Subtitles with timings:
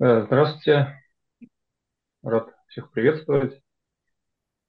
[0.00, 1.00] Э, Здравствуйте,
[2.24, 3.62] рад всех приветствовать.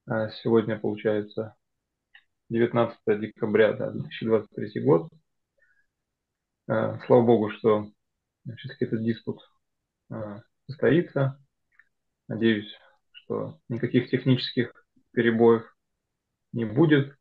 [0.10, 1.56] Э, Сегодня, получается,
[2.50, 5.10] 19 декабря да, 2023 год.
[6.68, 7.88] Э, Слава Богу, что
[8.58, 9.42] все-таки этот диспут
[10.68, 11.40] состоится.
[12.28, 12.72] Надеюсь,
[13.12, 14.72] что никаких технических
[15.12, 15.64] перебоев
[16.54, 17.16] не будет.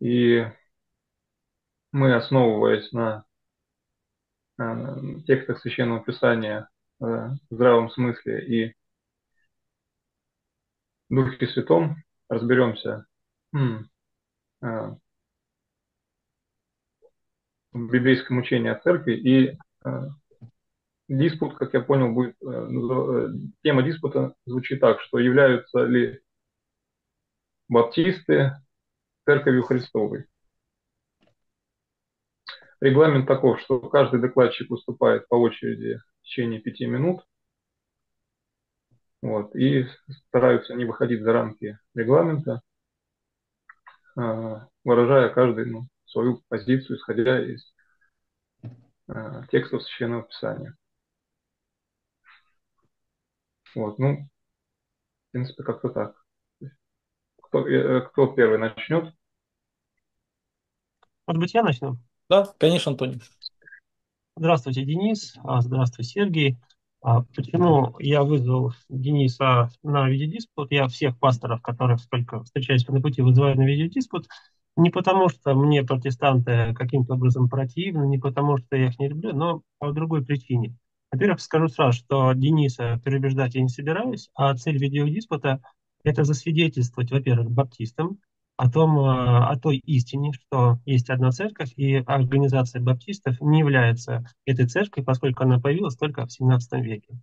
[0.00, 0.44] И
[1.92, 3.24] мы, основываясь на
[5.26, 6.68] текстах Священного Писания
[7.00, 8.74] э, в здравом смысле и
[11.08, 11.96] Духе Святом,
[12.28, 13.06] разберемся
[13.54, 14.68] э,
[17.72, 19.14] в библейском учении о церкви.
[19.14, 20.08] И э,
[21.08, 23.28] диспут, как я понял, будет э, э,
[23.62, 26.20] тема диспута звучит так, что являются ли
[27.68, 28.52] баптисты
[29.24, 30.26] церковью Христовой.
[32.82, 37.24] Регламент таков, что каждый докладчик выступает по очереди в течение пяти минут.
[39.22, 39.86] Вот, и
[40.26, 42.60] стараются не выходить за рамки регламента,
[44.18, 47.72] э, выражая каждый ну, свою позицию, исходя из
[49.06, 50.76] э, текстов Священного Писания.
[53.76, 54.28] Вот, ну,
[55.28, 56.16] в принципе, как-то так.
[57.44, 59.14] Кто, э, кто первый начнет?
[61.28, 61.96] Может быть, я начну?
[62.32, 63.20] Да, конечно, Антоний.
[64.38, 65.34] Здравствуйте, Денис.
[65.44, 66.56] А, Здравствуй, Сергей.
[67.02, 70.72] А, Почему я вызвал Дениса на видеодиспут?
[70.72, 74.28] Я всех пасторов, которых только встречаюсь на пути, вызываю на видеодиспут.
[74.78, 79.34] Не потому, что мне протестанты каким-то образом противны, не потому, что я их не люблю,
[79.34, 80.74] но по другой причине.
[81.10, 85.60] Во-первых, скажу сразу, что Дениса переубеждать я не собираюсь, а цель видеодиспута–
[86.02, 88.20] это засвидетельствовать, во-первых, баптистам,
[88.62, 94.24] о том, э, о той истине, что есть одна церковь, и организация баптистов не является
[94.46, 97.18] этой церковью, поскольку она появилась только в 17 веке.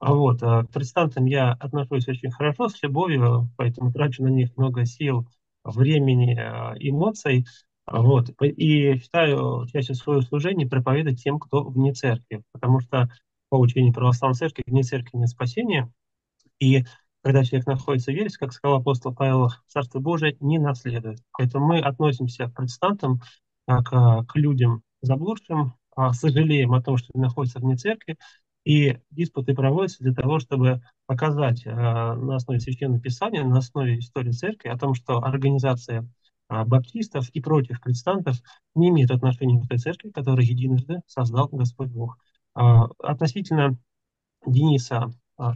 [0.00, 4.84] Вот, э, к протестантам я отношусь очень хорошо, с любовью, поэтому трачу на них много
[4.84, 5.28] сил,
[5.62, 7.46] времени, э, эмоций.
[7.86, 13.08] Вот, и считаю частью своего служения проповедовать тем, кто вне церкви, потому что
[13.50, 15.92] по учению православной церкви вне церкви нет спасения,
[16.58, 16.84] и
[17.22, 21.20] когда человек находится в вере, как сказал апостол Павел, Царство Божие не наследует.
[21.36, 23.20] Поэтому мы относимся к протестантам
[23.66, 23.88] как
[24.26, 28.16] к людям заблудшим, а, сожалеем о том, что они находятся вне церкви,
[28.64, 34.30] и диспуты проводятся для того, чтобы показать а, на основе Священного Писания, на основе истории
[34.30, 36.08] церкви о том, что организация
[36.48, 38.36] а, баптистов и прочих протестантов
[38.74, 42.18] не имеет отношения к той церкви, которую единожды создал Господь Бог.
[42.54, 43.78] Относительно
[44.44, 45.10] Дениса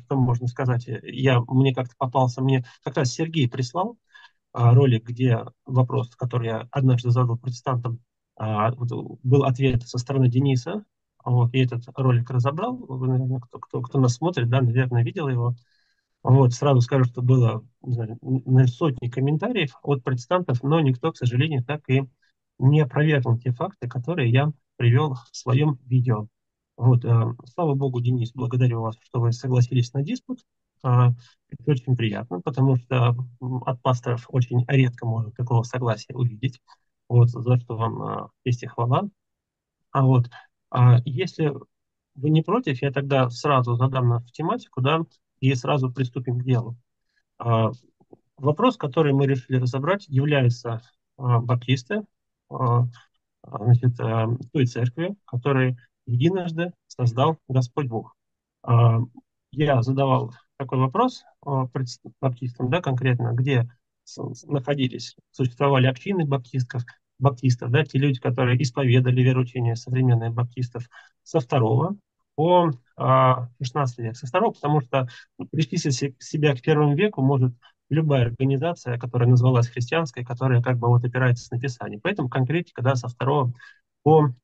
[0.04, 0.86] что можно сказать?
[1.02, 3.98] Я, мне как-то попался, мне как раз Сергей прислал
[4.52, 8.00] а, ролик, где вопрос, который я однажды задал протестантам,
[8.36, 10.84] а, был ответ со стороны Дениса.
[11.24, 12.76] Вот, я этот ролик разобрал.
[12.76, 15.56] Вы, наверное, кто, кто, кто нас смотрит, да, наверное, видел его.
[16.22, 18.18] Вот, сразу скажу, что было знаю,
[18.68, 22.08] сотни комментариев от протестантов, но никто, к сожалению, так и
[22.58, 26.28] не опровергнул те факты, которые я привел в своем видео.
[26.76, 30.44] Вот, э, слава богу, Денис, благодарю вас, что вы согласились на диспут.
[30.84, 31.10] Э,
[31.48, 33.16] это очень приятно, потому что
[33.66, 36.60] от пасторов очень редко можно такого согласия увидеть.
[37.08, 39.08] Вот, за что вам э, честь и хвала.
[39.92, 40.28] А вот,
[40.70, 41.54] а если
[42.14, 45.00] вы не против, я тогда сразу задам нас в тематику, да,
[45.40, 46.76] и сразу приступим к делу.
[47.38, 47.70] А,
[48.36, 50.82] вопрос, который мы решили разобрать, является
[51.16, 52.02] а, баптисты,
[52.50, 52.86] а,
[53.42, 58.14] значит, а, той церкви, которая единожды создал Господь Бог.
[58.62, 58.98] А,
[59.52, 61.66] Я задавал такой вопрос а,
[62.20, 63.68] баптистам, да, конкретно, где
[64.46, 66.82] находились, существовали общины баптистов,
[67.18, 70.88] баптистов, да, те люди, которые исповедали вероучение современных баптистов
[71.22, 71.96] со второго
[72.34, 74.16] по а, 16 век.
[74.16, 75.08] Со второго, потому что
[75.50, 77.54] причислить се- себя к первому веку может
[77.88, 82.00] любая организация, которая называлась христианской, которая как бы вот опирается на Писание.
[82.02, 83.52] Поэтому конкретика, да, со второго
[84.02, 84.34] по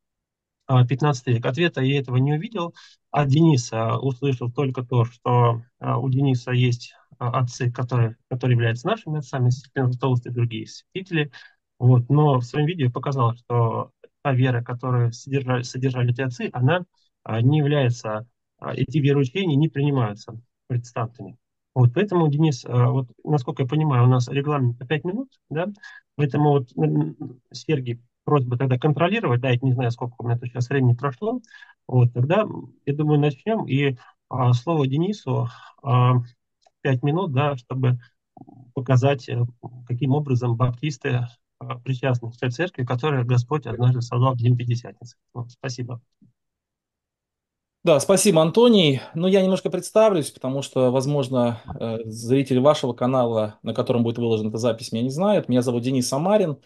[0.66, 1.46] 15 век.
[1.46, 2.74] Ответа я этого не увидел.
[3.10, 8.86] От Дениса услышал только то, что а, у Дениса есть а, отцы, которые, которые являются
[8.86, 11.30] нашими отцами, Степен Златоуст и другие святители.
[11.78, 12.08] Вот.
[12.08, 13.90] Но в своем видео показал, что
[14.22, 16.84] та вера, которую содержали, содержали эти отцы, она
[17.24, 18.26] а, не является,
[18.58, 21.36] а, эти вероучения не принимаются протестантами.
[21.74, 25.66] Вот, поэтому, Денис, а, вот, насколько я понимаю, у нас регламент по 5 минут, да,
[26.16, 26.70] поэтому вот
[27.52, 31.40] Сергей просьба тогда контролировать, да, я не знаю, сколько у меня тут сейчас времени прошло,
[31.86, 32.46] вот, тогда,
[32.86, 33.96] я думаю, начнем, и
[34.28, 35.48] а, слово Денису,
[35.82, 36.14] а,
[36.80, 37.98] пять минут, да, чтобы
[38.74, 39.44] показать, э,
[39.86, 41.26] каким образом баптисты
[41.58, 45.16] а, причастны к той церкви, которую Господь однажды создал в День Пятидесятницы.
[45.34, 46.00] Вот, спасибо.
[47.84, 49.00] Да, спасибо, Антоний.
[49.14, 54.50] Ну, я немножко представлюсь, потому что, возможно, э, зрители вашего канала, на котором будет выложена
[54.50, 55.48] эта запись, меня не знают.
[55.48, 56.58] Меня зовут Денис Самарин,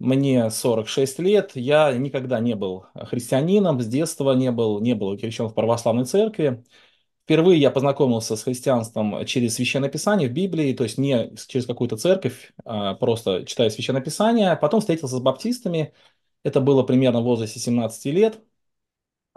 [0.00, 1.52] мне 46 лет.
[1.54, 6.64] Я никогда не был христианином, с детства не был, не был крещен в православной церкви.
[7.24, 11.96] Впервые я познакомился с христианством через Священное Писание в Библии, то есть не через какую-то
[11.96, 14.56] церковь, а просто читая Священное Писание.
[14.56, 15.94] Потом встретился с баптистами.
[16.44, 18.40] Это было примерно в возрасте 17 лет.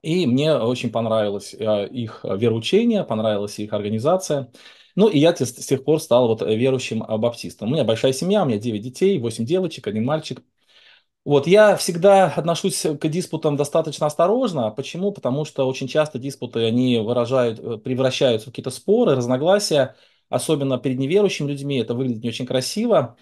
[0.02, 4.52] И мне очень понравилось э, их вероучение, понравилась их организация.
[4.96, 7.70] Ну, и я с тех пор стал вот верующим баптистом.
[7.70, 10.44] У меня большая семья, у меня 9 детей, 8 девочек, один мальчик.
[11.26, 14.72] Вот, я всегда отношусь к диспутам достаточно осторожно.
[14.72, 15.14] Почему?
[15.14, 19.96] Потому что очень часто диспуты, они выражают, э, превращаются в какие-то споры, разногласия,
[20.30, 21.78] особенно перед неверующими людьми.
[21.80, 23.16] Это выглядит не очень красиво.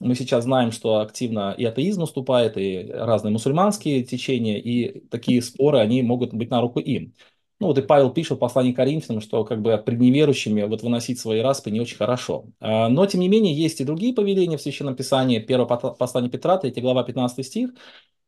[0.00, 5.78] Мы сейчас знаем, что активно и атеизм наступает, и разные мусульманские течения, и такие споры,
[5.78, 7.14] они могут быть на руку им.
[7.58, 11.18] Ну вот и Павел пишет в послании Коринфянам, что как бы пред неверующими вот выносить
[11.18, 12.46] свои распы не очень хорошо.
[12.60, 15.38] А, но тем не менее есть и другие повеления в Священном Писании.
[15.38, 17.70] Первое послание Петра, 3 глава, 15 стих.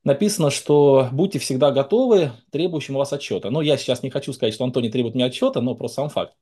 [0.02, 3.50] Написано, что будьте всегда готовы требующим у вас отчета.
[3.50, 6.34] Ну, я сейчас не хочу сказать, что Антоний требует мне отчета, но просто сам факт.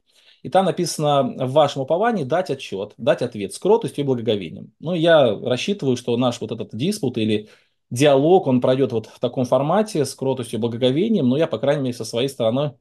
[0.42, 4.72] И там написано в вашем уповании дать отчет, дать ответ с кротостью и благоговением.
[4.78, 7.48] Ну, я рассчитываю, что наш вот этот диспут или
[7.90, 11.82] диалог, он пройдет вот в таком формате с кротостью и благоговением, но я, по крайней
[11.82, 12.78] мере, со своей стороны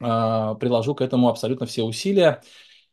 [0.00, 2.42] э, приложу к этому абсолютно все усилия.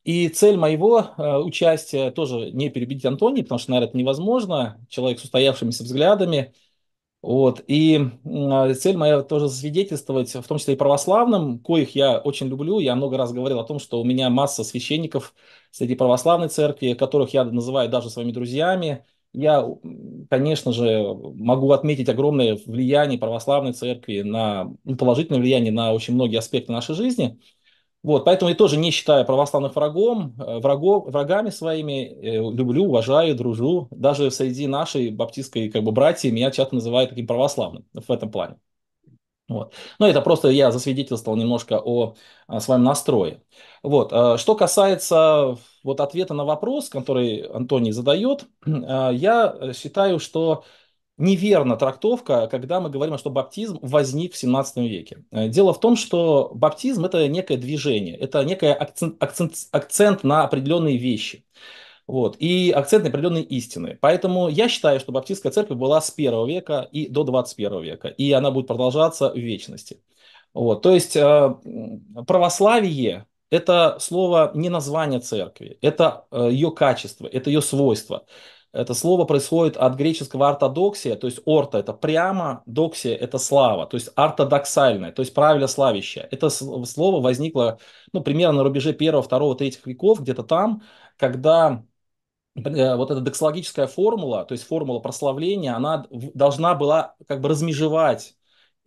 [0.03, 4.85] И цель моего э, участия тоже не перебить Антония, потому что, наверное, это невозможно.
[4.89, 6.53] Человек с устоявшимися взглядами–
[7.25, 7.63] вот.
[7.67, 12.77] И а, цель моя тоже засвидетельствовать, в том числе и православным, коих я очень люблю.
[12.77, 15.33] Я много раз говорил о том, что у меня масса священников
[15.71, 19.05] среди православной церкви, которых я называю даже своими друзьями.
[19.35, 19.67] Я,
[20.29, 21.03] конечно же,
[21.35, 26.95] могу отметить огромное влияние православной церкви, на, ну, положительное влияние на очень многие аспекты нашей
[26.95, 27.39] жизни–
[28.05, 33.35] вот, поэтому я тоже не считаю православных врагом, э, врагов, врагами своими, э, люблю, уважаю,
[33.35, 33.87] дружу.
[33.89, 38.57] Даже среди нашей баптистской как бы, братья меня часто называют таким православным в этом плане.
[39.47, 39.73] Вот.
[39.99, 42.15] Но это просто я засвидетельствовал немножко о,
[42.47, 43.41] о своем настрое.
[43.81, 44.13] Вот.
[44.13, 50.65] Э, что касается вот ответа на вопрос, который Антоний задает, я считаю, что
[51.17, 55.23] неверна трактовка, когда мы говорим, что баптизм возник в 17 веке.
[55.31, 60.43] Э, дело в том, что баптизм– это некое движение, это некий акцент, акцент, акцент на
[60.43, 61.45] определенные вещи.
[62.07, 63.97] Вот, и акцент на определенные истины.
[64.01, 68.31] Поэтому я считаю, что баптистская церковь была с 1 века и до 21 века, и
[68.31, 70.01] она будет продолжаться в вечности.
[70.53, 71.55] Вот, то есть э,
[72.27, 78.25] православие– это слово не название церкви, это э, ее качество, это ее свойство.
[78.75, 83.95] Это слово происходит от греческого ортодоксия, то есть орто– это прямо, доксия– это слава, то
[83.95, 86.27] есть ортодоксальное, то есть правильно славящее.
[86.29, 87.79] Это слово возникло
[88.11, 90.81] ну, примерно на рубеже первого, второго, третьих веков, где-то там,
[91.15, 91.85] когда
[92.55, 98.35] э, вот эта доксологическая формула, то есть формула прославления, она должна была как бы размежевать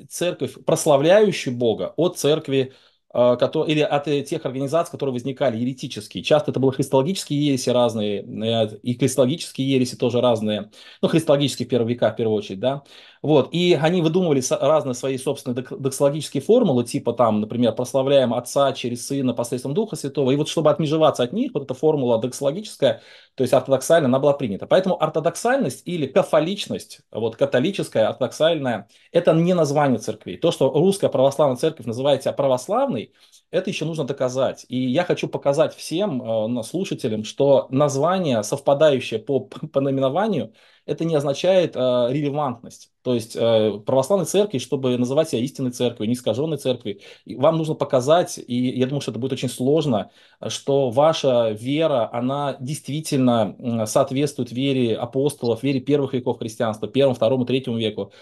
[0.08, 2.74] церковь, прославляющую Бога, от церкви,
[3.14, 6.22] или от э, тех организаций, которые возникали еретические.
[6.22, 10.70] Часто это были христологические ереси разные, э, и христологические ереси тоже разные.
[11.00, 12.82] Ну, христологические в первые века, в первую очередь, да.
[13.22, 19.06] Вот, и они выдумывали разные свои собственные доксологические формулы, типа там, например, прославляем Отца через
[19.06, 20.30] Сына посредством Духа Святого.
[20.30, 23.02] И вот чтобы отмежеваться от них, вот эта формула доксологическая,
[23.34, 24.66] то есть ортодоксальная, она была принята.
[24.66, 30.36] Поэтому ортодоксальность или кафоличность, вот католическая, ортодоксальная, это не название церкви.
[30.36, 33.12] То, что русская православная церковь называет себя православной,
[33.50, 34.66] это еще нужно доказать.
[34.68, 39.40] И я хочу показать всем э, слушателям, что название, совпадающее по,
[39.72, 40.52] по наименованию,
[40.88, 41.78] это не означает э,
[42.10, 42.90] релевантность.
[43.02, 46.16] То есть э, православной церкви, чтобы называть себя истинной церковью, не
[46.56, 50.10] церковью, вам нужно показать, и я думаю, что это будет очень сложно,
[50.48, 57.76] что ваша вера, она действительно соответствует вере апостолов, вере первых веков христианства, первому, второму, третьему
[57.78, 58.12] веку.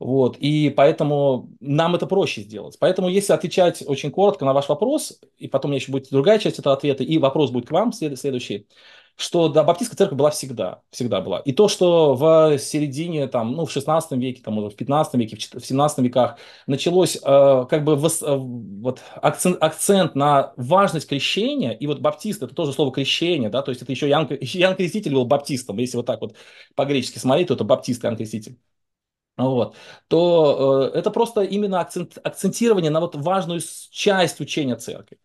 [0.00, 2.76] Вот, и поэтому нам это проще сделать.
[2.78, 6.38] Поэтому, если отвечать очень коротко на ваш вопрос, и потом у меня еще будет другая
[6.38, 8.68] часть этого ответа, и вопрос будет к вам следующий,
[9.18, 11.40] что да, баптистская церковь была всегда, всегда была.
[11.40, 15.66] И то, что в середине, там, ну, в 16 веке, там, в 15 веке, в
[15.66, 21.88] 17 веках началось э, как бы вос, э, вот акцент, акцент на важность крещения, и
[21.88, 25.24] вот баптист, это тоже слово крещение, да, то есть это еще Ян, Ян Креститель был
[25.24, 26.36] баптистом, если вот так вот
[26.76, 28.56] по-гречески смотреть, то это баптист Ян Креститель
[29.38, 29.76] вот,
[30.08, 33.60] то э, это просто именно акцент, акцентирование на вот важную
[33.90, 35.18] часть учения церкви.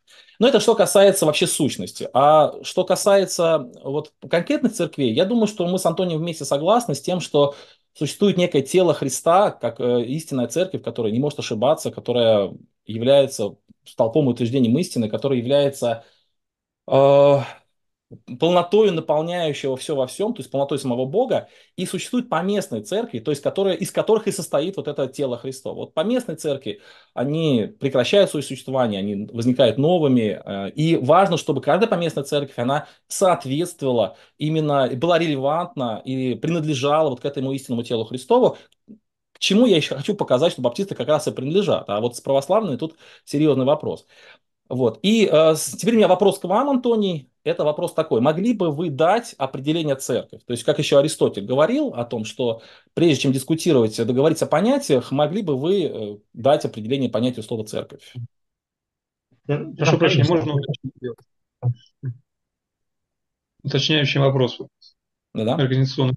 [0.44, 2.10] Но это что касается вообще сущности.
[2.12, 7.02] А что касается вот конкретных церквей, я думаю, что мы с Антонием вместе согласны с
[7.02, 7.56] тем, что
[7.94, 12.54] существует некое тело Христа, как э, истинная церковь, которая не может ошибаться, которая
[12.86, 16.04] является столпом утверждением истины, который является
[16.88, 17.38] э,
[18.40, 23.32] полнотой наполняющего все во всем, то есть полнотой самого Бога, и существует поместные церкви, то
[23.32, 25.76] есть которые, из которых и состоит вот это тело Христова.
[25.76, 26.82] Вот поместные церкви,
[27.14, 32.88] они прекращают свое существование, они возникают новыми, э, и важно, чтобы каждая поместная церковь, она
[33.08, 38.58] соответствовала именно, была релевантна и принадлежала вот к этому истинному телу Христову,
[39.34, 41.90] к чему я еще хочу показать, что баптисты как раз и принадлежат.
[41.90, 44.06] А вот с православными тут серьезный вопрос.
[44.70, 45.00] Вот.
[45.02, 47.30] И э, теперь у меня вопрос к вам, Антоний.
[47.44, 48.22] Это вопрос такой.
[48.22, 50.42] Могли бы вы дать определение церковь?
[50.46, 52.62] То есть, как еще Аристотель говорил о том, что
[52.94, 58.14] прежде чем дискутировать, договориться о понятиях, могли бы вы э, дать определение понятию слова церковь?
[59.46, 60.54] Прошу прощения, можно
[63.64, 64.60] уточняющий вопрос?
[65.34, 65.56] Да-да.
[65.56, 66.16] Организационный.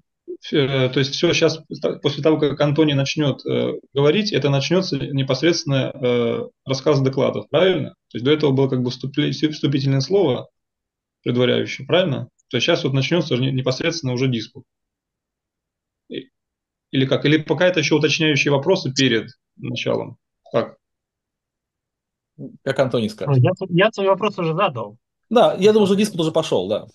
[0.51, 1.59] Э, то есть все сейчас,
[2.01, 7.89] после того, как Антоний начнет э, говорить, это начнется непосредственно э, рассказ докладов, правильно?
[8.09, 10.49] То есть до этого было как бы вступительное слово,
[11.23, 12.29] предваряющее, правильно?
[12.49, 14.63] То есть сейчас вот начнется непосредственно уже диспут.
[16.09, 17.25] Или как?
[17.25, 20.17] Или пока это еще уточняющие вопросы перед началом?
[20.51, 20.77] Как?
[22.63, 23.43] Как Антоний скажет.
[23.43, 24.97] Я, я свой вопрос уже задал.
[25.29, 26.87] Да, я думаю, что диспут уже пошел, да.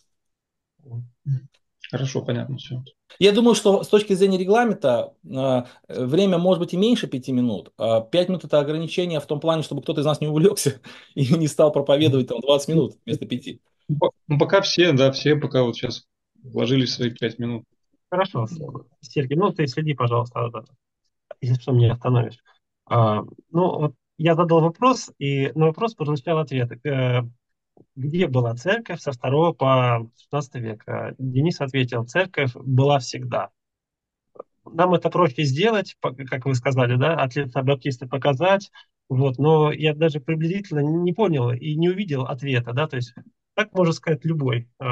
[1.92, 2.82] Хорошо, понятно все.
[3.18, 7.70] Я думаю, что с точки зрения регламента э, время может быть и меньше пяти минут.
[7.76, 10.80] А пять минут это ограничение в том плане, чтобы кто-то из нас не увлекся
[11.14, 13.60] и не стал проповедовать там 20 минут вместо пяти.
[13.88, 16.06] Ну, пока все, да, все пока вот сейчас
[16.42, 17.64] вложили свои пять минут.
[18.10, 18.46] Хорошо,
[19.02, 20.50] Сергей, ну ты следи, пожалуйста,
[21.42, 22.38] если что, меня остановишь.
[22.86, 26.70] А, ну, вот я задал вопрос, и на вопрос прозвучал ответ.
[27.94, 30.84] Э, где была церковь со 2 по 16 век?
[31.18, 33.50] Денис ответил, церковь была всегда.
[34.64, 38.70] Нам это проще сделать, как вы сказали, да, от лица баптиста показать,
[39.08, 43.12] вот, но я даже приблизительно не понял и не увидел ответа, да, то есть
[43.54, 44.84] так можно сказать любой э,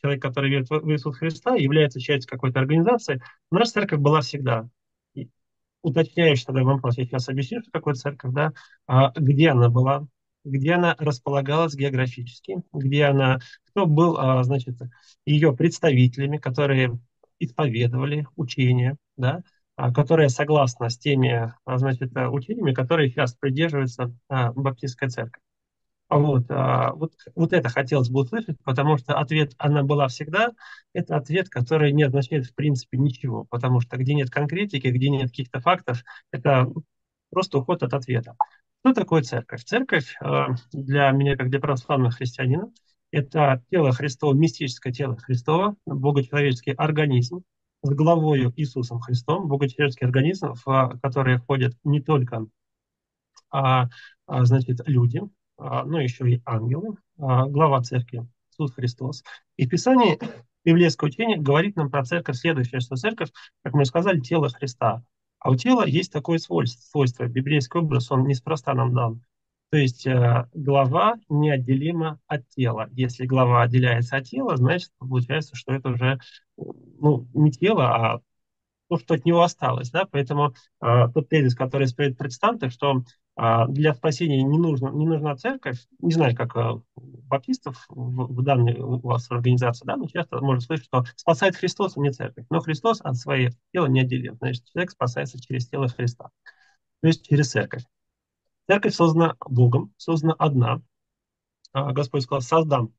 [0.00, 3.20] человек, который верит в Иисуса Христа, является частью какой-то организации.
[3.50, 4.68] Наша церковь была всегда.
[5.14, 5.28] И
[5.82, 8.52] уточняющий тогда вопрос, я сейчас объясню, что такое церковь, да,
[8.86, 10.06] а где она была,
[10.44, 14.76] где она располагалась географически, где она, кто был, а, значит,
[15.26, 16.98] ее представителями, которые
[17.38, 19.42] исповедовали учения, да,
[19.76, 25.42] а, которые согласны с теми, а, значит, учениями, которые сейчас придерживаются баптистская церковь.
[26.08, 30.50] Вот, вот, вот это хотелось бы услышать, потому что ответ «она была всегда»—
[30.92, 35.28] это ответ, который не означает в принципе ничего, потому что где нет конкретики, где нет
[35.28, 36.66] каких-то фактов, это
[37.30, 38.36] просто уход от ответа.
[38.80, 39.64] Что такое церковь?
[39.64, 42.72] Церковь э, для меня, как для православного христианина,
[43.12, 47.42] это тело Христово, мистическое тело Христова, богочеловеческий организм
[47.82, 52.46] с главою Иисусом Христом, богочеловеческий организм, в который входят не только
[53.50, 53.88] а,
[54.26, 55.22] а, значит, люди,
[55.56, 59.24] а, но еще и ангелы, а, глава церкви Иисус Христос.
[59.56, 60.18] И в Писании
[60.64, 63.30] библейское учение говорит нам про церковь следующее, что церковь,
[63.64, 65.02] как мы сказали, тело Христа.
[65.40, 69.22] А у тела есть такое свойство, библейский образ, он неспроста нам дан.
[69.70, 72.88] То есть э, голова неотделима от тела.
[72.92, 76.18] Если голова отделяется от тела, значит, получается, что это уже
[76.56, 78.20] ну, не тело, а
[78.88, 79.90] то, что от него осталось.
[79.90, 80.06] Да?
[80.10, 83.04] Поэтому э, тот тезис, который стоит протестанты, что
[83.68, 88.78] для спасения не, нужно, не нужна церковь, не знаю, как э, баптистов в, в данной
[88.78, 92.44] у вас организации, да, но часто можно слышать, что спасает Христос, а не церковь.
[92.50, 94.36] Но Христос от своего тела не отделен.
[94.36, 96.30] Значит, человек спасается через тело Христа,
[97.00, 97.84] то есть через церковь.
[98.68, 100.82] Церковь создана Богом, создана одна.
[101.72, 102.92] А Господь сказал, создам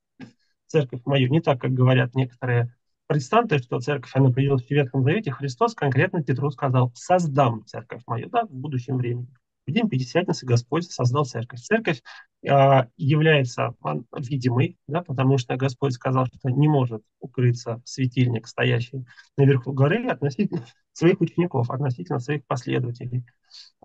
[0.67, 2.73] церковь мою, не так, как говорят некоторые
[3.11, 8.29] Протестанты, что церковь, она появилась в Ветхом Завете, Христос конкретно Петру сказал, создам церковь мою,
[8.29, 9.27] да, в будущем времени.
[9.71, 11.59] День Пятидесятницы Господь создал церковь.
[11.61, 12.01] Церковь
[12.43, 12.49] э,
[12.97, 13.75] является
[14.15, 19.05] видимой, да, потому что Господь сказал, что не может укрыться светильник, стоящий
[19.37, 23.25] наверху горы, относительно своих учеников, относительно своих последователей.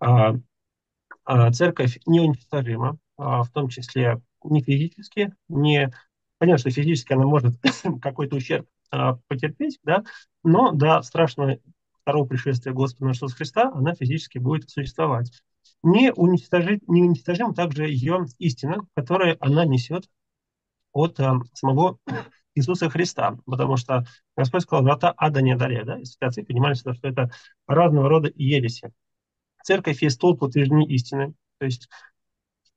[0.00, 0.34] Э,
[1.28, 5.90] э, церковь неуничтожима, э, в том числе не физически, не
[6.38, 7.54] Понятно, что физически она может
[8.02, 10.04] какой-то ущерб а, потерпеть, да,
[10.42, 11.58] но до страшного
[12.02, 15.32] второго пришествия Господа Иисуса Христа она физически будет существовать.
[15.82, 20.08] Не, уничтожить, не уничтожим также ее истина, которую она несет
[20.92, 21.98] от а, самого
[22.54, 24.04] Иисуса Христа, потому что
[24.36, 27.30] Господь сказал, врата ада не одолея, да, и святые понимали, что это
[27.66, 28.92] разного рода ереси.
[29.62, 31.88] Церковь есть столб утверждения истины, то есть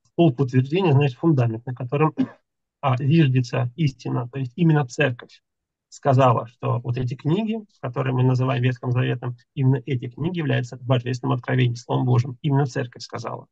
[0.03, 2.13] столб утверждения, значит, фундамент, на котором
[2.81, 5.41] а, зиждется истина, то есть именно церковь
[5.89, 11.33] сказала, что вот эти книги, которые мы называем Ветхим Заветом, именно эти книги являются божественным
[11.33, 12.37] откровением, Словом Божьим.
[12.41, 13.47] Именно церковь сказала.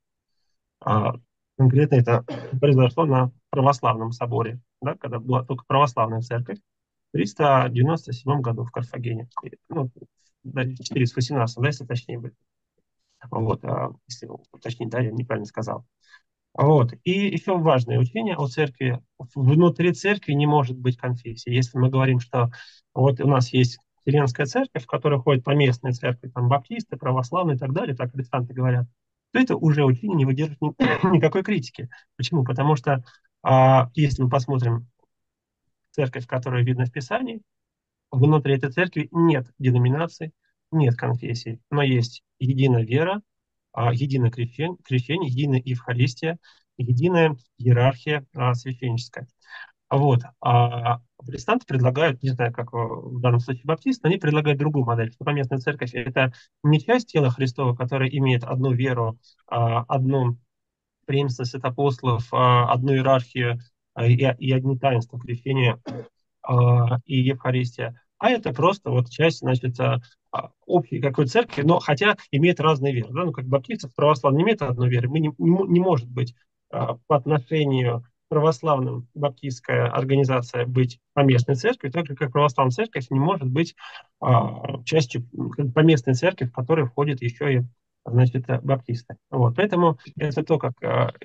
[0.79, 1.15] А,
[1.57, 2.23] конкретно это
[2.59, 6.59] произошло на православном соборе, да, когда была только православная церковь
[7.09, 9.29] в 397 году в Карфагене.
[9.69, 9.89] Ну,
[10.43, 12.33] 418, да, если точнее быть.
[13.31, 15.85] Вот, а, если уточнить, да, я неправильно сказал.
[16.57, 16.93] Вот.
[17.03, 18.99] И еще важное учение о церкви.
[19.35, 21.53] Внутри церкви не может быть конфессии.
[21.53, 22.51] Если мы говорим, что
[22.95, 27.59] вот у нас есть Вселенская церковь, в которой ходят поместные церкви, там баптисты, православные и
[27.59, 28.87] так далее, так протестанты говорят,
[29.31, 30.73] то это уже учение не выдержит ни,
[31.15, 31.89] никакой критики.
[32.15, 32.43] Почему?
[32.43, 33.03] Потому что
[33.43, 34.87] а, если мы посмотрим
[35.91, 37.41] церковь, которая видна в Писании,
[38.09, 40.31] внутри этой церкви нет деноминаций,
[40.71, 43.21] нет конфессий, но есть единая вера,
[43.77, 46.39] а, единое крещение, крещение, единая Евхаристия,
[46.79, 49.27] единая иерархия а, священническая.
[49.91, 50.21] Вот.
[50.41, 55.23] А протестанты предлагают, не знаю, как в данном случае баптисты, они предлагают другую модель, что
[55.23, 60.39] поместная церковь– это не часть тела Христова, которая имеет одну веру, одну
[61.05, 63.59] преемственность от апостолов, одну иерархию
[64.01, 65.79] и, одни таинства крещения
[67.05, 70.01] и Евхаристия, а это просто вот часть, значит, а,
[70.65, 73.09] общей какой церкви, но хотя имеет разные веры.
[73.13, 73.23] Да?
[73.25, 75.09] Ну, как баптистов, православные имеют одну веру.
[75.09, 76.35] Мы не, не, не может быть
[76.69, 83.19] а, по отношению православным баптистская организация быть поместной церковью, так же, как православная церковь не
[83.19, 83.75] может быть
[84.19, 85.27] а, частью
[85.73, 87.61] поместной церкви, в которой входит еще и
[88.11, 89.17] значит, баптисты.
[89.29, 89.55] Вот.
[89.55, 90.73] Поэтому это то, как,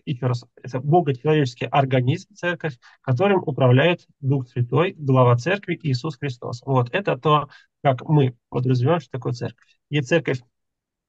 [0.04, 6.62] еще раз, это богочеловеческий организм, церковь, которым управляет Дух Святой, глава церкви Иисус Христос.
[6.64, 6.90] Вот.
[6.92, 7.48] Это то,
[7.82, 9.66] как мы подразумеваем, что такое церковь.
[9.90, 10.40] И церковь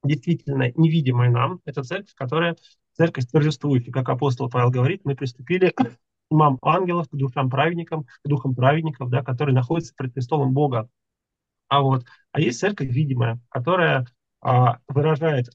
[0.03, 2.55] действительно невидимая нам, это церковь, которая
[2.93, 5.97] церковь торжествующая, как апостол Павел говорит, мы приступили к
[6.29, 10.89] имам ангелов, к душам праведникам, к духам праведников, да, которые находятся пред престолом Бога.
[11.67, 14.05] А вот, а есть церковь видимая, которая а,
[14.87, 15.49] выражает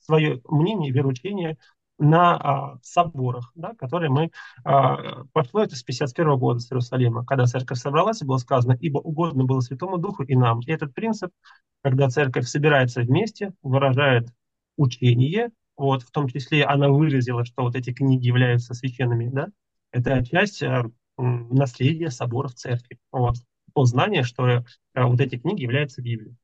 [0.00, 1.56] свое мнение, вероучение
[1.98, 4.30] на а, соборах, да, которые мы...
[4.64, 8.98] А, пошло это с 51 года с Иерусалима, когда церковь собралась, и было сказано, ибо
[8.98, 10.60] угодно было Святому Духу и нам.
[10.60, 11.30] И этот принцип,
[11.82, 14.28] когда церковь собирается вместе, выражает
[14.76, 19.48] учение, вот, в том числе она выразила, что вот эти книги являются священными, да,
[19.90, 20.84] это часть а,
[21.16, 22.98] наследия соборов церкви.
[23.10, 23.36] Вот.
[23.74, 26.36] То знание, что а, вот эти книги являются Библией.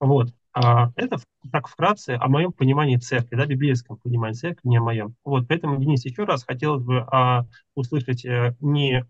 [0.00, 0.32] Вот.
[0.54, 1.18] А, это
[1.50, 5.16] так вкратце о моем понимании церкви, да, библейском понимании церкви, не о моем.
[5.24, 9.04] Вот, поэтому, Денис, еще раз хотелось бы а, услышать а, не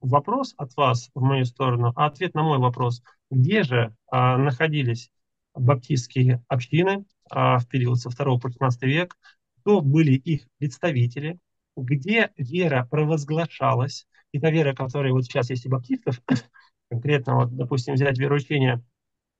[0.00, 3.02] вопрос от вас в мою сторону, а ответ на мой вопрос.
[3.30, 5.10] Где же а, находились
[5.54, 9.16] баптистские общины а, в период со 2 по 15 век,
[9.60, 11.38] кто были их представители,
[11.76, 16.20] где вера провозглашалась, и та вера, которая вот сейчас есть у баптистов,
[16.90, 18.82] конкретно, вот, допустим, взять вероучение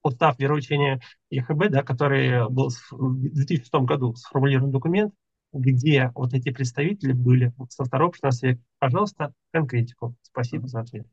[0.03, 5.13] устав вероучения ЕХБ, да, который был в 2006 году сформулирован документ,
[5.53, 8.61] где вот эти представители были со второго 16 века.
[8.79, 10.15] Пожалуйста, конкретику.
[10.21, 11.05] Спасибо за ответ.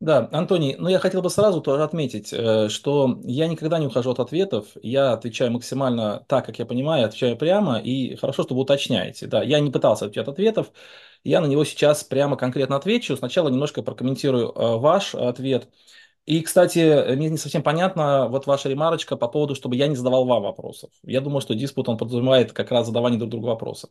[0.00, 4.10] Да, Антоний, ну я хотел бы сразу тоже отметить, э, что я никогда не ухожу
[4.12, 8.62] от ответов, я отвечаю максимально так, как я понимаю, отвечаю прямо, и хорошо, что вы
[8.62, 9.26] уточняете.
[9.26, 10.72] Да, я не пытался отвечать от ответов,
[11.22, 13.16] я на него сейчас прямо конкретно отвечу.
[13.16, 15.68] Сначала немножко прокомментирую э, ваш ответ.
[16.26, 20.26] И, кстати, мне не совсем понятно вот ваша ремарочка по поводу, чтобы я не задавал
[20.26, 20.90] вам вопросов.
[21.02, 23.90] Я думаю, что диспут, он подразумевает как раз задавание друг другу вопросов.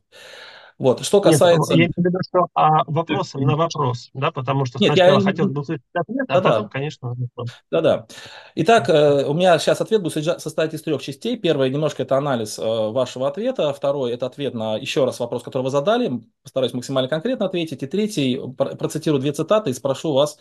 [0.80, 1.74] Вот, что касается...
[1.74, 5.20] Нет, я имею в виду, что а, вопросом на вопрос, да, потому что Нет, сначала
[5.20, 5.26] я...
[5.26, 7.50] хотел бы услышать ответ, а да, потом, конечно, вопрос.
[7.70, 8.08] Да-да.
[8.56, 11.36] Итак, э, у меня сейчас ответ будет состоять из трех частей.
[11.36, 13.74] Первое, немножко это анализ э, вашего ответа.
[13.74, 16.22] Второй, это ответ на еще раз вопрос, который вы задали.
[16.44, 17.84] Постараюсь максимально конкретно ответить.
[17.84, 20.40] И третий, процитирую две цитаты и спрошу вас,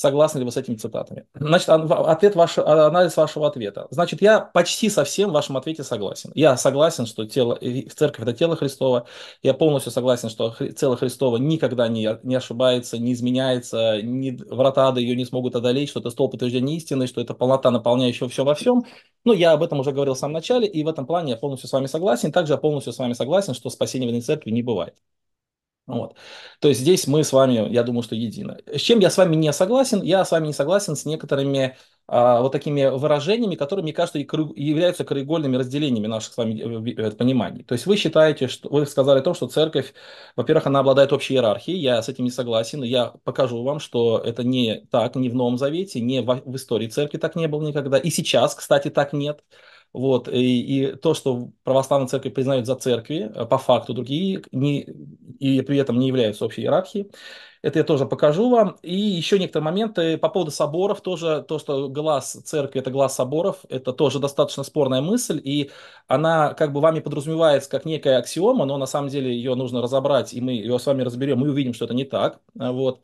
[0.00, 1.26] согласны ли вы с этими цитатами.
[1.34, 3.86] Значит, ответ ваш, а, анализ вашего ответа.
[3.90, 6.32] Значит, я почти со всем в вашем ответе согласен.
[6.34, 7.58] Я согласен, что тело,
[7.94, 9.06] церковь– это тело Христова.
[9.42, 15.00] Я полностью согласен, что тело Христова никогда не, не ошибается, не изменяется, ни врата ада
[15.00, 18.54] ее не смогут одолеть, что это столб подтверждения истины, что это полнота, наполняющая все во
[18.54, 18.84] всем.
[19.24, 21.68] Но я об этом уже говорил в самом начале, и в этом плане я полностью
[21.68, 22.32] с вами согласен.
[22.32, 24.94] Также я полностью с вами согласен, что спасения в церкви не бывает.
[25.96, 26.16] Вот.
[26.60, 28.58] То есть здесь мы с вами, я думаю, что едины.
[28.66, 30.02] С чем я с вами не согласен?
[30.02, 31.76] Я с вами не согласен с некоторыми
[32.12, 37.10] а, вот такими выражениями, которые, мне кажется, являются краеугольными разделениями наших с вами э, э,
[37.12, 37.62] пониманий.
[37.62, 39.94] То есть вы считаете, что вы сказали о том, что церковь,
[40.34, 44.42] во-первых, она обладает общей иерархией, я с этим не согласен, я покажу вам, что это
[44.42, 48.10] не так, не в Новом Завете, в, в истории церкви так не было никогда, и
[48.10, 49.44] сейчас, кстати, так нет.
[49.92, 54.82] Вот, и, и то, что православная церковь признает за церкви, по факту другие, не,
[55.40, 57.10] и при этом не являются общей иерархией.
[57.62, 58.76] Это я тоже покажу вам.
[58.82, 61.02] И еще некоторые моменты по поводу соборов.
[61.02, 65.40] Тоже то, что глаз церкви– это глаз соборов, это тоже достаточно спорная мысль.
[65.42, 65.70] И
[66.06, 70.32] она как бы вами подразумевается как некая аксиома, но на самом деле ее нужно разобрать,
[70.32, 72.40] и мы ее с вами разберем, мы увидим, что это не так.
[72.54, 73.00] Вот.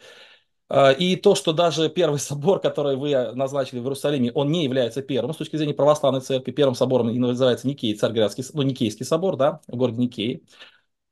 [0.69, 5.03] А, и то, что даже первый собор, который вы назначили в Иерусалиме, он не является
[5.03, 6.51] первым с точки зрения православной церкви.
[6.53, 10.43] Первым собором называется Никей, Царьградский, ну, Никейский собор, да, в городе Никей.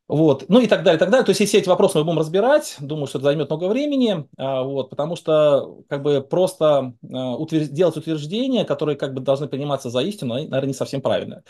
[0.06, 1.24] Вот, ну и так далее, и так далее.
[1.24, 4.62] То есть, если эти вопросы мы будем разбирать, думаю, что это займет много времени, а,
[4.62, 7.68] вот, потому что как бы просто а, утвер...
[7.68, 11.42] делать утверждения, которые как бы должны приниматься за истину, наверное, не совсем правильно.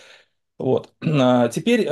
[0.59, 0.93] Вот.
[1.03, 1.88] А, теперь,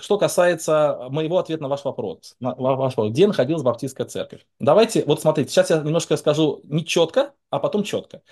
[0.00, 2.36] что касается моего ответа на ваш вопрос.
[2.40, 3.12] На ваш вопрос.
[3.12, 4.46] Где находилась Баптистская церковь?
[4.60, 8.22] Давайте, вот смотрите, сейчас я немножко скажу не четко, а потом четко.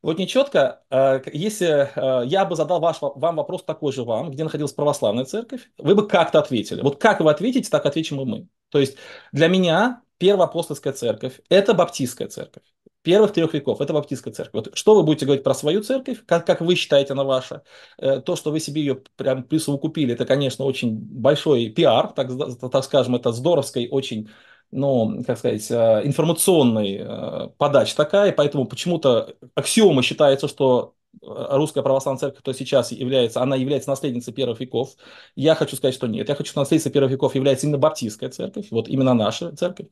[0.00, 4.44] Вот нечетко, э, если э, я бы задал ваш, вам вопрос такой же вам, где
[4.44, 6.82] находилась православная церковь, вы бы как-то ответили.
[6.82, 8.48] Вот как вы ответите, так ответим и мы.
[8.68, 8.96] То есть
[9.32, 12.62] для меня первая апостольская церковь– это баптистская церковь.
[13.08, 14.52] Первых трех веков– это баптистская церковь.
[14.52, 17.62] Вот что вы будете говорить про свою церковь, как, как вы считаете она ваша?
[17.96, 22.28] Э, то, что вы себе ее прям присовокупили, это, конечно, очень большой пиар, так,
[22.70, 24.28] так скажем, это здоровской очень
[24.70, 30.92] ну, как сказать, э, информационной э, подача такая, поэтому почему-то аксиома считается, что
[31.22, 34.96] русская православная церковь, которая сейчас является, она является наследницей первых веков.
[35.34, 36.28] Я хочу сказать, что нет.
[36.28, 39.86] Я хочу, что наследницей первых веков является именно баптистская церковь, вот именно наша церковь.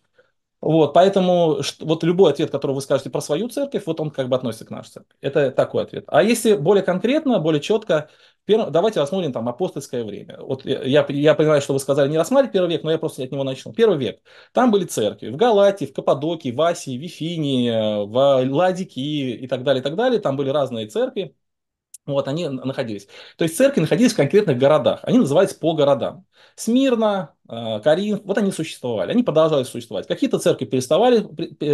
[0.61, 4.37] Вот, поэтому вот любой ответ, который вы скажете про свою церковь, вот он как бы
[4.37, 5.14] относится к нашей церкви.
[5.21, 6.05] Это такой ответ.
[6.09, 8.09] А если более конкретно, более четко,
[8.47, 10.38] Первое, давайте рассмотрим там апостольское время.
[10.40, 13.33] Вот я, я понимаю, что вы сказали не рассматривать первый век, но я просто от
[13.33, 13.73] него начну.
[13.73, 14.21] Первый век.
[14.53, 19.64] Там были церкви в Галатии, в Каппадокии, в Асии, в Вифинии, в Ладикии и так
[19.64, 20.21] далее, и так далее.
[20.21, 21.35] Там были разные церкви.
[22.07, 23.09] Вот они находились.
[23.37, 25.01] То есть церкви находились в конкретных городах.
[25.03, 26.25] Они называются по городам.
[26.55, 30.07] Смирно, э, Карин, вот они существовали, они продолжали существовать.
[30.07, 31.21] Какие-то церкви переставали,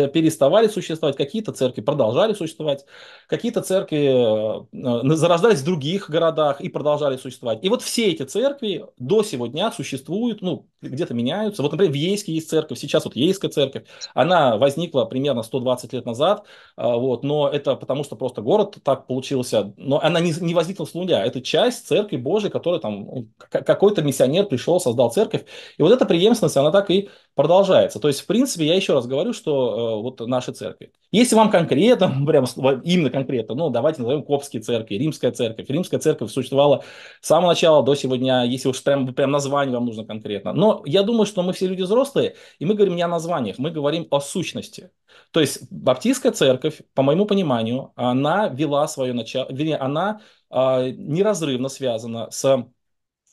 [0.08, 2.84] переставали существовать, какие-то церкви продолжали существовать,
[3.26, 7.64] какие-то церкви э, зарождались в других городах и продолжали существовать.
[7.64, 11.62] И вот все эти церкви до сегодня существуют, ну, где-то меняются.
[11.62, 16.06] Вот, например, в Ейске есть церковь, сейчас вот Ейская церковь, она возникла примерно 120 лет
[16.06, 20.54] назад, э, вот, но это потому, что просто город так получился, но она не, не
[20.54, 25.44] возникла с нуля, это часть церкви Божией, которая там, ну, какой-то миссионер пришел, создал церковь,
[25.76, 27.98] и вот эта преемственность, она так и продолжается.
[27.98, 30.92] То есть, в принципе, я еще раз говорю, что э, вот наши церкви.
[31.10, 32.44] Если вам конкретно, прям
[32.84, 35.68] именно конкретно, ну, давайте назовем Копские церкви, Римская церковь.
[35.68, 36.84] Римская церковь существовала
[37.20, 40.52] с самого начала до сегодня, если уж прям, прям название вам нужно конкретно.
[40.52, 43.70] Но я думаю, что мы все люди взрослые, и мы говорим не о названиях, мы
[43.70, 44.90] говорим о сущности.
[45.30, 50.20] То есть, Баптистская церковь, по моему пониманию, она вела свое начало, вернее, она
[50.50, 52.66] э, неразрывно связана с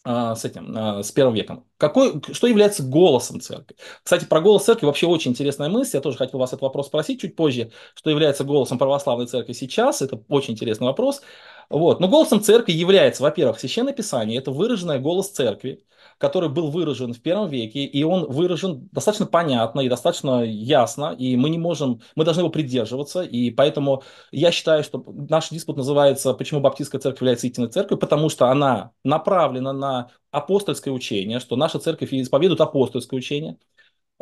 [0.10, 1.66] с этим, а, с первым веком.
[1.78, 3.76] Какой, что является голосом церкви?
[4.04, 5.98] Кстати, про голос церкви вообще очень интересная мысль.
[5.98, 7.72] Я тоже хотел вас этот вопрос спросить чуть позже.
[7.94, 10.02] Что является голосом православной церкви сейчас?
[10.02, 11.22] Это очень интересный вопрос.
[11.70, 12.00] Вот.
[12.00, 14.40] Но голосом церкви является, во-первых, Священное Писание.
[14.40, 15.84] Это выраженный голос церкви
[16.20, 21.36] который был выражен в первом веке, и он выражен достаточно понятно и достаточно ясно, и
[21.38, 26.34] мы не можем, мы должны его придерживаться, и поэтому я считаю, что наш диспут называется
[26.34, 31.80] «Почему Баптистская церковь является истинной церковью?» потому что она направлена на апостольское учение, что наша
[31.80, 33.58] церковь исповедует апостольское учение,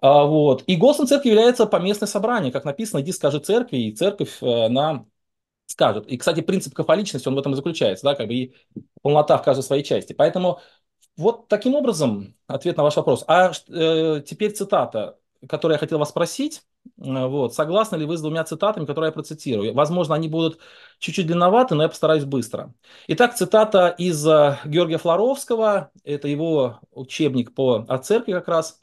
[0.01, 0.63] а, вот.
[0.67, 5.05] И голосом церкви является поместное собрание, как написано, иди скажи церкви, и церковь э, на
[5.67, 6.07] скажет.
[6.07, 8.55] И, кстати, принцип кафоличности, он в этом и заключается, да, как бы и
[9.01, 10.13] полнота в каждой своей части.
[10.13, 10.59] Поэтому
[11.17, 13.23] вот таким образом ответ на ваш вопрос.
[13.27, 15.17] А э, теперь цитата,
[15.49, 16.61] которую я хотел вас спросить.
[16.99, 19.73] Э, вот, согласны ли вы с двумя цитатами, которые я процитирую?
[19.73, 20.59] Возможно, они будут
[20.99, 22.73] чуть-чуть длинноваты, но я постараюсь быстро.
[23.07, 25.91] Итак, цитата из э, Георгия Флоровского.
[26.03, 28.79] Это его учебник по церкви как раз.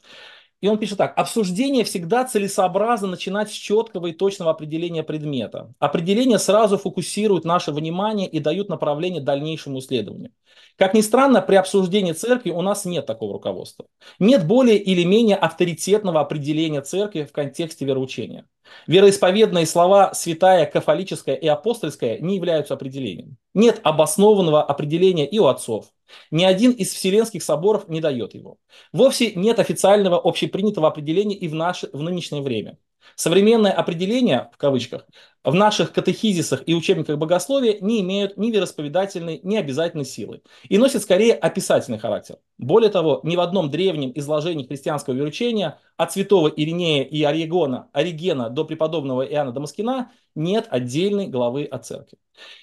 [0.61, 1.13] И он пишет так.
[1.17, 5.73] Обсуждение всегда целесообразно начинать с четкого и точного определения предмета.
[5.79, 10.31] Определение сразу фокусирует наше внимание и дают направление дальнейшему исследованию.
[10.77, 13.85] Как ни странно, при обсуждении церкви у нас нет такого руководства.
[14.19, 18.45] Нет более или менее авторитетного определения церкви в контексте вероучения.
[18.87, 23.37] Вероисповедные слова «святая», «кафолическая» и «апостольская» не являются определением.
[23.53, 25.87] Нет обоснованного определения и у отцов.
[26.31, 28.57] Ни один из вселенских соборов не дает его.
[28.93, 32.77] Вовсе нет официального общепринятого определения и в, наше, в нынешнее время.
[33.15, 35.07] Современное определение, в кавычках,
[35.45, 41.03] в наших катехизисах и учебниках богословия не имеют ни вероисповедательной, ни обязательной силы и носят
[41.03, 42.37] скорее описательный характер.
[42.57, 48.49] Более того, ни в одном древнем изложении христианского веручения от святого Иринея и Оригона, Оригена
[48.49, 52.17] до преподобного Иоанна Дамаскина нет отдельной главы о церкви.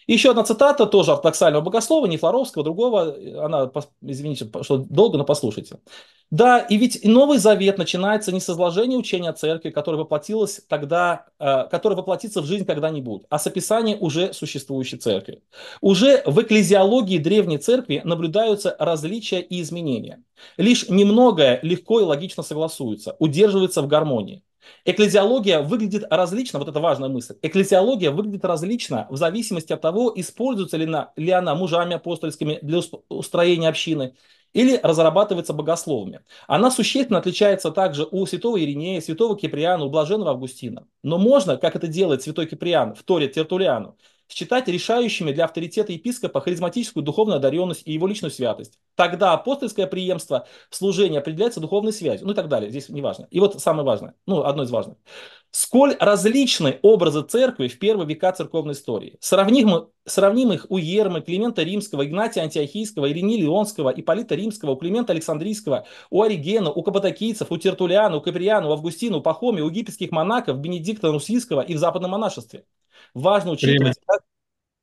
[0.06, 3.70] Еще одна цитата, тоже ортодоксального богослова, не Флоровского, другого, она,
[4.02, 5.78] извините, что долго, но послушайте.
[6.30, 11.26] Да, и ведь Новый Завет начинается не с изложения учения о церкви, которое воплотилось тогда,
[11.38, 15.42] э, которое воплотится в жизнь когда-нибудь, а с описания уже существующей церкви.
[15.80, 20.22] Уже в экклезиологии древней церкви наблюдаются различия и изменения.
[20.56, 24.42] Лишь немногое легко и логично согласуется, удерживается в гармонии.
[24.84, 30.76] Экклезиология выглядит различно, вот это важная мысль, экклезиология выглядит различно в зависимости от того, используется
[30.76, 34.14] ли она, ли она мужами апостольскими для устроения общины,
[34.52, 36.20] или разрабатывается богословами.
[36.46, 40.86] Она существенно отличается также у святого Иринея, святого Киприана, у блаженного Августина.
[41.02, 43.96] Но можно, как это делает святой Киприан в Торе Тертулиану,
[44.32, 48.78] считать решающими для авторитета епископа харизматическую духовную одаренность и его личную святость.
[48.94, 53.26] Тогда апостольское преемство служения определяется духовной связью, ну и так далее, здесь не важно.
[53.30, 54.96] И вот самое важное, ну одно из важных.
[55.54, 59.18] Сколь различны образы церкви в первые века церковной истории.
[59.20, 65.12] Сравним, сравним их у Ермы, Климента Римского, Игнатия Антиохийского, Ирини Леонского, Иполита Римского, у Климента
[65.12, 70.10] Александрийского, у Оригена, у Каппадокийцев, у Тертулиана, у Каприана, у Августина, у Пахомия, у египетских
[70.10, 72.64] монахов, Бенедикта Нусийского и в западном монашестве.
[73.14, 74.22] Важно учитывать, как,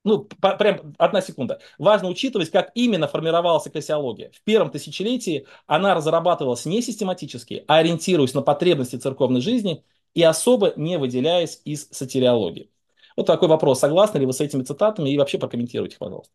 [0.04, 1.60] ну, по, прям одна секунда.
[1.78, 4.32] Важно учитывать, как именно формировалась экклесиология.
[4.32, 10.74] В первом тысячелетии она разрабатывалась не систематически, а ориентируясь на потребности церковной жизни и особо
[10.76, 12.70] не выделяясь из сатириологии.
[13.18, 13.80] Вот такой вопрос.
[13.80, 16.34] Согласны ли вы с этими цитатами и вообще прокомментируйте, пожалуйста.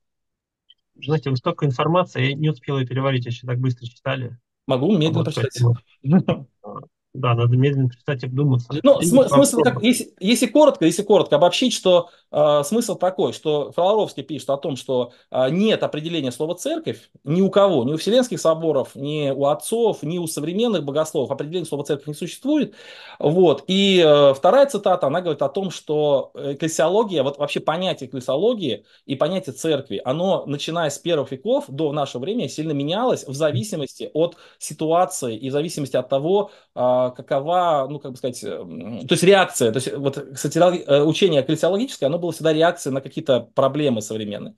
[0.97, 4.39] Знаете, вы столько информации, я не успел ее переварить, еще так быстро читали.
[4.67, 5.61] Могу медленно вот, прочитать.
[7.15, 8.69] Да, надо медленно перестать обдуматься.
[8.83, 13.71] Ну, см- смысл, как, если, если коротко, если коротко обобщить, что э, смысл такой, что
[13.71, 17.99] Фроловский пишет о том, что э, нет определения слова церковь ни у кого, ни у
[17.99, 22.75] Вселенских соборов, ни у отцов, ни у современных богословов определения слова церковь не существует.
[23.21, 23.63] Вот.
[23.69, 29.15] И э, вторая цитата, она говорит о том, что экклесиология, вот вообще понятие экклесиологии и
[29.15, 34.37] понятие церкви, оно, начиная с первых веков до нашего времени, сильно менялось в зависимости от
[34.59, 39.73] ситуации и в зависимости от того, э, какова, ну, как бы сказать, то есть реакция,
[39.73, 44.55] то есть вот э, учение кальциологическое, оно было всегда реакцией на какие-то проблемы современные.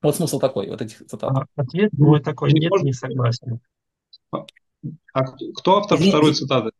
[0.00, 1.30] Вот смысл такой, вот этих цитат.
[1.30, 3.60] А, ответ мой такой, нет, не согласен.
[4.30, 5.24] А
[5.56, 6.70] кто автор второй цитаты?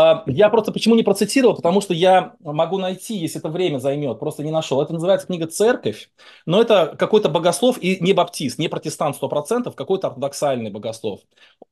[0.00, 4.20] А, я просто почему не процитировал, потому что я могу найти, если это время займет,
[4.20, 4.80] просто не нашел.
[4.80, 6.10] Это называется книга «Церковь»,
[6.46, 11.22] но это какой-то богослов и не баптист, не протестант 100%, какой-то ортодоксальный богослов.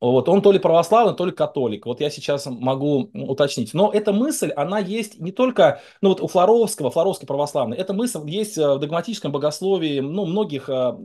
[0.01, 0.29] Вот.
[0.29, 1.87] Он то ли православный, то ли католик.
[1.87, 3.75] Вот я сейчас могу уточнить.
[3.75, 8.19] Но эта мысль, она есть не только ну, вот у Флоровского, Флоровский православный, эта мысль
[8.27, 10.97] есть в догматическом богословии ну, многих, э,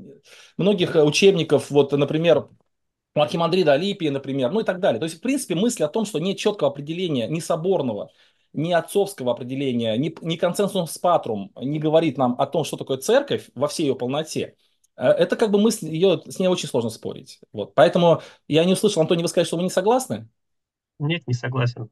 [0.57, 2.47] многих учебников, вот, например,
[3.15, 4.99] у архимандрита Алипия, например, ну и так далее.
[4.99, 8.09] То есть, в принципе, мысль о том, что нет четкого определения ни соборного,
[8.53, 13.49] ни отцовского определения, ни, ни консенсус патрум не говорит нам о том, что такое церковь
[13.55, 14.55] во всей ее полноте,
[14.97, 17.39] э, это как бы мысль, ее, с ней очень сложно спорить.
[17.53, 17.73] Вот.
[17.75, 20.29] Поэтому я не услышал, Антоний, вы сказали, что вы не согласны?
[20.99, 21.89] Нет, не согласен.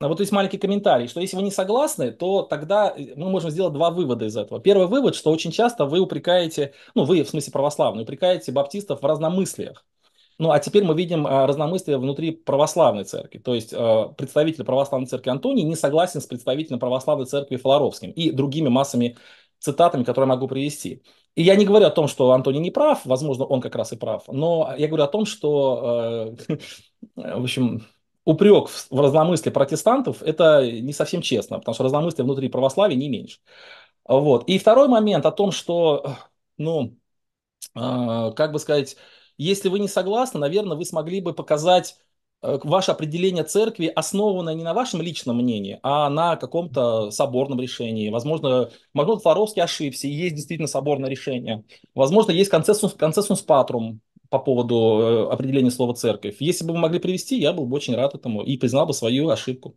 [0.00, 3.74] А вот есть маленький комментарий, что если вы не согласны, то тогда мы можем сделать
[3.74, 4.58] два вывода из этого.
[4.58, 9.04] Первый вывод, что очень часто вы упрекаете, ну вы в смысле православные, упрекаете баптистов в
[9.06, 9.84] разномыслиях.
[10.40, 13.36] Ну, а теперь мы видим а, разномыслие внутри православной церкви.
[13.36, 18.30] То есть а, представитель православной церкви Антоний не согласен с представителем православной церкви Флоровским и
[18.30, 19.18] другими массами
[19.58, 21.02] цитатами, которые я могу привести.
[21.34, 23.96] И я не говорю о том, что Антоний не прав, возможно, он как раз и
[23.96, 26.56] прав, но я говорю о том, что, э,
[27.16, 27.86] в общем,
[28.24, 33.40] упрек в разномыслие протестантов– это не совсем честно, потому что разномыслие внутри православия не меньше.
[34.08, 34.48] Вот.
[34.48, 36.16] И второй момент о том, что,
[36.56, 36.96] ну,
[37.76, 38.96] э, как бы сказать,
[39.44, 41.96] если вы не согласны, наверное, вы смогли бы показать
[42.42, 48.10] э, ваше определение церкви, основанное не на вашем личном мнении, а на каком-то соборном решении.
[48.10, 51.64] Возможно, возможно, Флоровский ошибся, и есть действительно соборное решение.
[51.94, 56.36] Возможно, есть консенсус, консенсус патрум по поводу э, определения слова церковь.
[56.40, 59.30] Если бы вы могли привести, я был бы очень рад этому и признал бы свою
[59.30, 59.74] ошибку.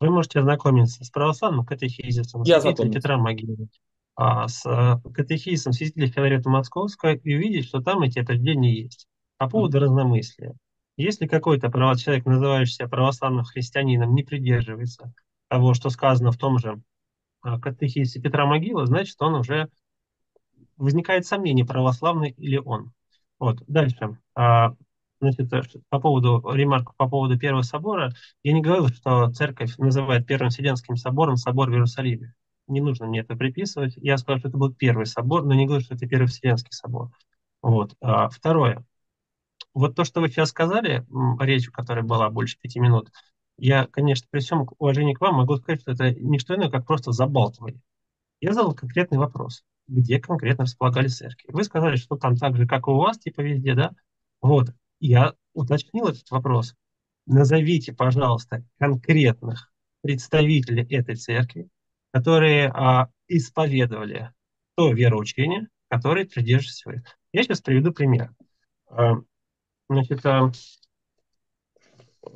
[0.00, 2.48] Вы можете ознакомиться с православным катехизисом, с
[2.94, 3.68] Петра Могилы
[4.20, 9.06] а, с а, катехизисом святителя Филарета Московского и увидеть, что там эти определения есть.
[9.36, 10.54] По поводу разномыслия.
[10.96, 15.12] Если какой-то человек, называющийся православным христианином, не придерживается
[15.46, 16.82] того, что сказано в том же
[17.42, 19.68] а, катехизе Петра Могила, значит, он уже
[20.76, 22.90] возникает сомнение, православный или он.
[23.38, 24.18] Вот, дальше.
[25.20, 30.26] значит, э, по поводу ремарка по поводу Первого собора, я не говорил, что церковь называет
[30.26, 32.34] Первым Вселенским собором собор в Иерусалиме.
[32.68, 33.94] Не нужно мне это приписывать.
[33.96, 37.10] Я сказал, что это был первый собор, но не говорю, что это Первый Вселенский собор.
[37.62, 37.94] Вот.
[38.00, 38.84] А, второе.
[39.74, 41.06] Вот то, что вы сейчас сказали,
[41.40, 43.10] речь, которая была больше пяти минут,
[43.58, 46.86] я, конечно, при всем уважении к вам могу сказать, что это не что иное, как
[46.86, 47.82] просто забалтывание.
[48.40, 49.64] Я задал конкретный вопрос.
[49.88, 51.50] Где конкретно располагались церкви?
[51.50, 53.92] Вы сказали, что там так же, как и у вас, типа везде, да?
[54.40, 54.68] Вот.
[55.00, 56.74] Я уточнил этот вопрос.
[57.26, 61.68] Назовите, пожалуйста, конкретных представителей этой церкви,
[62.12, 64.32] которые а, исповедовали
[64.74, 67.02] то вероучение, которое придерживались.
[67.32, 68.32] Я сейчас приведу пример.
[68.88, 69.14] А,
[69.88, 70.50] значит, а,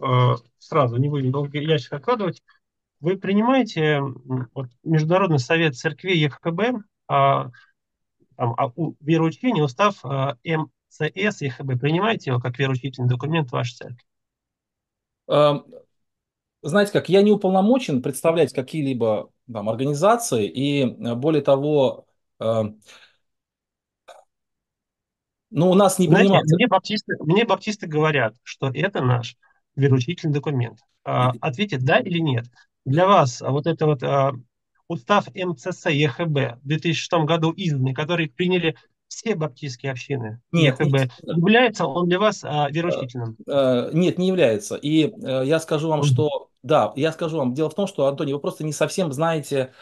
[0.00, 2.42] а, сразу, не будем долго ящик откладывать.
[3.00, 7.50] Вы принимаете вот, Международный совет церкви ЕХБ, а,
[8.36, 14.04] там, а, у, вероучения, устав а, МЦС ЕХБ, принимаете его как вероучительный документ вашей церкви?
[15.28, 15.64] Эм,
[16.62, 22.06] знаете как, я не уполномочен представлять какие-либо там, организации, и э, более того,
[22.40, 22.64] э,
[25.52, 26.56] ну, у нас не Знаете, принимается...
[26.56, 29.36] Мне баптисты, мне баптисты говорят, что это наш
[29.76, 30.78] вероучительный документ.
[31.04, 32.46] А, ответьте, да или нет.
[32.84, 34.32] Для вас вот это вот а,
[34.88, 38.76] устав МЦС ЕХБ в 2006 году изданный, который приняли
[39.08, 41.10] все баптистские общины нет, ЕХБ, нет.
[41.22, 43.36] является он для вас а, вероучительным?
[43.46, 44.76] Э, нет, не является.
[44.76, 46.48] И я скажу вам, что...
[46.62, 47.54] Да, я скажу вам.
[47.54, 49.72] Дело в том, что, Антоний, вы просто не совсем знаете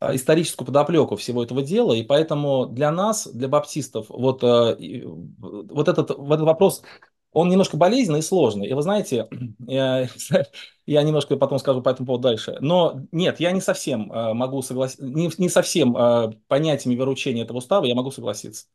[0.00, 6.10] э, историческую подоплеку всего этого дела, и поэтому для нас, для баптистов, вот, вот этот,
[6.16, 6.82] вот этот вопрос
[7.32, 8.66] он немножко болезненный и сложный.
[8.66, 9.28] И вы знаете,
[9.66, 10.08] я,
[10.86, 12.56] я немножко потом скажу по этому поводу дальше.
[12.60, 15.94] Но нет, я не совсем э, могу согласиться, не, не совсем
[16.48, 18.66] понятиями вероучения этого устава я могу согласиться.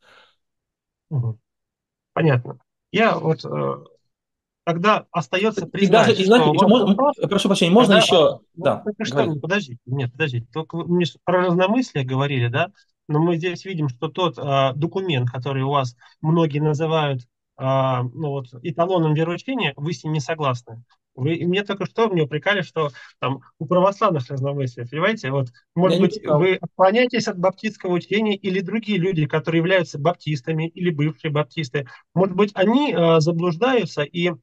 [2.13, 2.59] Понятно.
[2.91, 3.75] Я вот э,
[4.65, 6.95] тогда остается признать, и даже, и, знаете, еще, можно,
[7.27, 8.39] прошу прощения, можно тогда, еще...
[8.55, 12.71] Да, что, подождите, нет, подождите, только вы мне про разномыслие говорили, да,
[13.07, 17.21] но мы здесь видим, что тот э, документ, который у вас многие называют
[17.57, 20.83] а, ну, вот, эталоном вероучения, вы с ним не согласны.
[21.15, 25.31] Вы мне только что мне упрекали, что там у православных разномыслие, понимаете?
[25.31, 30.67] Вот, может Я быть, вы отклоняетесь от баптистского учения или другие люди, которые являются баптистами
[30.67, 34.33] или бывшие баптисты, может быть, они э, заблуждаются и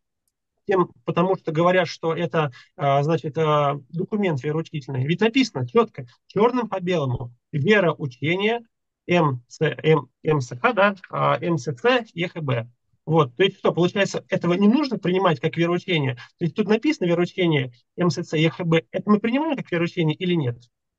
[0.67, 5.07] тем, потому что говорят, что это, э, значит, э, документ вероучительный.
[5.07, 8.63] Ведь написано четко, черным по белому, вера учения,
[9.09, 10.95] МЦ, М, МСХ, да,
[11.41, 12.69] МСЦ, ЕХБ.
[13.05, 16.15] Вот, то есть что, получается, этого не нужно принимать как вероучение?
[16.15, 20.59] То есть тут написано вероучение МСЦ, ЕХБ, это мы принимаем как вероучение или нет?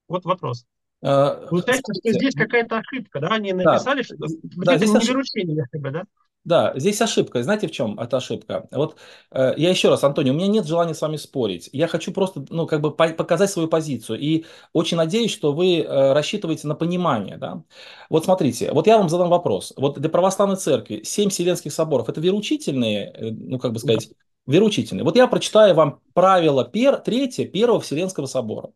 [0.09, 0.65] Вот вопрос.
[1.01, 3.29] А, получается, что здесь какая-то ошибка, да?
[3.29, 4.03] Они написали, да.
[4.03, 4.15] что
[4.63, 5.09] да, здесь не ошиб...
[5.11, 6.03] вероучение ЕХБ, да?
[6.45, 7.41] Да, здесь ошибка.
[7.41, 8.67] Знаете, в чем эта ошибка?
[8.71, 8.97] Вот
[9.31, 11.69] э, я еще раз, Антонио, у меня нет желания с вами спорить.
[11.71, 14.19] Я хочу просто, ну, как бы по показать свою позицию.
[14.19, 17.63] И очень надеюсь, что вы э, рассчитываете на понимание, да.
[18.09, 19.71] Вот смотрите, вот я вам задам вопрос.
[19.77, 24.09] Вот для православной церкви семь вселенских соборов– это вероучительные, э, ну, как бы сказать,
[24.45, 25.05] вероучительные.
[25.05, 28.71] Вот я прочитаю вам правило пер, третье Первого Вселенского собора.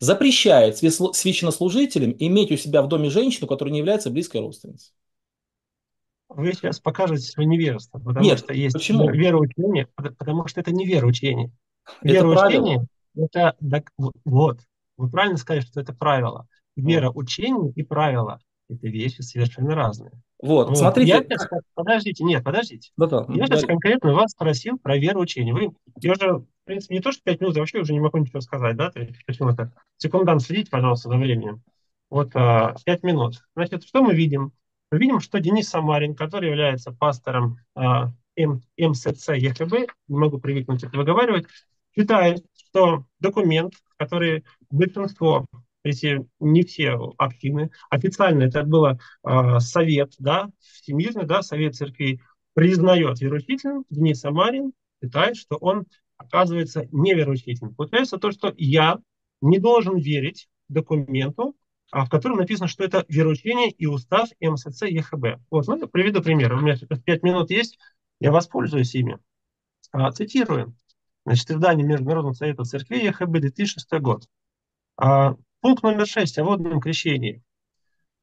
[0.00, 4.92] Запрещает священнослужителям иметь у себя в доме женщину, которая не является близкой родственницей
[6.28, 9.10] вы сейчас покажете свое невежество, потому Нет, что есть почему?
[9.10, 11.50] вероучение, потому что это не вероучение.
[12.02, 12.86] Вероучение
[13.16, 13.84] это, это
[14.24, 14.60] вот,
[14.96, 16.46] вы правильно сказали, что это правило.
[16.76, 20.12] Вероучение и правила– это вещи совершенно разные.
[20.40, 20.78] Вот, вот.
[20.78, 21.10] смотрите.
[21.10, 22.90] Я сейчас, подождите, нет, подождите.
[22.96, 25.52] Да, да, я сейчас конкретно вас спросил про вероучение.
[25.52, 28.18] Вы, я уже, в принципе, не то, что 5 минут, я вообще уже не могу
[28.18, 28.90] ничего сказать, да?
[28.90, 29.72] То есть, почему-то.
[29.96, 31.62] Секундант, следите, пожалуйста, за временем.
[32.08, 33.42] Вот а, 5 минут.
[33.56, 34.52] Значит, что мы видим?
[34.90, 40.84] Мы видим, что Денис Самарин, который является пастором а, М, МСЦ ЕХБ, не могу привыкнуть
[40.84, 41.46] это выговаривать,
[41.94, 45.46] считает, что документ, который большинство,
[45.84, 52.20] если не все общины, официально это было а, совет, да, всемирный, да, совет церквей,
[52.54, 54.72] признает вероучительным, Денис Самарин
[55.02, 57.74] считает, что он оказывается невероучительным.
[57.74, 58.98] Получается то, что я
[59.40, 61.54] не должен верить документу,
[61.92, 65.40] в котором написано, что это вероучение и устав МСЦ ЕХБ.
[65.50, 66.52] Вот, ну, я приведу пример.
[66.52, 67.78] У меня сейчас 5 минут есть,
[68.20, 69.18] я воспользуюсь ими.
[69.92, 70.74] А, цитирую.
[71.24, 74.28] Значит, издание Международного совета церкви ЕХБ 2006 год.
[74.96, 77.42] А, пункт номер 6 о водном крещении.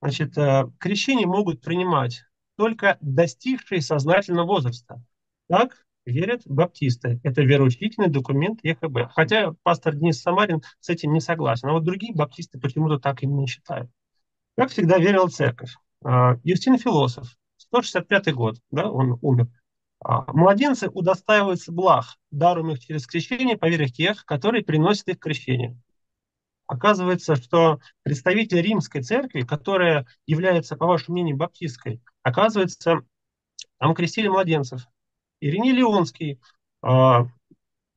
[0.01, 2.23] Значит, а, крещение могут принимать
[2.57, 5.01] только достигшие сознательного возраста.
[5.47, 7.19] Так, верят баптисты.
[7.23, 9.11] Это вероучительный документ ЕХБ.
[9.11, 11.69] Хотя пастор Денис Самарин с этим не согласен.
[11.69, 13.89] А вот другие баптисты почему-то так именно не считают.
[14.57, 15.75] Как всегда верила церковь.
[16.03, 19.49] А, Юстин Философ, 165 год, да, он умер.
[20.03, 25.77] А, младенцы удостаиваются благ, даруемых через крещение по вере тех, которые приносят их крещение.
[26.67, 33.01] Оказывается, что представитель римской церкви, которая является, по вашему мнению, баптистской, оказывается,
[33.77, 34.87] там крестили младенцев.
[35.45, 36.39] Ириней Леонский
[36.81, 37.23] а,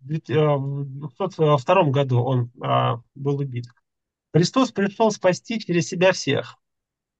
[0.01, 3.64] в 202 году он а, был убит.
[4.34, 6.57] Христос пришел спасти через себя всех.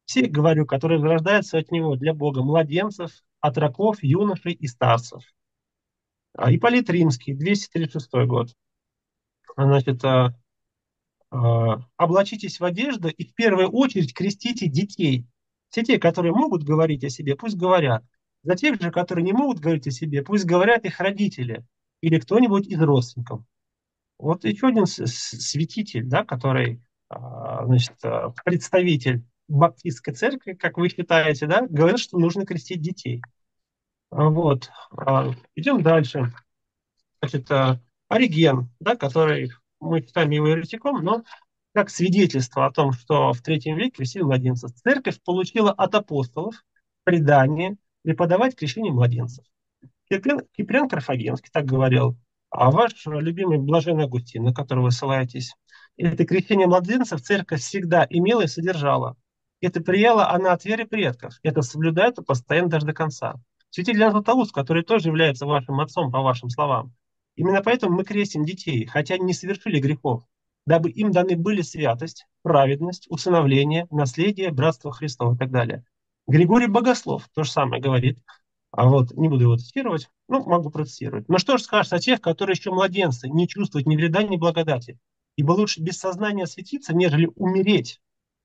[0.05, 3.11] Всех, говорю, которые рождаются от Него для Бога, младенцев,
[3.41, 5.23] отроков, юношей и старцев.
[6.35, 8.55] А Ипполит Римский, 236 год.
[9.57, 10.35] Значит, а,
[11.31, 15.27] а, облачитесь в одежду и в первую очередь крестите детей.
[15.71, 18.05] Все те, которые могут говорить о себе, пусть говорят.
[18.49, 21.67] За тех же, которые не могут говорить о себе, пусть говорят их родители
[22.01, 23.43] или кто-нибудь из родственников.
[24.19, 26.81] Вот еще один святитель, да, который
[27.11, 33.21] а, значит, а, представитель баптистской церкви, как вы считаете, да, говорит, что нужно крестить детей.
[34.11, 34.71] Вот.
[35.55, 36.33] Идем дальше.
[37.21, 37.51] Значит,
[38.09, 41.23] Ориген, да, который мы считаем его еретиком, но
[41.75, 44.73] как свидетельство о том, что в третьем веке крестили младенцев.
[44.73, 46.65] Церковь получила от апостолов
[47.05, 47.77] предание
[48.09, 49.45] преподавать крещение младенцев.
[50.09, 52.17] Киприан, Киприан Карфагенский так говорил,
[52.49, 55.53] а ваш любимый Блаженный Агустин, на которого вы ссылаетесь,
[55.99, 59.17] это крещение младенцев церковь всегда имела и содержала.
[59.61, 61.35] Это прияла она от веры предков.
[61.43, 63.35] Это соблюдает постоянно даже до конца.
[63.69, 66.95] Святитель Ян Златоуст, который тоже является вашим отцом, по вашим словам,
[67.37, 70.25] Именно поэтому мы крестим детей, хотя они не совершили грехов,
[70.65, 75.85] дабы им даны были святость, праведность, усыновление, наследие, братство Христова и так далее.
[76.29, 78.21] Григорий Богослов то же самое говорит.
[78.71, 81.29] А вот не буду его цитировать, ну, могу процитировать.
[81.29, 84.99] Но что же скажешь о тех, которые еще младенцы, не чувствуют ни вреда, ни благодати?
[85.37, 88.01] Ибо лучше без сознания светиться, нежели умереть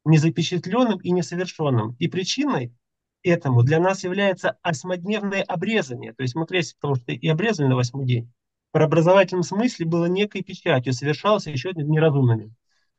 [0.06, 1.96] незапечатленным и несовершенным.
[2.00, 2.74] И причиной
[3.22, 6.14] этому для нас является осьмодневное обрезание.
[6.14, 8.32] То есть мы крестим, потому что и обрезали на восьмой день
[8.74, 12.54] преобразовательном смысле было некой печатью, совершался еще неразумными.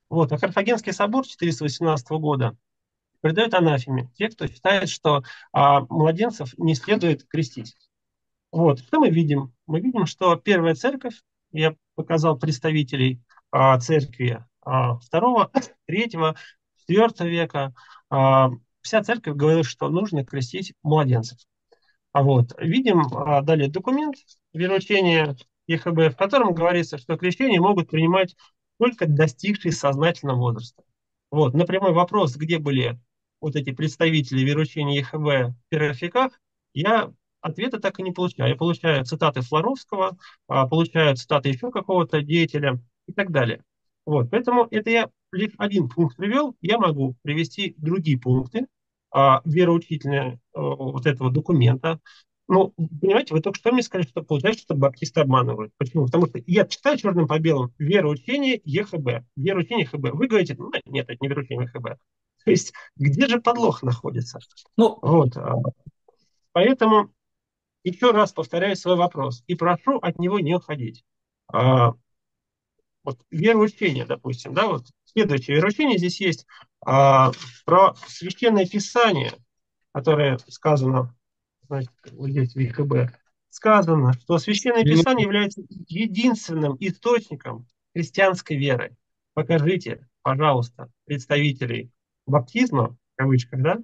[0.09, 0.32] Вот.
[0.32, 2.57] А Карфагенский собор 418 года
[3.25, 7.75] придает анафеме те, кто считает, что а, младенцев не следует крестить.
[8.53, 8.81] Вот.
[8.81, 9.55] Что мы видим?
[9.66, 15.51] Мы видим, что первая церковь, я показал представителей а, церкви а, второго,
[15.87, 16.37] третьего,
[16.81, 17.72] четвертого века,
[18.11, 18.51] а,
[18.83, 21.39] вся церковь говорила, что нужно крестить младенцев.
[22.12, 24.16] А вот, видим а, далее документ
[24.53, 25.35] вероучения
[25.66, 28.37] ЕХБ, в котором говорится, что крещение могут принимать
[28.79, 30.83] только достигшие сознательного возраста.
[31.31, 33.01] Вот, на прямой вопрос, где были
[33.45, 36.32] вот эти представители вероучения ЕХБ в первых веках,
[36.72, 38.51] я ответа так и не получаю.
[38.51, 40.16] Я получаю цитаты Флоровского,
[40.49, 43.62] а, получаю цитаты еще какого-то деятеля и так далее.
[44.07, 48.66] Вот, поэтому это я лишь один пункт привел, я могу привести другие пункты
[49.11, 52.01] а, вероучительные а, вот этого документа,
[52.47, 55.72] ну, понимаете, вы только что мне сказали, что получается, что баптисты обманывают.
[55.78, 56.05] Почему?
[56.05, 59.24] Потому что я читаю черным по белому вероучение ЕХБ.
[59.36, 60.14] Вероучение ЕХБ.
[60.14, 61.99] Вы говорите, ну, нет, это не вероучение ЕХБ.
[62.45, 64.38] То есть, где же подлог находится?
[64.76, 65.36] Ну, вот.
[65.36, 65.55] А,
[66.53, 67.12] поэтому
[67.82, 71.05] еще раз повторяю свой вопрос и прошу от него не уходить.
[71.53, 71.95] А,
[73.03, 76.47] вот вероучение, допустим, да, вот следующее вероучение здесь есть
[76.84, 77.32] а,
[77.64, 79.32] про священное писание,
[79.92, 81.14] которое сказано
[81.66, 83.14] значит, вот здесь в ВКБ,
[83.51, 88.97] сказано, что Священное Писание является единственным источником христианской веры.
[89.34, 91.90] Покажите, пожалуйста, представителей
[92.27, 93.79] баптизма, в кавычках, да,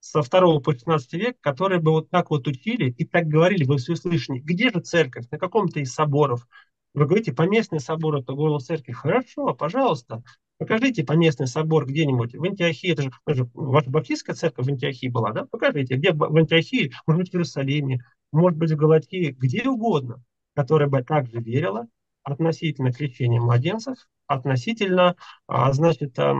[0.00, 3.78] со 2 по 16 век, которые бы вот так вот учили и так говорили вы
[3.78, 6.46] все слышали, где же церковь, на каком-то из соборов.
[6.94, 8.92] Вы говорите, поместный собор это голос церкви.
[8.92, 10.22] Хорошо, пожалуйста,
[10.58, 15.08] Покажите поместный собор где-нибудь в Антиохии, это же, это же ваша баптистская церковь в Антиохии
[15.08, 15.44] была, да?
[15.44, 18.00] Покажите, где в Антиохии, может быть, в Иерусалиме,
[18.32, 20.22] может быть, в Галатии, где угодно,
[20.54, 21.86] которая бы также верила
[22.22, 25.16] относительно крещения младенцев, относительно,
[25.46, 26.36] а, значит, а,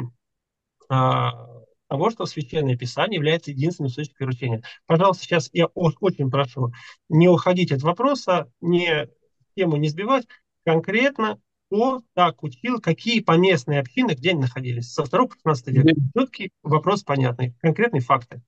[0.88, 4.62] того, что Священное Писание является единственным источником веручения.
[4.86, 6.72] Пожалуйста, сейчас я очень прошу
[7.08, 9.08] не уходить от вопроса, не
[9.54, 10.26] тему не сбивать,
[10.64, 14.92] конкретно кто так учил, какие поместные общины где они находились.
[14.92, 15.94] Со 2 по 15 века.
[16.16, 18.42] Четкий вопрос понятный, конкретные факты.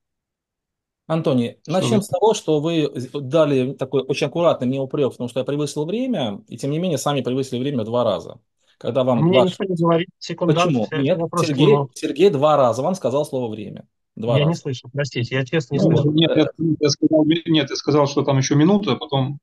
[1.06, 5.44] Антоний, начнем с того, что вы дали такой очень аккуратный мне упрек, потому что я
[5.44, 8.40] превысил время, и тем не менее сами превысили время два раза.
[8.78, 9.50] Когда вам Мне ваш...
[9.50, 10.66] никто не говорит, секундант.
[10.66, 10.86] Почему?
[10.92, 13.86] Нет, Сергей, Сергей два раза вам сказал слово время.
[14.14, 14.50] Два я раза.
[14.50, 16.12] не слышал, простите, я честно не ну, слышал.
[16.12, 16.46] Нет я,
[16.80, 19.40] я сказал, нет, я сказал, что там еще минута, а потом...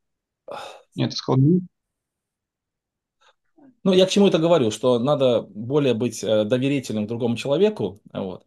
[0.95, 1.65] Нет, я сказал минуту.
[3.83, 7.99] Ну, я к чему это говорю, что надо более быть э, доверительным другому человеку.
[8.11, 8.43] Вот.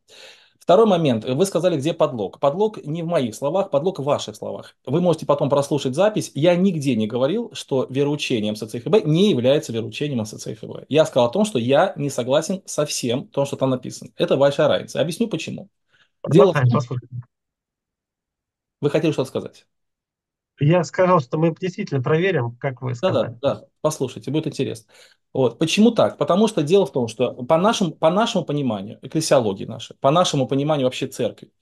[0.69, 1.25] Второй момент.
[1.25, 2.41] Вы сказали, где подлог.
[2.41, 4.77] Подлог не в моих словах, подлог в ваших словах.
[4.85, 6.31] Вы можете потом прослушать запись.
[6.35, 10.85] Я нигде не говорил, что вероучение МСЦФБ не является вероучением МСЦФБ.
[10.91, 14.11] Я сказал о том, что я не согласен со всем том, что там написано.
[14.17, 15.01] Это большая разница.
[15.01, 15.71] Объясню почему.
[16.29, 16.99] Дело в том,
[18.83, 19.67] Вы хотели что-то сказать?
[20.61, 23.29] Я сказал, что мы действительно проверим, как вы сказали.
[23.41, 23.67] Да, да, да.
[23.81, 24.93] Послушайте, будет интересно.
[25.33, 25.59] Вот.
[25.59, 26.19] Почему так?
[26.19, 30.49] Потому что дело в том, что по нашему, по нашему пониманию, экклесиологии нашей, по нашему
[30.49, 31.53] пониманию вообще церкви,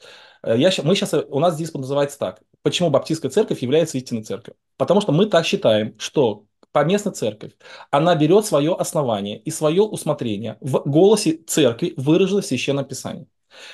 [0.43, 2.41] э, я, мы сейчас, у нас диспут называется так.
[2.63, 4.57] Почему баптистская церковь является истинной церковью?
[4.77, 7.53] Потому что мы так считаем, что поместная церковь,
[7.91, 13.27] она берет свое основание и свое усмотрение в голосе церкви, выраженном в Священном Писании.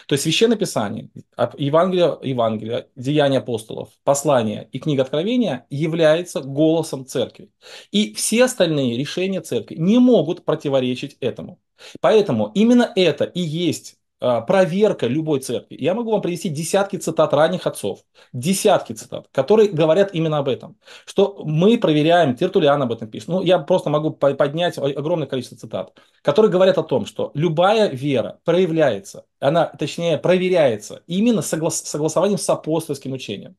[0.07, 1.09] То есть Священное Писание,
[1.57, 7.51] Евангелие, Евангелие, Деяния апостолов, Послание и книга Откровения является голосом церкви.
[7.91, 11.61] И все остальные решения церкви не могут противоречить этому.
[12.01, 15.77] Поэтому именно это и есть а, проверка любой церкви.
[15.81, 20.77] Я могу вам привести десятки цитат ранних отцов, десятки цитат, которые говорят именно об этом,
[21.07, 25.99] что мы проверяем, Тертулиан об этом пишет, ну я просто могу поднять огромное количество цитат,
[26.23, 32.49] которые говорят о том, что любая вера проявляется, она, точнее, проверяется именно соглас, согласованием с
[32.49, 33.57] апостольским учением.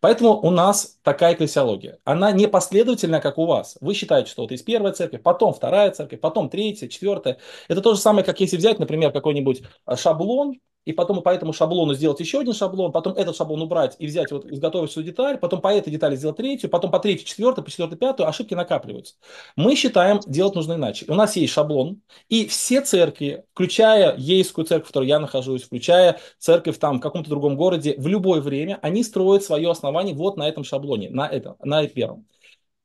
[0.00, 1.98] Поэтому у нас такая экклесиология.
[2.04, 3.76] Она не последовательная, как у вас.
[3.80, 7.38] Вы считаете, что вот есть первая церковь, потом вторая церковь, потом третья, четвертая.
[7.68, 11.52] Это то же самое, как если взять, например, какой-нибудь а, шаблон и потом по этому
[11.52, 15.38] шаблону сделать еще один шаблон, потом этот шаблон убрать и взять, вот изготовить свою деталь,
[15.38, 19.14] потом по этой детали сделать третью, потом по третьей, четвертую, по четвертой, пятую, ошибки накапливаются.
[19.56, 21.06] Мы считаем, делать нужно иначе.
[21.08, 26.18] У нас есть шаблон, и все церкви, включая Ейскую церковь, в которой я нахожусь, включая
[26.38, 30.48] церковь там в каком-то другом городе, в любое время, они строят свое основание вот на
[30.48, 32.26] этом шаблоне, на этом, на первом.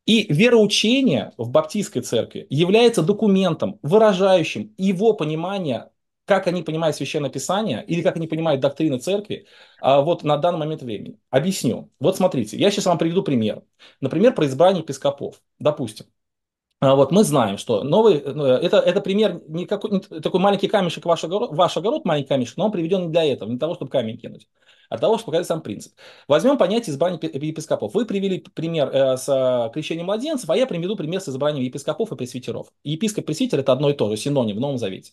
[0.06, 5.92] И вероучение в баптистской церкви является документом, выражающим его понимание
[6.30, 9.48] как они понимают Священное Писание или как они понимают доктрины церкви
[9.82, 11.20] а, вот на данный момент времени.
[11.32, 11.90] Объясню.
[12.00, 13.64] Вот смотрите, я сейчас вам приведу пример.
[14.00, 15.42] Например, про избрание епископов.
[15.58, 16.06] Допустим.
[16.82, 20.68] А, вот мы знаем, что новый, ну, это, это пример, не, какой, не такой маленький
[20.68, 23.60] камешек ваш огород, ваш огород, маленький камешек, но он приведен не для этого, не для
[23.60, 24.48] того, чтобы камень кинуть,
[24.88, 25.94] а для того, чтобы показать сам принцип.
[26.28, 27.94] Возьмем понятие избрания епископов.
[27.96, 32.16] Вы привели пример э, с крещением младенцев, а я приведу пример с избранием епископов и
[32.16, 32.72] пресвитеров.
[32.84, 35.12] Епископ пресвитер– это одно и то же, синоним в Новом Завете.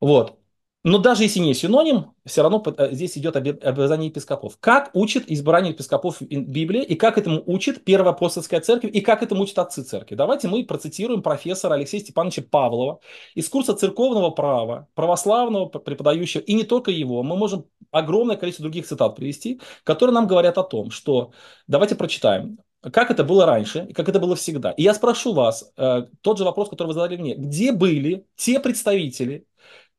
[0.00, 0.40] Вот.
[0.82, 4.56] Но даже если не синоним, все равно э, здесь идет обязание епископов.
[4.60, 9.42] Как учит избрание епископов Библия, и как этому учит Первая апостольская церковь, и как этому
[9.42, 10.14] учат отцы церкви.
[10.14, 13.00] Давайте мы процитируем профессора Алексея Степановича Павлова
[13.34, 17.22] из курса церковного права, православного преподающего, и не только его.
[17.22, 21.32] Мы можем огромное количество других цитат привести, которые нам говорят о том, что,
[21.66, 24.70] давайте прочитаем, как это было раньше и как это было всегда.
[24.70, 28.58] И я спрошу вас, э, тот же вопрос, который вы задали мне, где были те
[28.60, 29.44] представители,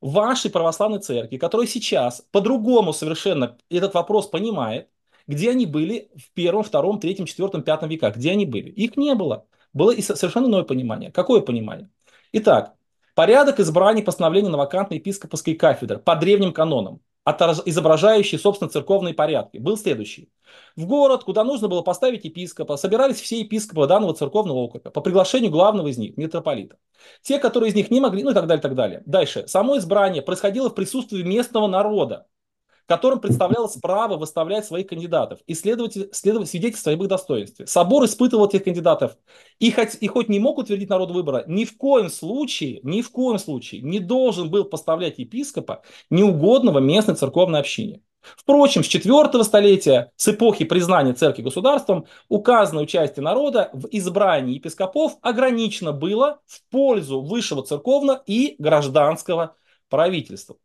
[0.02, 4.90] вашей православной церкви, которая сейчас по-другому совершенно этот вопрос понимает,
[5.28, 8.70] где они были в первом, втором, третьем, четвертом, пятом веках, где они были.
[8.70, 9.46] Их не было.
[9.74, 11.12] Было и совершенно иное понимание.
[11.12, 11.90] Какое понимание?
[12.34, 12.74] Итак,
[13.16, 19.78] порядок избрания постановления на вакантной епископской кафедры по древним канонам изображающий, собственно, церковные порядки, был
[19.78, 20.30] следующий.
[20.76, 25.52] В город, куда нужно было поставить епископа, собирались все епископы данного церковного округа по приглашению
[25.52, 26.78] главного из них, митрополита.
[27.22, 29.04] Те, которые из них не могли, ну и так далее, так далее.
[29.06, 29.48] Дальше.
[29.48, 32.28] Само избрание происходило в присутствии местного народа,
[32.86, 37.68] которым представлялось право выставлять своих кандидатов и следовать, следовать свидетельствовать об их достоинстве.
[37.68, 39.18] Собор испытывал этих кандидатов
[39.60, 43.12] и хоть, и хоть не мог утвердить народ выбора, ни в коем случае, ни в
[43.12, 48.02] коем случае не должен был поставлять епископа неугодного местной церковной общине.
[48.22, 55.14] Впрочем, с IV столетия, с эпохи признания церкви государством, указанное участие народа в избрании епископов
[55.22, 59.56] ограничено было в пользу высшего церковного и гражданского
[59.90, 60.56] правительства.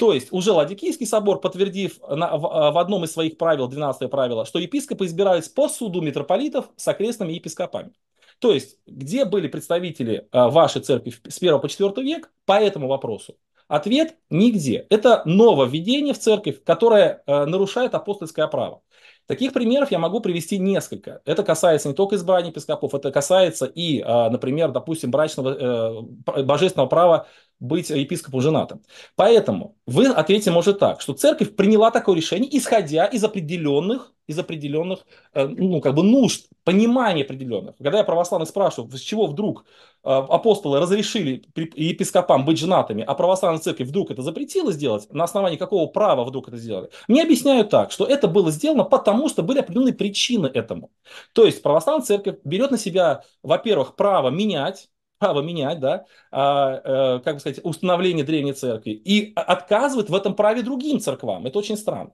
[0.00, 4.46] То есть уже Ладикийский собор, подтвердив на, в, в одном из своих правил, 12 правило,
[4.46, 7.92] что епископы избирались по суду митрополитов с окрестными епископами.
[8.38, 12.88] То есть, где были представители а, вашей церкви с 1 по 4 век по этому
[12.88, 13.36] вопросу?
[13.68, 14.86] Ответ– нигде.
[14.88, 18.80] Это нововведение в церковь, которое э, нарушает апостольское право.
[19.26, 21.20] Таких примеров я могу привести несколько.
[21.26, 26.02] Это касается не только избрания епископов, это касается и, например, допустим, брачного,
[26.36, 27.28] э, божественного права
[27.60, 28.82] быть епископом женатым.
[29.16, 35.06] Поэтому вы ответите, может, так, что церковь приняла такое решение, исходя из определенных, из определенных
[35.34, 37.76] э, ну, как бы нужд, понимания определенных.
[37.76, 39.66] Когда я православных спрашиваю, с чего вдруг
[40.02, 41.44] э, апостолы разрешили
[41.74, 46.48] епископам быть женатыми, а православная церковь вдруг это запретила сделать, на основании какого права вдруг
[46.48, 50.90] это сделали, мне объясняют так, что это было сделано потому, что были определенные причины этому.
[51.34, 54.88] То есть православная церковь берет на себя, во-первых, право менять
[55.20, 60.34] право менять, да, а, э, как бы сказать, установление древней церкви и отказывает в этом
[60.34, 61.46] праве другим церквам.
[61.46, 62.12] Это очень странно.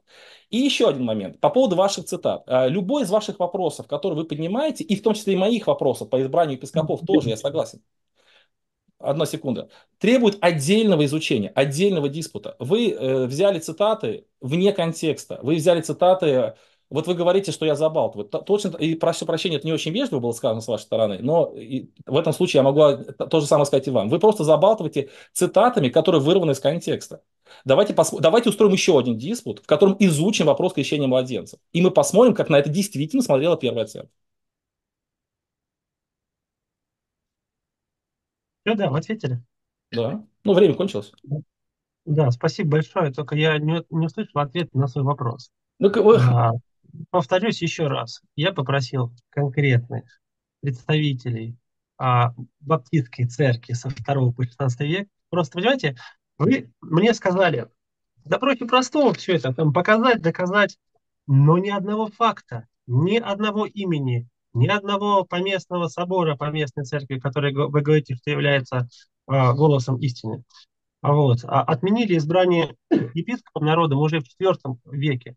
[0.51, 2.43] И еще один момент по поводу ваших цитат.
[2.47, 6.11] А, любой из ваших вопросов, которые вы поднимаете, и в том числе и моих вопросов
[6.11, 7.81] по избранию епископов тоже, я согласен.
[8.99, 9.69] Одна секунда.
[9.99, 12.57] Требует отдельного изучения, отдельного диспута.
[12.59, 15.39] Вы э, взяли цитаты вне контекста.
[15.43, 16.55] Вы взяли цитаты
[16.89, 18.29] вот вы говорите, что я забалтываю.
[18.29, 21.53] Точно, и прошу прощения, это не очень вежливо было сказано с вашей стороны, но
[22.07, 24.09] в этом случае я могу то же самое сказать и вам.
[24.09, 27.23] Вы просто забалтываете цитатами, которые вырваны из контекста.
[27.65, 28.13] Давайте, пос...
[28.13, 31.59] Давайте устроим еще один диспут, в котором изучим вопрос крещения младенцев.
[31.73, 34.11] И мы посмотрим, как на это действительно смотрела первая церковь.
[38.65, 39.43] Ну да, вы ответили.
[39.93, 40.25] Да.
[40.45, 41.13] Ну, время кончилось.
[42.05, 43.13] Да, спасибо большое.
[43.13, 45.51] Только я не, не услышал ответ на свой вопрос.
[45.79, 46.53] Ну, а,
[47.11, 50.05] повторюсь еще раз, я попросил конкретных
[50.61, 51.57] представителей
[51.99, 55.09] а, баптистской церкви со 2 по 16 век.
[55.31, 55.97] Просто, понимаете,
[56.39, 57.69] вы мне сказали,
[58.25, 60.79] да проще простого все это, там, показать, доказать,
[61.27, 67.81] но ни одного факта, ни одного имени, ни одного поместного собора поместной церкви, который вы
[67.81, 68.89] говорите, что является
[69.27, 70.45] а, голосом истины.
[71.03, 71.41] Вот.
[71.45, 75.37] А отменили избрание епископом народом уже в IV веке.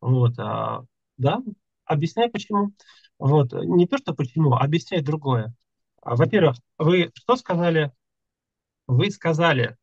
[0.00, 0.38] Вот.
[0.38, 0.84] А,
[1.16, 1.42] да,
[1.84, 2.72] объясняй почему.
[3.18, 3.52] Вот.
[3.52, 5.54] Не то, что почему, а объясняй другое.
[6.02, 7.92] А, во-первых, вы что сказали?
[8.86, 9.76] Вы сказали,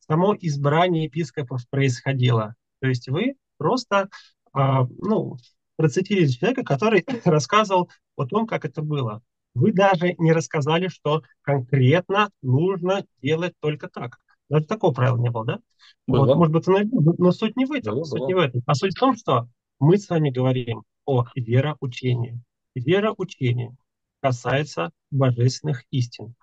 [0.00, 2.54] само избрание епископов происходило.
[2.80, 4.08] То есть вы просто
[4.52, 5.36] а, ну,
[5.76, 9.22] процитировали человека, который рассказывал о том, как это было.
[9.54, 14.18] Вы даже не рассказали, что конкретно нужно делать только так.
[14.50, 15.60] Даже такого правила не было, да?
[16.06, 16.26] Было.
[16.26, 17.94] Вот, может быть, но, но суть не в этом.
[17.94, 18.26] Было, суть было.
[18.26, 18.62] не в этом.
[18.66, 19.48] А суть в том, что
[19.78, 22.42] мы с вами говорим о вероучении.
[22.74, 23.76] Вероучение
[24.20, 26.34] касается божественных истин.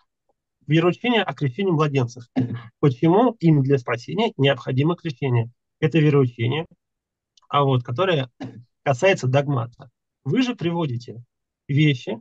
[0.66, 2.24] Вероучение о крещении младенцев.
[2.80, 5.52] Почему им для спасения необходимо крещение?
[5.80, 6.66] Это вероучение,
[7.50, 8.32] а вот, которое
[8.84, 9.90] касается догмата.
[10.24, 11.24] Вы же приводите
[11.68, 12.20] вещи,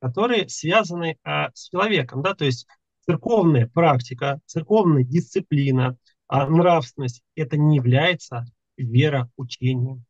[0.00, 2.66] которые связаны а, с человеком, да, то есть
[3.04, 5.96] церковная практика, церковная дисциплина,
[6.26, 8.46] а нравственность, это не является
[8.76, 10.04] вероучением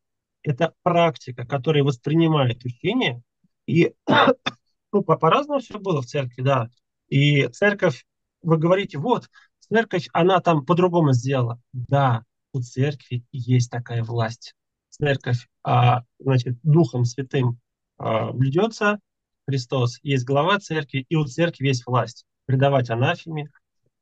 [0.45, 3.21] это практика, которая воспринимает учение,
[3.65, 3.93] и
[4.91, 6.69] ну, по-разному все было в церкви, да.
[7.07, 8.05] И церковь,
[8.41, 9.29] вы говорите, вот,
[9.59, 11.59] церковь, она там по-другому сделала.
[11.73, 12.23] Да,
[12.53, 14.53] у церкви есть такая власть.
[14.89, 17.59] Церковь, а, значит, Духом Святым
[17.97, 18.99] а, блюдется,
[19.47, 22.25] Христос есть глава церкви, и у церкви есть власть.
[22.45, 23.49] Предавать анафеме,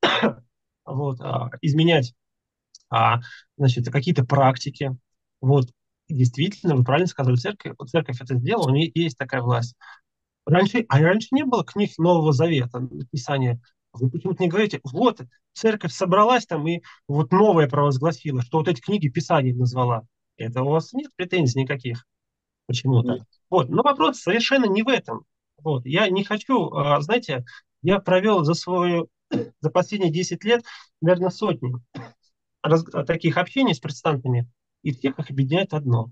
[0.86, 2.14] вот, а, изменять
[2.90, 3.22] а,
[3.58, 4.96] значит, какие-то практики.
[5.42, 5.68] Вот
[6.10, 9.76] действительно, вы правильно сказали, церковь, церковь это сделала, у нее есть такая власть.
[10.46, 13.62] Раньше, а раньше не было книг Нового Завета, Писания.
[13.94, 15.22] Вы почему-то не говорите, вот,
[15.54, 20.04] церковь собралась там и вот новое провозгласила, что вот эти книги Писания назвала.
[20.38, 22.06] Это у вас нет претензий никаких
[22.68, 23.26] почему-то.
[23.50, 25.26] Вот, но вопрос совершенно не в этом.
[25.62, 27.46] Вот, я не хочу, а, знаете,
[27.84, 30.64] я провел за свою, за последние 10 лет,
[31.02, 31.74] наверное, сотни
[32.64, 34.50] раз, таких общений с протестантами,
[34.82, 36.12] и всех их объединяет одно.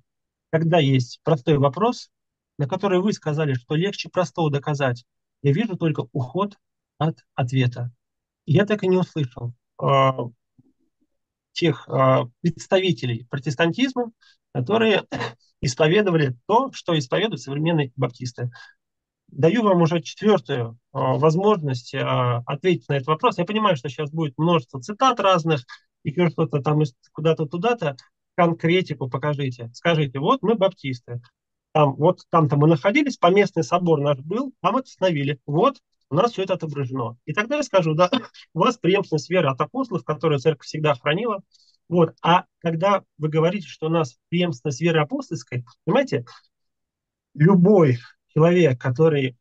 [0.51, 2.09] Когда есть простой вопрос,
[2.57, 5.05] на который вы сказали, что легче простого доказать,
[5.41, 6.57] я вижу только уход
[6.97, 7.91] от ответа.
[8.45, 10.11] я так и не услышал э,
[11.53, 14.11] тех э, представителей протестантизма,
[14.53, 15.03] которые
[15.61, 18.51] исповедовали то, что исповедуют современные баптисты.
[19.32, 23.38] Даю вам уже четвертую э, возможность э, ответить на этот вопрос.
[23.38, 25.62] Я понимаю, что сейчас будет множество цитат разных,
[26.04, 26.82] и что-то там
[27.14, 27.96] куда-то туда-то
[28.36, 29.70] конкретику покажите.
[29.74, 31.22] Скажите, вот мы баптисты.
[31.74, 35.40] Там, вот там-то мы находились, поместный собор наш был, там это установили.
[35.46, 35.78] Вот
[36.10, 37.18] у нас все это отображено.
[37.26, 38.10] И тогда я скажу, да,
[38.54, 41.42] у вас преемственность веры от апостолов, которую церковь всегда хранила.
[41.88, 42.14] Вот.
[42.22, 46.26] А когда вы говорите, что у нас преемственность веры апостольской, понимаете,
[47.34, 48.00] любой
[48.34, 49.38] человек, который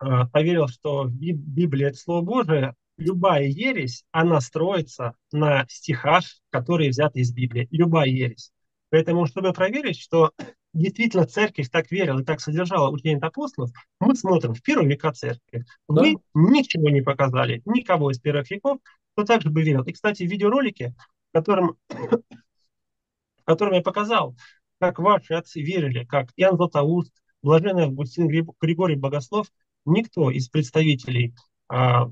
[0.00, 7.20] э, поверил, что Библия– это Слово Божие, любая ересь, она строится на стихах, которые взяты
[7.20, 7.68] из Библии.
[7.70, 8.52] Любая ересь.
[8.90, 10.32] Поэтому, чтобы проверить, что
[10.72, 13.70] действительно церковь так верила и так содержала учение апостолов,
[14.00, 15.64] мы смотрим в первые века церкви.
[15.88, 16.02] Да.
[16.02, 18.78] Вы ничего не показали, никого из первых веков,
[19.14, 19.82] кто также бы верил.
[19.82, 20.94] И, кстати, в видеоролике,
[21.30, 21.76] в котором
[23.74, 24.36] я показал,
[24.78, 27.12] как ваши отцы верили, как Иоанн Златоуст,
[27.42, 29.48] Блаженный Августин Григорий Богослов,
[29.84, 31.34] никто из представителей
[31.68, 32.10] а,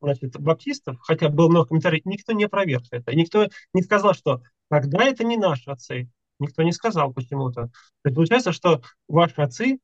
[0.00, 3.14] значит, баптистов, хотя было много комментариев, никто не опроверг это.
[3.14, 6.08] Никто не сказал, что тогда это не наши отцы.
[6.38, 7.70] Никто не сказал почему-то.
[8.02, 9.78] То получается, что ваши отцы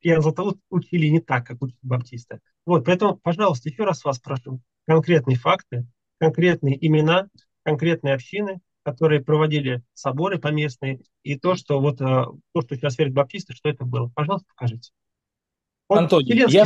[0.00, 2.40] я зато учили не так, как учат баптисты.
[2.66, 5.86] Вот, поэтому, пожалуйста, еще раз вас прошу, конкретные факты,
[6.18, 7.28] конкретные имена,
[7.62, 13.14] конкретные общины, которые проводили соборы поместные, и то, что вот э, то, что сейчас верят
[13.14, 14.10] баптисты, что это было.
[14.14, 14.92] Пожалуйста, покажите.
[15.94, 16.64] Вот Антоний, я, я,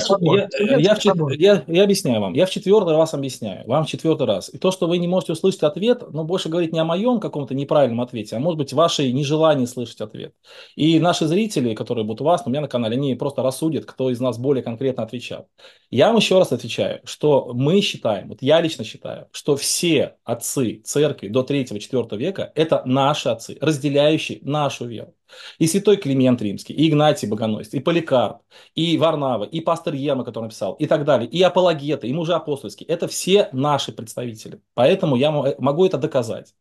[0.78, 2.32] я, в, я, я объясняю вам.
[2.34, 3.66] Я в четвертый раз объясняю.
[3.66, 4.52] Вам в четвертый раз.
[4.52, 7.54] И то, что вы не можете услышать ответ, ну, больше говорить не о моем каком-то
[7.54, 10.32] неправильном ответе, а может быть, ваше нежелание слышать ответ.
[10.76, 14.10] И наши зрители, которые будут у вас, у меня на канале, они просто рассудят, кто
[14.10, 15.48] из нас более конкретно отвечал.
[15.90, 20.82] Я вам еще раз отвечаю, что мы считаем, вот я лично считаю, что все отцы
[20.84, 25.14] церкви до 3-4 века– это наши отцы, разделяющие нашу веру.
[25.58, 28.42] И святой Климент Римский, и Игнатий Богоносец, и Поликарп,
[28.74, 32.88] и Варнава, и пастор Ема, который написал, и так далее, и апологеты, и мужи апостольские.
[32.88, 34.60] Это все наши представители.
[34.74, 36.54] Поэтому я могу это доказать.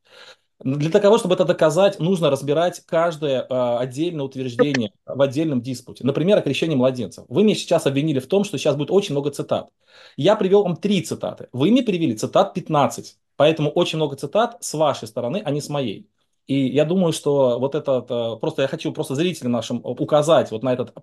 [0.60, 6.04] Для того, чтобы это доказать, нужно разбирать каждое э, отдельное утверждение в отдельном диспуте.
[6.04, 7.26] Например, о крещении младенцев.
[7.30, 9.70] Вы меня сейчас обвинили в том, что сейчас будет очень много цитат.
[10.16, 11.48] Я привел вам три цитаты.
[11.52, 13.18] Вы мне привели цитат 15.
[13.36, 16.10] Поэтому очень много цитат с вашей стороны, а не с моей.
[16.48, 20.64] И я думаю, что вот это э, просто я хочу просто зрителям нашим указать вот
[20.64, 20.94] на этот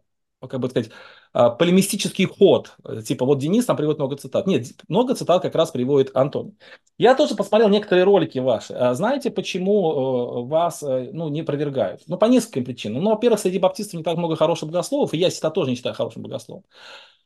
[0.48, 0.90] как бы сказать,
[1.32, 2.76] а, полемистический ход.
[3.06, 4.46] Типа, вот Денис там приводит много цитат.
[4.46, 6.56] Нет, много цитат как раз приводит Антон.
[6.98, 8.72] Я тоже посмотрел некоторые ролики ваши.
[8.72, 12.02] А знаете, почему э, вас э, ну, не опровергают?
[12.06, 13.02] Ну, по нескольким причинам.
[13.02, 15.94] Ну, во-первых, среди баптистов не так много хороших богословов, и я себя тоже не считаю
[15.94, 16.64] хорошим богословом.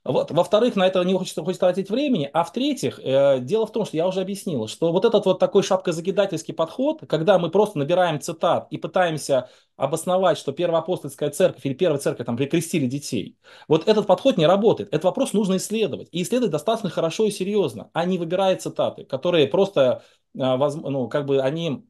[0.05, 0.31] Вот.
[0.31, 2.31] Во-вторых, на это не хочется, хочется тратить времени.
[2.33, 5.63] А в-третьих, э, дело в том, что я уже объяснил, что вот этот вот такой
[5.63, 11.99] шапкозакидательский подход, когда мы просто набираем цитат и пытаемся обосновать, что первоапостольская церковь или первая
[11.99, 13.37] церковь там прикрестили детей,
[13.67, 14.89] вот этот подход не работает.
[14.91, 16.09] Этот вопрос нужно исследовать.
[16.13, 20.03] И исследовать достаточно хорошо и серьезно, а не выбирая цитаты, которые просто,
[20.35, 21.88] э, ну, как бы они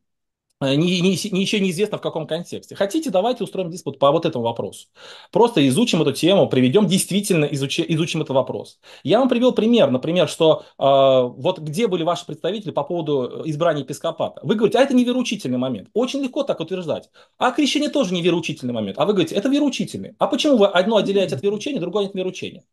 [0.61, 2.75] не, не, еще неизвестно в каком контексте.
[2.75, 4.89] Хотите, давайте устроим диспут по вот этому вопросу.
[5.31, 8.81] Просто изучим эту тему, приведем, действительно изучи, изучим этот вопрос.
[9.05, 13.83] Я вам привел пример, например, что э, вот где были ваши представители по поводу избрания
[13.83, 14.41] епископата.
[14.43, 15.91] Вы говорите, а это не вероучительный момент.
[15.95, 17.11] Очень легко так утверждать.
[17.39, 18.99] А крещение тоже не вероучительный момент.
[18.99, 20.15] А вы говорите, это вероучительный.
[20.19, 22.65] А почему вы одно отделяете от вероучения, другое от вероучения?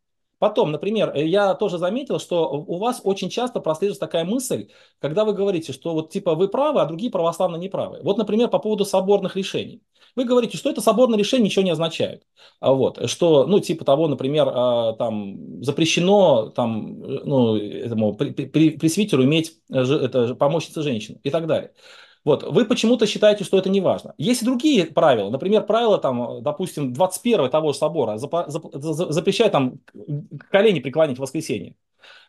[0.45, 4.67] Потом, например, э, я тоже заметил, что у вас очень часто прослеживается такая мысль,
[4.99, 8.01] когда вы говорите, что вот типа вы правы, а другие православно неправы.
[8.03, 9.81] Вот, например, по поводу соборных решений.
[10.15, 12.27] Вы говорите, что это соборное решение ничего не означает.
[12.59, 19.23] А вот, что, ну, типа того, например, а, там запрещено там, э, ну, этому пресвитеру
[19.23, 21.71] иметь э, это, помощница женщин и так далее.
[22.25, 24.15] Вот, вы почему-то считаете, что это не важно.
[24.17, 25.29] Есть и другие правила.
[25.29, 29.79] Например, правила, там, допустим, 21 того же собора запрещает там
[30.49, 31.75] колени преклонить в воскресенье.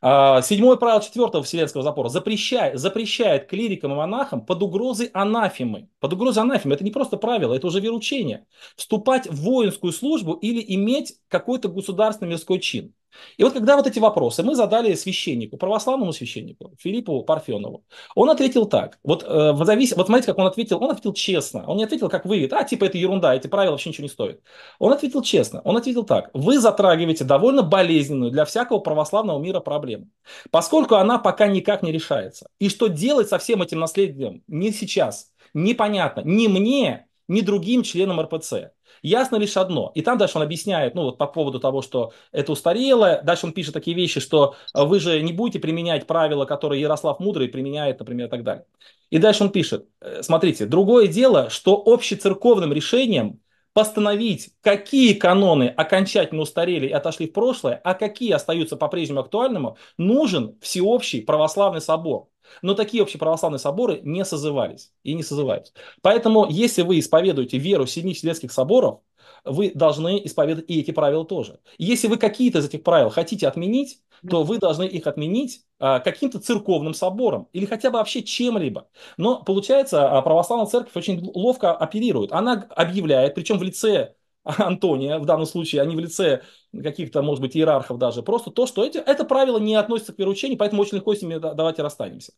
[0.02, 5.88] А, седьмое правило четвертого Вселенского запора запрещает, запрещает клирикам и монахам под угрозой анафемы.
[6.00, 8.46] Под угрозой анафемы это не просто правило, это уже веручение.
[8.76, 12.92] Вступать в воинскую службу или иметь какой-то государственный мирской чин.
[13.36, 18.66] И вот когда вот эти вопросы мы задали священнику, православному священнику, Филиппу Парфенову, он ответил
[18.66, 18.98] так.
[19.02, 19.94] Вот, э, завис...
[19.96, 20.82] вот смотрите, как он ответил.
[20.82, 21.64] Он ответил честно.
[21.66, 24.40] Он не ответил, как вы, а типа это ерунда, эти правила вообще ничего не стоят.
[24.78, 25.60] Он ответил честно.
[25.64, 26.30] Он ответил так.
[26.32, 30.08] Вы затрагиваете довольно болезненную для всякого православного мира проблему,
[30.50, 32.48] поскольку она пока никак не решается.
[32.58, 38.20] И что делать со всем этим наследием не сейчас, непонятно ни мне, ни другим членам
[38.20, 38.75] РПЦ.
[39.02, 39.92] Ясно лишь одно.
[39.94, 43.20] И там дальше он объясняет, ну вот по поводу того, что это устарело.
[43.24, 47.20] Дальше он пишет такие вещи, что э, вы же не будете применять правила, которые Ярослав
[47.20, 48.64] Мудрый применяет, например, и так далее.
[49.10, 53.40] И дальше он пишет, э, смотрите, другое дело, что общецерковным решением
[53.76, 60.56] постановить, какие каноны окончательно устарели и отошли в прошлое, а какие остаются по-прежнему актуальными, нужен
[60.62, 62.28] всеобщий православный собор.
[62.62, 65.72] Но такие общеправославные соборы не созывались и не созываются.
[66.02, 69.00] Поэтому, если вы исповедуете веру семи Вселенских соборов,
[69.44, 71.60] вы должны исповедовать и эти правила тоже.
[71.78, 76.40] Если вы какие-то из этих правил хотите отменить, то вы должны их отменить а, каким-то
[76.40, 78.88] церковным собором или хотя бы вообще чем-либо.
[79.16, 82.32] Но получается, а, православная церковь очень ловко оперирует.
[82.32, 84.14] Она объявляет, причем в лице
[84.58, 86.42] Антония, в данном случае, а не в лице
[86.72, 90.56] каких-то, может быть, иерархов даже, просто то, что эти, это правило не относится к вероучению,
[90.56, 92.32] поэтому очень легко с ними давайте расстанемся.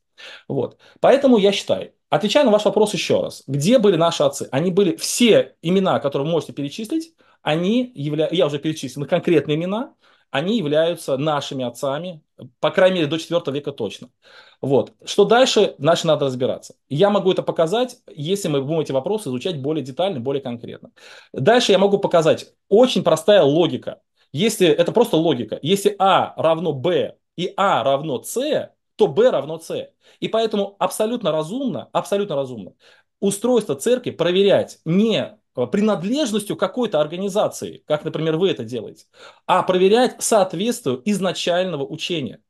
[0.48, 0.78] Вот.
[1.00, 4.48] Поэтому я считаю, отвечая на ваш вопрос еще раз, где были наши отцы?
[4.50, 9.94] Они были, все имена, которые вы можете перечислить, они являются, я уже перечислил конкретные имена,
[10.30, 12.22] они являются нашими отцами,
[12.60, 14.10] по крайней мере, до IV века точно.
[14.60, 14.92] Вот.
[15.04, 16.74] Что дальше, дальше надо разбираться.
[16.88, 20.90] Я могу это показать, если мы будем эти вопросы изучать более детально, более конкретно.
[21.32, 24.00] Дальше я могу показать очень простая логика.
[24.32, 25.58] Если это просто логика.
[25.62, 29.90] Если А равно Б и А равно С, то Б равно С.
[30.20, 32.72] И поэтому абсолютно разумно, абсолютно разумно
[33.20, 39.06] устройство церкви проверять не принадлежностью какой-то организации, как, например, вы это делаете,
[39.46, 42.40] а проверять соответствие изначального учения.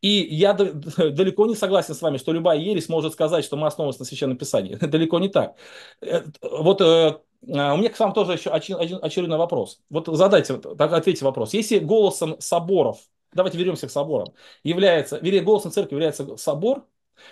[0.00, 4.00] И я далеко не согласен с вами, что любая ересь может сказать, что мы основываемся
[4.00, 4.74] на Священном Писании.
[4.80, 5.56] далеко не так.
[6.00, 7.18] Э, вот э,
[7.52, 9.82] а, у меня к вам тоже еще очередной вопрос.
[9.90, 11.54] Вот задайте, так ответьте вопрос.
[11.54, 12.98] Если голосом соборов,
[13.32, 14.28] давайте вернемся к соборам,
[14.62, 16.86] является, вернее, голосом церкви является собор,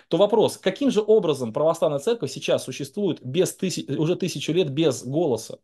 [0.07, 5.03] то вопрос, каким же образом православная церковь сейчас существует без тысяч, уже тысячу лет без
[5.03, 5.59] голоса?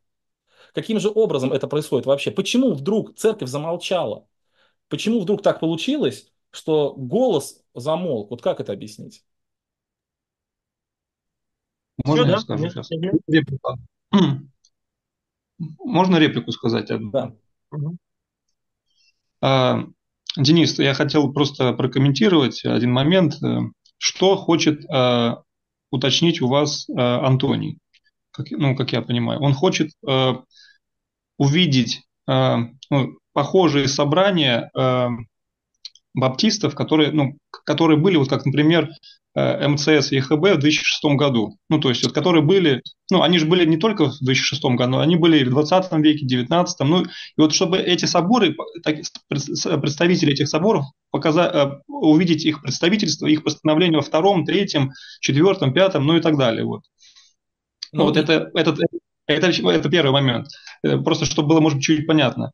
[0.73, 2.31] Каким же образом это происходит вообще?
[2.31, 4.27] Почему вдруг церковь замолчала?
[4.87, 8.31] Почему вдруг так получилось, что голос замолк?
[8.31, 9.23] Вот как это объяснить?
[12.05, 12.41] Можно Все, я да?
[12.41, 12.89] скажу сейчас?
[13.27, 13.75] Реплика.
[15.79, 17.11] Можно реплику сказать одну?
[17.11, 17.35] Да.
[19.41, 19.85] А,
[20.37, 23.35] Денис, я хотел просто прокомментировать один момент.
[23.99, 25.43] Что хочет а,
[25.91, 27.77] уточнить у вас а, Антоний?
[28.31, 29.41] Как, ну, как я понимаю.
[29.41, 30.43] Он хочет а,
[31.37, 35.09] увидеть а, ну, похожие собрания а,
[36.19, 38.89] баптистов, которые, ну, которые были, вот как, например,
[39.35, 41.55] Э, МЦС и ЕХБ в 2006 году.
[41.69, 44.97] Ну, то есть, вот, которые были, ну, они же были не только в 2006 году,
[44.97, 47.07] они были и в 20 веке, 19 Ну, и
[47.37, 48.97] вот чтобы эти соборы, так,
[49.29, 54.91] представители этих соборов, показать, э, увидеть их представительство, их постановление во втором, третьем,
[55.21, 56.65] четвертом, пятом, ну и так далее.
[56.65, 56.81] Вот,
[57.91, 58.75] ну, вот это, это,
[59.27, 60.47] это, это первый момент.
[60.83, 62.51] Э, просто чтобы было, может быть, чуть понятно.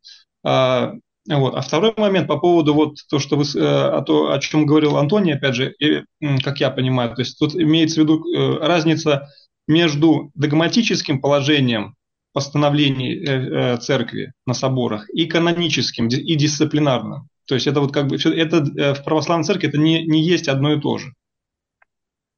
[1.30, 1.56] А, вот.
[1.56, 5.34] А второй момент по поводу вот то, что вы, э, то, о чем говорил Антоний,
[5.34, 6.04] опять же, и,
[6.44, 9.28] как я понимаю, то есть тут имеется в виду э, разница
[9.68, 11.96] между догматическим положением
[12.32, 17.28] постановлений э, церкви на соборах и каноническим, и дисциплинарным.
[17.48, 20.74] То есть это вот как бы это в православной церкви это не, не есть одно
[20.74, 21.14] и то же.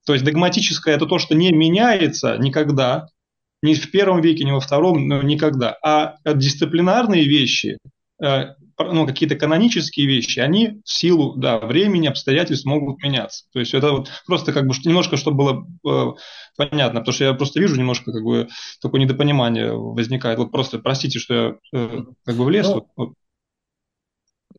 [0.05, 3.07] То есть догматическое это то, что не меняется никогда,
[3.61, 5.77] ни в первом веке, ни во втором, но никогда.
[5.83, 7.77] А дисциплинарные вещи,
[8.19, 13.45] ну, какие-то канонические вещи, они в силу да, времени, обстоятельств могут меняться.
[13.51, 16.15] То есть это вот просто как бы немножко, чтобы было э,
[16.57, 18.47] понятно, потому что я просто вижу немножко как бы
[18.81, 20.37] такое недопонимание возникает.
[20.37, 22.67] Вот просто простите, что я э, как бы влез.
[22.67, 23.13] Ну, вот.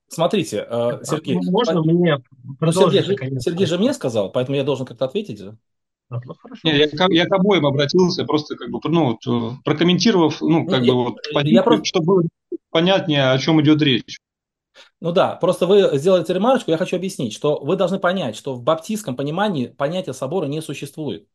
[0.09, 2.19] Смотрите, э, Сергей, можно мне
[2.61, 5.43] ну, Сергей, Сергей же мне сказал, поэтому я должен как-то ответить.
[6.11, 6.21] Ну,
[6.65, 10.81] Не, я, я к обоим обратился, просто как бы, ну, вот, э, прокомментировав, ну, как
[10.81, 11.85] ну, бы, вот, я просто...
[11.85, 12.23] чтобы
[12.71, 14.19] понятнее, о чем идет речь.
[15.01, 18.63] Ну да, просто вы сделаете ремарочку, я хочу объяснить, что вы должны понять, что в
[18.63, 21.29] баптистском понимании понятия собора не существует.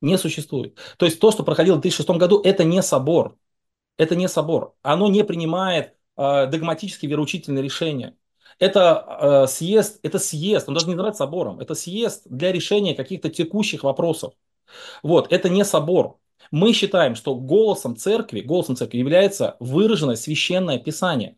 [0.00, 0.78] Не существует.
[0.96, 3.36] То есть то, что проходило в 2006 году, это не собор.
[3.98, 4.74] Это не собор.
[4.82, 8.16] Оно не принимает э, догматические вероучительные решения.
[8.58, 13.30] Это э, съезд, это съезд, он даже не называется собором, это съезд для решения каких-то
[13.30, 14.34] текущих вопросов.
[15.02, 16.18] Вот, это не собор.
[16.50, 21.36] Мы считаем, что голосом церкви, голосом церкви является выраженное священное писание.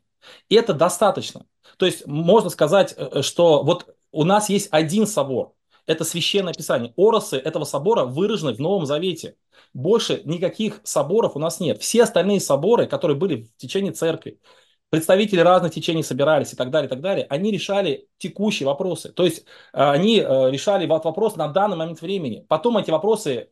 [0.48, 1.46] И это достаточно.
[1.76, 5.54] То есть можно сказать, э, э, что вот у нас есть один собор.
[5.86, 6.92] Это священное писание.
[6.96, 9.36] Оросы этого собора выражены в Новом Завете.
[9.74, 11.80] Больше никаких соборов у нас нет.
[11.82, 14.38] Все остальные соборы, которые были в течение церкви,
[14.90, 19.10] представители разных течений собирались и так далее, и так далее, они решали текущие вопросы.
[19.10, 19.42] То есть э,
[19.72, 22.46] они решали вопрос на данный момент времени.
[22.48, 23.50] Потом эти вопросы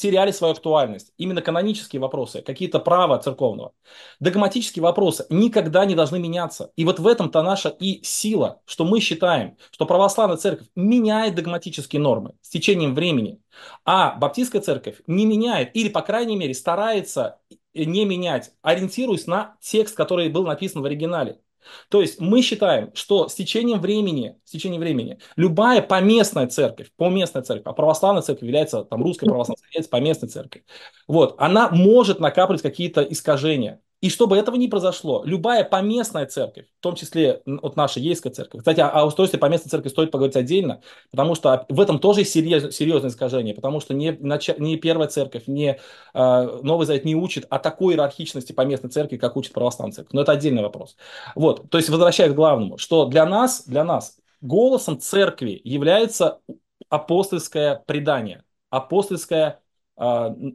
[0.00, 1.12] теряли свою актуальность.
[1.18, 3.72] Именно канонические вопросы, какие-то права церковного.
[4.18, 6.72] Догматические вопросы никогда не должны меняться.
[6.74, 12.00] И вот в этом-то наша и сила, что мы считаем, что православная церковь меняет догматические
[12.00, 13.42] нормы с течением времени,
[13.84, 17.38] а баптистская церковь не меняет или, по крайней мере, старается
[17.74, 21.40] не менять, ориентируясь на текст, который был написан в оригинале.
[21.88, 27.42] То есть мы считаем, что с течением времени, с течением времени любая поместная церковь, поместная
[27.42, 30.62] церковь, а православная церковь является, там русская православная церковь является поместной церковь,
[31.06, 33.80] вот, она может накапливать какие-то искажения.
[34.00, 38.60] И чтобы этого не произошло, любая поместная церковь, в том числе вот наша Ейская церковь,
[38.60, 40.80] кстати, о устройстве поместной церкви стоит поговорить отдельно,
[41.10, 44.16] потому что в этом тоже есть серьез, серьезное искажение, потому что не,
[44.58, 45.78] не первая церковь, не
[46.14, 50.14] э, Новый Завет не учит о такой иерархичности поместной церкви, как учит православная церковь.
[50.14, 50.96] Но это отдельный вопрос.
[51.34, 56.40] Вот, то есть возвращаясь к главному, что для нас, для нас голосом церкви является
[56.88, 59.60] апостольское предание, апостольское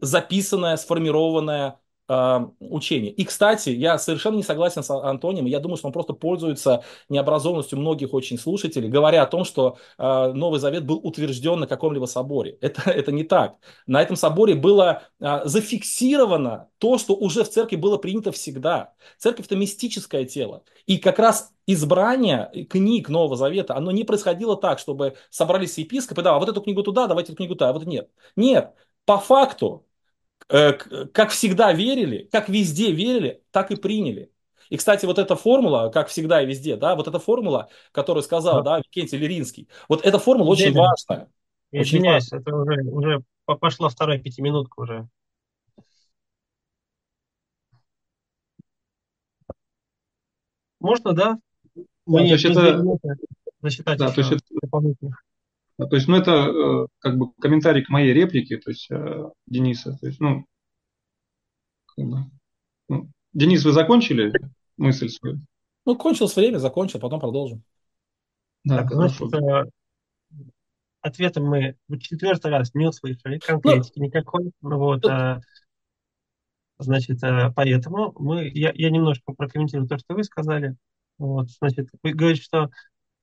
[0.01, 3.09] записанное, сформированное учения.
[3.09, 5.45] И, кстати, я совершенно не согласен с Антонием.
[5.45, 10.31] Я думаю, что он просто пользуется необразованностью многих очень слушателей, говоря о том, что э,
[10.33, 12.57] Новый Завет был утвержден на каком-либо соборе.
[12.61, 13.55] Это, это не так.
[13.87, 18.93] На этом соборе было э, зафиксировано то, что уже в церкви было принято всегда.
[19.17, 20.63] Церковь– это мистическое тело.
[20.85, 26.35] И как раз избрание книг Нового Завета, оно не происходило так, чтобы собрались епископы, да,
[26.35, 28.09] а вот эту книгу туда, давайте эту книгу туда, а вот нет.
[28.35, 28.73] Нет,
[29.05, 29.85] по факту
[30.47, 34.31] как всегда верили, как везде верили, так и приняли.
[34.69, 38.63] И, кстати, вот эта формула, как всегда и везде, да, вот эта формула, которую сказал,
[38.63, 41.05] да, Викентий Леринский, вот эта формула очень Извиняюсь.
[41.07, 41.29] важная.
[41.71, 42.41] Очень Извиняюсь, важная.
[42.41, 45.07] это уже, уже пошла вторая пятиминутка уже.
[50.79, 51.39] Можно, да?
[52.05, 52.83] Да, то есть это...
[53.61, 54.41] Засчитать да, то есть это...
[55.77, 59.97] То есть, ну, это э, как бы комментарий к моей реплике, то есть э, Дениса.
[59.99, 60.45] То есть, ну,
[61.95, 62.17] как бы,
[62.87, 64.31] ну, Денис, вы закончили
[64.77, 65.39] мысль свою?
[65.85, 67.63] Ну, кончилось время, закончил, потом продолжим.
[68.63, 69.69] Да, так, значит, э,
[71.01, 74.51] ответом мы в четвертый раз не услышали, конкретики ну, никакой.
[74.61, 75.41] Вот, ну, э,
[76.79, 80.75] значит, э, поэтому мы, я, я немножко прокомментирую то, что вы сказали.
[81.17, 82.69] Вот, значит, вы говорите, что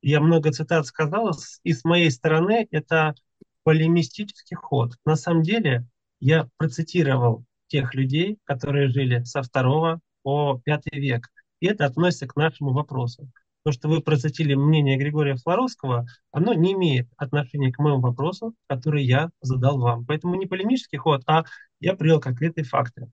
[0.02, 1.32] я много цитат сказал,
[1.62, 3.14] и с моей стороны это
[3.62, 4.94] полемистический ход.
[5.04, 5.86] На самом деле
[6.20, 11.28] я процитировал тех людей, которые жили со второго по пятый век.
[11.60, 13.30] И это относится к нашему вопросу.
[13.64, 19.04] То, что вы процитили мнение Григория Флоровского, оно не имеет отношения к моему вопросу, который
[19.04, 20.04] я задал вам.
[20.04, 21.44] Поэтому не полемический ход, а
[21.78, 23.08] я привел конкретные факты.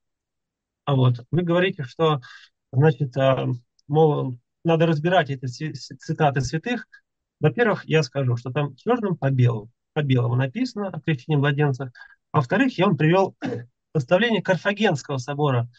[0.86, 2.20] А вот вы говорите, что,
[2.72, 3.48] значит, а,
[3.88, 6.88] мол, надо разбирать эти цитаты святых,
[7.40, 11.90] во-первых, я скажу, что там черным по белому, по белому написано о крещении младенцев.
[12.32, 13.36] А во-вторых, я вам привел
[13.94, 15.70] поставление Карфагенского собора,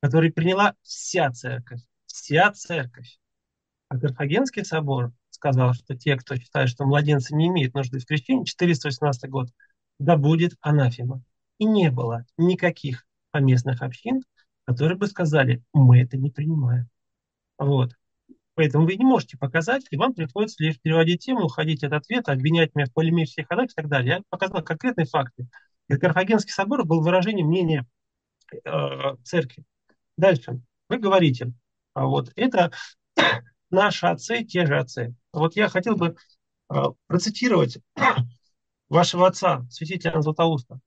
[0.00, 1.80] который приняла вся церковь.
[2.06, 3.18] Вся церковь.
[3.88, 8.44] А Карфагенский собор сказал, что те, кто считает, что младенцы не имеют нужды в крещении,
[8.44, 9.48] 418 год,
[9.98, 11.22] да будет анафема.
[11.58, 14.22] И не было никаких поместных общин,
[14.64, 16.88] которые бы сказали, мы это не принимаем.
[17.58, 17.92] Вот.
[18.56, 22.74] Поэтому вы не можете показать, и вам приходится лишь переводить тему, уходить от ответа, обвинять
[22.74, 24.16] меня в полемических ходах и так далее.
[24.16, 25.46] Я показал конкретные факты.
[25.88, 27.86] И Карфагенский собор был выражением мнения
[28.64, 28.70] э,
[29.24, 29.62] церкви.
[30.16, 30.62] Дальше.
[30.88, 31.52] Вы говорите,
[31.92, 32.72] а вот это
[33.70, 35.14] наши отцы, те же отцы.
[35.34, 36.16] Вот я хотел бы
[36.72, 37.76] э, процитировать
[38.88, 40.80] вашего отца, святителя Златоуста,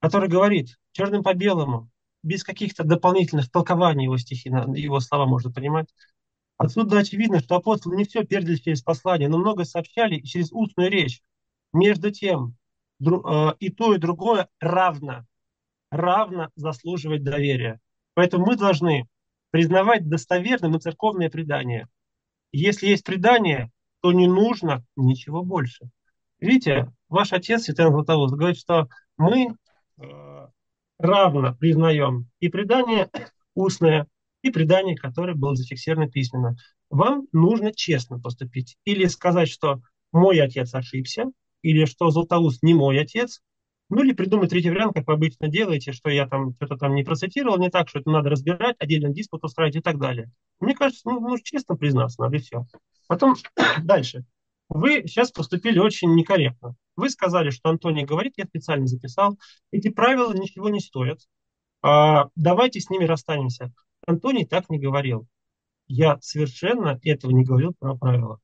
[0.00, 1.90] который говорит черным по белому,
[2.24, 5.86] без каких-то дополнительных толкований его стихи, его слова можно понимать,
[6.58, 11.22] Отсюда очевидно, что апостолы не все передали через послание, но много сообщали через устную речь.
[11.72, 12.56] Между тем,
[13.00, 15.24] э, и то, и другое равно,
[15.90, 17.80] равно заслуживать доверия.
[18.14, 19.06] Поэтому мы должны
[19.50, 21.86] признавать достоверным и церковное предание.
[22.50, 25.88] Если есть предание, то не нужно ничего больше.
[26.40, 29.54] Видите, ваш отец, Святой Златоуст, говорит, что мы
[30.00, 30.48] э,
[30.98, 33.08] равно признаем и предание
[33.54, 34.08] устное,
[34.42, 36.56] и предание, которое было зафиксировано письменно.
[36.90, 38.76] Вам нужно честно поступить.
[38.84, 39.80] Или сказать, что
[40.12, 41.30] мой отец ошибся,
[41.62, 43.40] или что Златоуст не мой отец,
[43.90, 47.04] ну или придумать третий вариант, как вы обычно делаете, что я там что-то там не
[47.04, 50.30] процитировал не так, что это надо разбирать, отдельно диспут устраивать и так далее.
[50.60, 52.66] Мне кажется, ну, ну честно признаться надо и все.
[53.06, 53.36] Потом
[53.82, 54.24] дальше.
[54.68, 56.74] Вы сейчас поступили очень некорректно.
[56.94, 59.38] Вы сказали, что Антоний говорит, я специально записал.
[59.70, 61.20] Эти правила ничего не стоят.
[61.80, 63.72] А, давайте с ними расстанемся.
[64.08, 65.28] Антоний так не говорил.
[65.86, 68.40] Я совершенно этого не говорил про правила.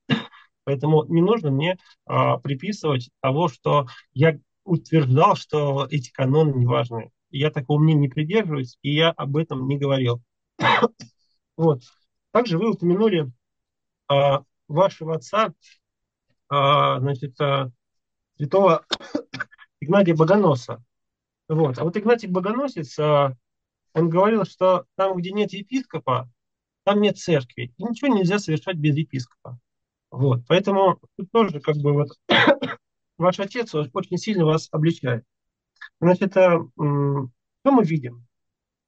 [0.65, 7.11] Поэтому не нужно мне а, приписывать того, что я утверждал, что эти каноны не важны.
[7.31, 10.23] Я такого мнения не придерживаюсь, и я об этом не говорил.
[11.57, 11.83] вот.
[12.31, 13.33] Также вы упомянули
[14.09, 15.55] а, вашего отца,
[16.51, 17.71] а, значит, а,
[18.37, 18.85] святого
[19.81, 20.85] Игнатия Богоноса.
[21.49, 21.79] Вот.
[21.79, 23.35] А вот Игнатий Богоносец а,
[23.95, 26.29] он говорил, что там, где нет епископа,
[26.85, 27.73] там нет церкви.
[27.77, 29.59] И ничего нельзя совершать без епископа.
[30.11, 30.43] Вот.
[30.49, 32.09] Поэтому тут тоже как бы вот
[33.19, 35.25] ваш отец очень сильно вас обличает.
[36.01, 37.31] Значит, а, что
[37.65, 38.27] мы видим?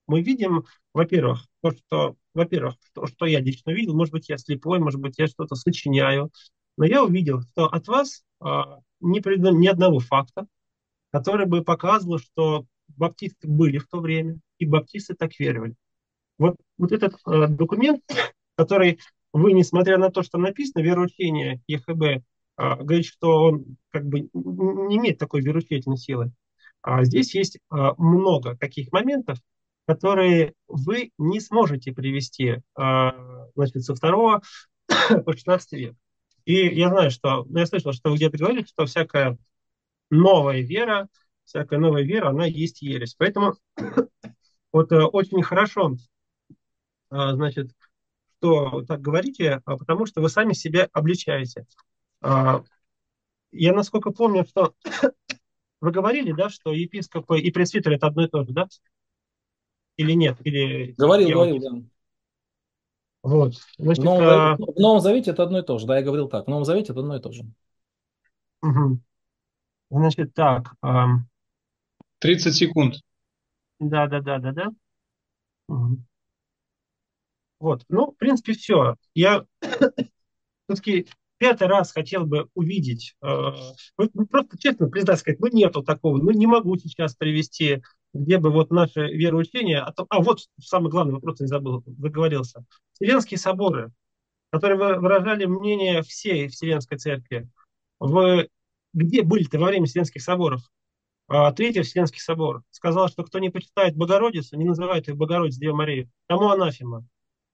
[0.07, 4.79] Мы видим, во-первых, то, что, во-первых, то, что я лично видел, может быть, я слепой,
[4.79, 6.31] может быть, я что-то сочиняю,
[6.77, 10.47] но я увидел, что от вас а, не придано ни одного факта,
[11.11, 15.75] который бы показывал, что баптисты были в то время, и баптисты так веровали.
[16.39, 18.03] Вот, вот этот э, документ,
[18.57, 19.01] который
[19.33, 22.21] вы, несмотря на то, что написано, вероучение ЕХБ, э,
[22.57, 26.33] говорит, что он как бы не имеет такой вероучительной силы.
[26.83, 29.39] А здесь есть э, много таких моментов,
[29.87, 32.61] которые вы не сможете привести э,
[33.55, 34.43] значит, со второго
[35.25, 35.97] по 16 век.
[36.45, 39.37] И я знаю, что, ну, я слышал, что вы где-то говорили, что всякая
[40.11, 41.09] новая вера,
[41.47, 43.15] всякая новая вера, она есть ересь.
[43.15, 43.55] Поэтому
[44.73, 45.97] вот э, очень хорошо,
[47.09, 47.71] а, значит,
[48.39, 51.67] что так говорите, а, потому что вы сами себя обличаете.
[52.21, 52.63] А,
[53.53, 54.75] я насколько помню, что
[55.81, 58.69] вы говорили, да, что епископы и пресвитер это одно и то же, да?
[59.97, 60.37] Или нет?
[60.45, 61.89] Или говорил, говорил, да.
[63.23, 63.55] Вот.
[63.79, 64.57] Значит, в, Новом а...
[64.57, 66.45] Завете, в Новом Завете это одно и то же, да, я говорил так.
[66.45, 67.45] В Новом Завете это одно и то же.
[68.63, 69.01] Угу.
[69.91, 70.75] Значит, так.
[72.19, 72.95] 30 секунд.
[73.79, 74.69] Да, да, да, да, да.
[75.69, 76.03] Угу.
[77.61, 77.85] Вот.
[77.89, 78.97] Ну, в принципе, все.
[79.15, 79.45] Я
[80.69, 81.09] все-таки
[81.39, 83.27] пятый раз хотел бы увидеть, э,
[83.99, 87.83] ну, просто честно признаться, сказать, ну нету такого, ну не могу сейчас привести,
[88.15, 92.65] где бы вот наше вероучение, а, то, а вот самый главный вопрос не забыл, выговорился.
[92.95, 93.93] Вселенские соборы,
[94.51, 97.49] которые выражали мнение всей Вселенской Церкви,
[97.99, 98.47] в,
[98.95, 100.63] где были-то во время Вселенских соборов?
[101.29, 105.77] А, Третий Вселенский собор сказал, что кто не почитает Богородицу, не называет их Богородицей Деву
[105.77, 107.05] Марию, тому анафема.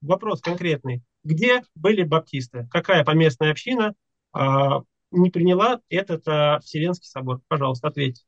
[0.01, 1.01] Вопрос конкретный.
[1.23, 2.67] Где были баптисты?
[2.69, 3.93] Какая поместная община
[4.33, 7.41] а, не приняла этот а, Вселенский собор?
[7.47, 8.23] Пожалуйста, ответьте.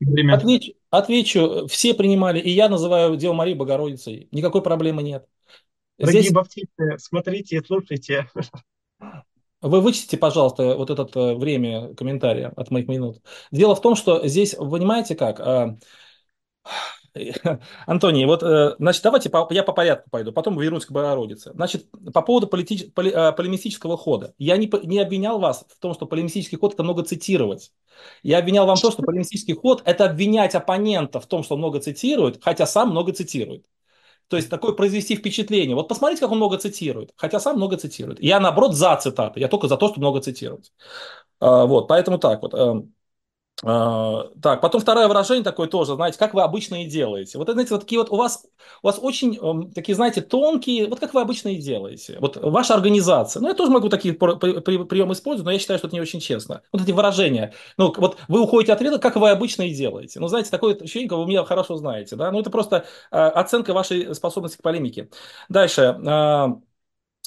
[0.00, 4.28] Отвечу, отвечу, все принимали, и я называю Деву Марию Богородицей.
[4.30, 5.26] Никакой проблемы нет.
[5.98, 6.32] Дорогие Здесь...
[6.32, 8.30] баптисты, смотрите, слушайте.
[9.60, 13.20] Вы вычтите, пожалуйста, вот это э, время комментария от моих минут.
[13.50, 15.76] Дело в том, что здесь, понимаете как, а,
[17.86, 21.52] Антоний, вот, э, значит, давайте по, я по порядку пойду, потом вернусь к Богородице.
[21.54, 24.34] Значит, по поводу полити, поли, э, полемистического хода.
[24.38, 27.72] Я не, не обвинял вас в том, что полемистический ход– это много цитировать.
[28.22, 32.42] Я обвинял вам то, что полемистический ход– это обвинять оппонента в том, что много цитирует,
[32.42, 33.64] хотя сам много цитирует.
[34.28, 35.74] То есть такое произвести впечатление.
[35.74, 38.22] Вот посмотрите, как он много цитирует, хотя сам много цитирует.
[38.22, 39.40] Я, наоборот, за цитаты.
[39.40, 40.72] Я только за то, что много цитировать.
[41.40, 42.54] А, вот, поэтому так вот.
[43.64, 47.38] А, так, потом второе выражение такое тоже, знаете, как вы обычно и делаете.
[47.38, 48.46] Вот, знаете, вот такие вот у вас,
[48.82, 52.18] у вас очень um, такие, знаете, тонкие, вот как вы обычно и делаете.
[52.20, 53.40] Вот ваша организация.
[53.40, 56.62] Ну, я тоже могу такие приемы использовать, но я считаю, что это не очень честно.
[56.72, 57.52] Вот эти выражения.
[57.76, 60.20] Ну, вот вы уходите от ответа, как вы обычно и делаете.
[60.20, 62.30] Ну, знаете, такое ощущение, вы меня хорошо знаете, да.
[62.30, 65.10] Ну, это просто uh, оценка вашей способности к полемике.
[65.48, 65.98] Дальше.
[65.98, 66.60] Uh,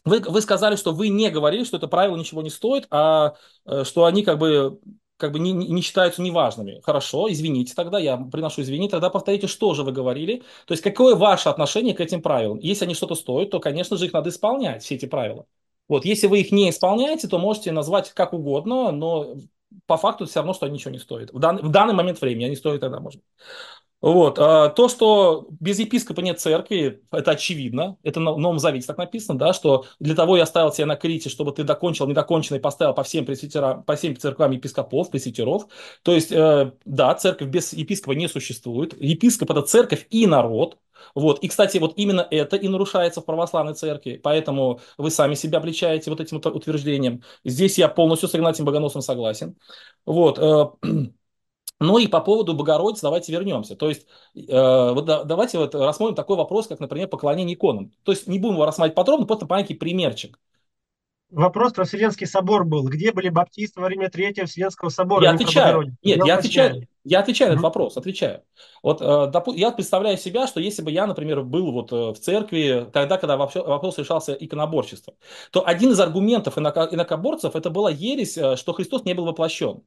[0.04, 3.36] вы, вы сказали, что вы не говорили, что это правило ничего не стоит, а
[3.68, 4.80] э, что они как бы
[5.22, 6.82] как бы не, не считаются неважными.
[6.84, 10.44] Хорошо, извините тогда, я приношу извинения, тогда повторите, что же вы говорили.
[10.66, 12.58] То есть, какое ваше отношение к этим правилам?
[12.58, 15.46] Если они что-то стоят, то, конечно же, их надо исполнять, все эти правила.
[15.88, 19.36] Вот, если вы их не исполняете, то можете назвать как угодно, но
[19.86, 21.32] по факту все равно, что они ничего не стоят.
[21.32, 23.22] В, дан, в данный момент времени они стоят тогда, может.
[24.02, 24.40] Вот.
[24.40, 27.98] А то, что без епископа нет церкви, это очевидно.
[28.04, 31.30] Это на Новом Завете так написано, да, что для того я оставил тебя на Крите,
[31.30, 35.68] чтобы ты докончил недоконченный поставил по всем, по всем церквам епископов, пресвитеров.
[36.04, 39.00] То есть, э, да, церковь без епископа не существует.
[39.00, 40.78] Епископ– это церковь и народ.
[41.16, 41.40] Вот.
[41.40, 46.10] И, кстати, вот именно это и нарушается в православной церкви, поэтому вы сами себя обличаете
[46.12, 47.24] вот этим утверждением.
[47.44, 49.56] Здесь я полностью с Игнатием Богоносом согласен.
[50.06, 50.40] Вот.
[51.82, 53.76] Ну и по поводу Богородицы давайте вернемся.
[53.76, 54.06] То есть
[54.36, 57.92] э, вот да, давайте вот рассмотрим такой вопрос, как, например, поклонение иконам.
[58.04, 60.40] То есть не будем его рассматривать подробно, просто маленький примерчик.
[61.32, 62.84] Вопрос про Вселенский собор был.
[62.84, 65.24] Где были баптисты во время Третьего Вселенского собора?
[65.24, 65.84] Я отвечаю.
[66.04, 66.88] Нет, я, я отвечаю.
[67.04, 68.44] Я отвечаю на этот вопрос, отвечаю.
[68.84, 72.86] Вот э, я представляю себя, что если бы я, например, был вот э, в церкви
[72.94, 75.16] тогда, когда вопрос решался иконоборчеством,
[75.52, 79.82] то один из аргументов инокоборцев это была ересь, э, что Христос не был воплощен.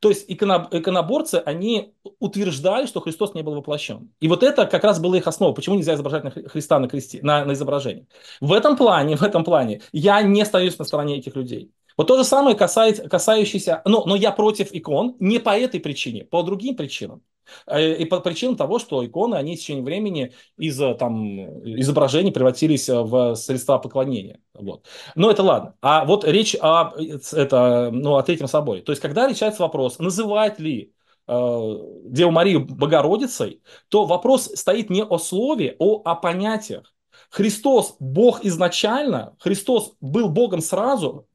[0.00, 4.12] То есть иконоборцы, они утверждали, что Христос не был воплощен.
[4.20, 5.52] И вот это как раз было их основа.
[5.52, 8.06] Почему нельзя изображать на Христа на, кресте, на, на изображении?
[8.40, 11.72] В этом плане, в этом плане я не остаюсь на стороне этих людей.
[11.96, 16.24] Вот то же самое касается, касающееся, но, но я против икон не по этой причине,
[16.24, 17.22] по другим причинам.
[17.66, 21.38] Э, и по причинам того, что иконы, они в течение времени из э, там,
[21.78, 24.40] изображений превратились э, в средства поклонения.
[24.54, 24.86] Вот.
[25.14, 25.74] Но это ладно.
[25.80, 26.92] А вот речь о,
[27.32, 28.82] это, ну, о Третьем соборе.
[28.82, 30.92] То есть, когда решается вопрос, называть ли
[31.28, 36.92] Деву Марию Богородицей, то вопрос стоит не о слове, а о понятиях.
[37.30, 41.28] Христос Бог изначально, Христос был Богом сразу,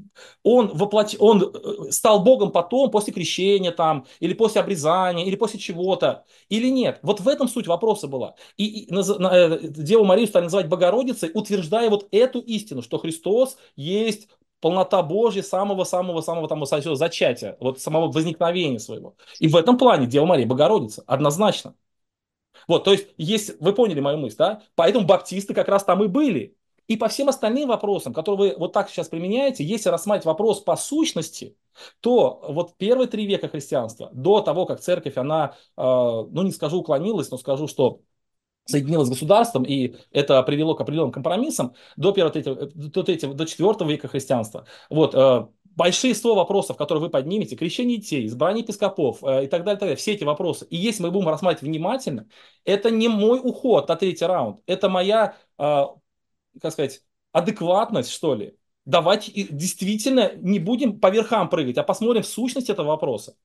[0.43, 5.59] он, воплоти, он э, стал Богом потом, после крещения там, или после обрезания, или после
[5.59, 6.99] чего-то, или нет.
[7.01, 8.36] Вот в этом суть вопроса была.
[8.57, 13.57] И, и на, э, Деву Марию стали называть Богородицей, утверждая вот эту истину, что Христос
[13.76, 14.28] есть
[14.61, 19.16] полнота Божья самого-самого-самого там зачатия, вот самого возникновения своего.
[19.39, 21.75] И в этом плане Дева Мария Богородица, однозначно.
[22.67, 24.63] Вот, то есть, есть, вы поняли мою мысль, да?
[24.75, 26.55] Поэтому баптисты как раз там и были.
[26.87, 30.75] И по всем остальным вопросам, которые вы вот так сейчас применяете, если рассматривать вопрос по
[30.75, 31.57] сущности,
[31.99, 36.79] то вот первые три века христианства, до того, как церковь, она, э, ну не скажу
[36.79, 38.01] уклонилась, но скажу, что
[38.66, 43.45] соединилась с государством, и это привело к определенным компромиссам до, первого, третьего, до, третьего, до
[43.45, 44.66] четвертого века христианства.
[44.89, 49.63] Вот, э, большие 100 вопросов, которые вы поднимете, крещение детей, избрание епископов э, и так
[49.63, 52.28] далее, так далее, все эти вопросы, и если мы будем рассматривать внимательно,
[52.63, 55.83] это не мой уход на третий раунд, это моя, э,
[56.61, 57.01] как сказать,
[57.32, 58.55] адекватность, что ли.
[58.86, 63.36] Давайте действительно не будем по верхам прыгать, а посмотрим в сущность этого вопроса.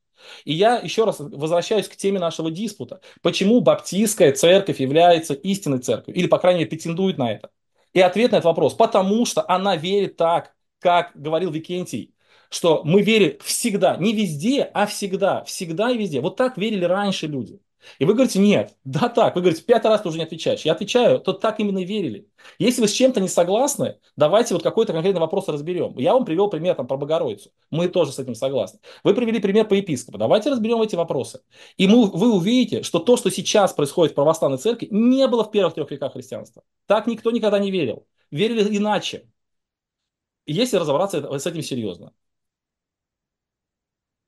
[0.45, 3.01] И я еще раз возвращаюсь к теме нашего диспута.
[3.23, 6.19] Почему баптистская церковь является истинной церковью?
[6.19, 7.51] Или, по крайней мере, претендует на это?
[7.95, 8.75] И ответ на этот вопрос.
[8.75, 12.15] Потому что она верит так, как говорил Викентий,
[12.51, 16.21] что мы верим всегда, не везде, а всегда, всегда и везде.
[16.21, 17.61] Вот так верили раньше люди.
[17.99, 20.63] И вы говорите, нет, да так, вы говорите, пятый раз ты уже не отвечаешь.
[20.63, 22.29] Я отвечаю, то так именно верили.
[22.59, 25.97] Если вы с чем-то не согласны, давайте вот какой-то конкретный вопрос разберем.
[25.99, 27.51] Я вам привел пример там, про Богородицу.
[27.71, 28.81] Мы тоже с этим согласны.
[29.05, 30.19] Вы привели пример по епископу.
[30.19, 31.41] Давайте разберем эти вопросы.
[31.77, 35.51] И мы, вы увидите, что то, что сейчас происходит в православной церкви, не было в
[35.51, 36.63] первых трех веках христианства.
[36.87, 38.07] Так никто никогда не верил.
[38.31, 39.29] Верили иначе.
[40.47, 42.13] Если разобраться с этим серьезно.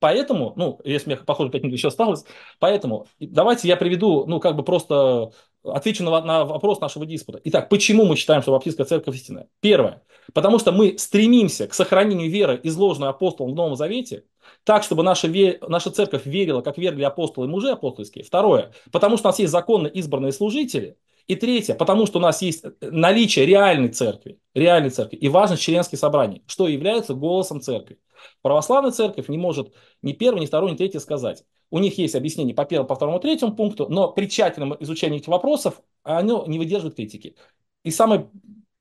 [0.03, 2.25] Поэтому, ну, если мне, похоже, 5 минут еще осталось,
[2.59, 5.31] поэтому давайте я приведу, ну, как бы просто
[5.63, 7.41] отвечу на, на вопрос нашего диспута.
[7.45, 9.47] Итак, почему мы считаем, что Баптистская церковь истинная?
[9.61, 10.03] Первое.
[10.35, 14.25] Потому что мы стремимся к сохранению веры, изложенной апостолом в Новом Завете,
[14.65, 15.61] так, чтобы наша, ве...
[15.69, 18.25] наша церковь верила, как верили апостолы и мужи апостольские.
[18.25, 18.73] Второе.
[18.91, 20.97] Потому что у нас есть законно избранные служители.
[21.29, 26.01] И третье, потому что у нас есть наличие реальной церкви, реальной церкви и важность членских
[26.01, 27.99] собраний, что является голосом церкви.
[28.43, 29.73] Православная церковь не может
[30.03, 31.45] ни первый, ни второй, ни третий сказать.
[31.71, 35.29] У них есть объяснение по первому, по второму, третьему пункту, но при тщательном изучении этих
[35.29, 37.37] вопросов оно не выдерживает критики.
[37.85, 38.31] И самое,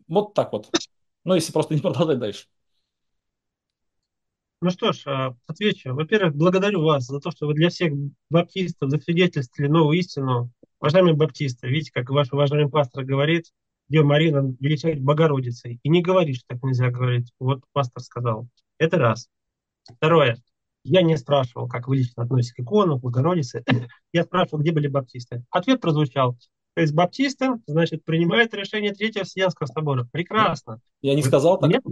[0.08, 0.70] вот так вот.
[1.24, 2.48] Ну, если просто не продолжать дальше.
[4.62, 5.94] Ну что ж, а, отвечу.
[5.96, 7.94] Во-первых, благодарю вас за то, что вы для всех
[8.30, 10.52] баптистов засвидетельствовали новую истину.
[10.80, 13.46] Уважаемые баптисты, видите, как ваш уважаемый пастор говорит,
[13.90, 15.80] Дева Марина величает Богородицей.
[15.82, 17.32] И не говорит, что так нельзя говорить.
[17.40, 18.48] Вот пастор сказал.
[18.82, 19.30] Это раз.
[19.84, 20.42] Второе.
[20.84, 23.64] Я не спрашивал, как вы лично относитесь к икону, к Богородице.
[24.12, 25.44] Я спрашивал, где были баптисты.
[25.52, 26.36] Ответ прозвучал.
[26.74, 30.08] То есть баптисты, значит, принимают решение Третьего Вселенского собора.
[30.12, 30.80] Прекрасно.
[31.04, 31.70] Я не сказал так.
[31.70, 31.84] Нет?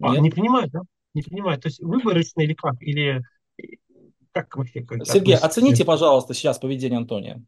[0.00, 0.22] А, Нет.
[0.22, 0.82] не принимают, да?
[1.14, 1.62] Не принимают.
[1.62, 2.80] То есть выборочно или как?
[2.80, 3.24] Или
[4.30, 4.82] как вообще?
[4.82, 5.42] Как Сергей, относитесь?
[5.42, 7.42] оцените, пожалуйста, сейчас поведение Антония.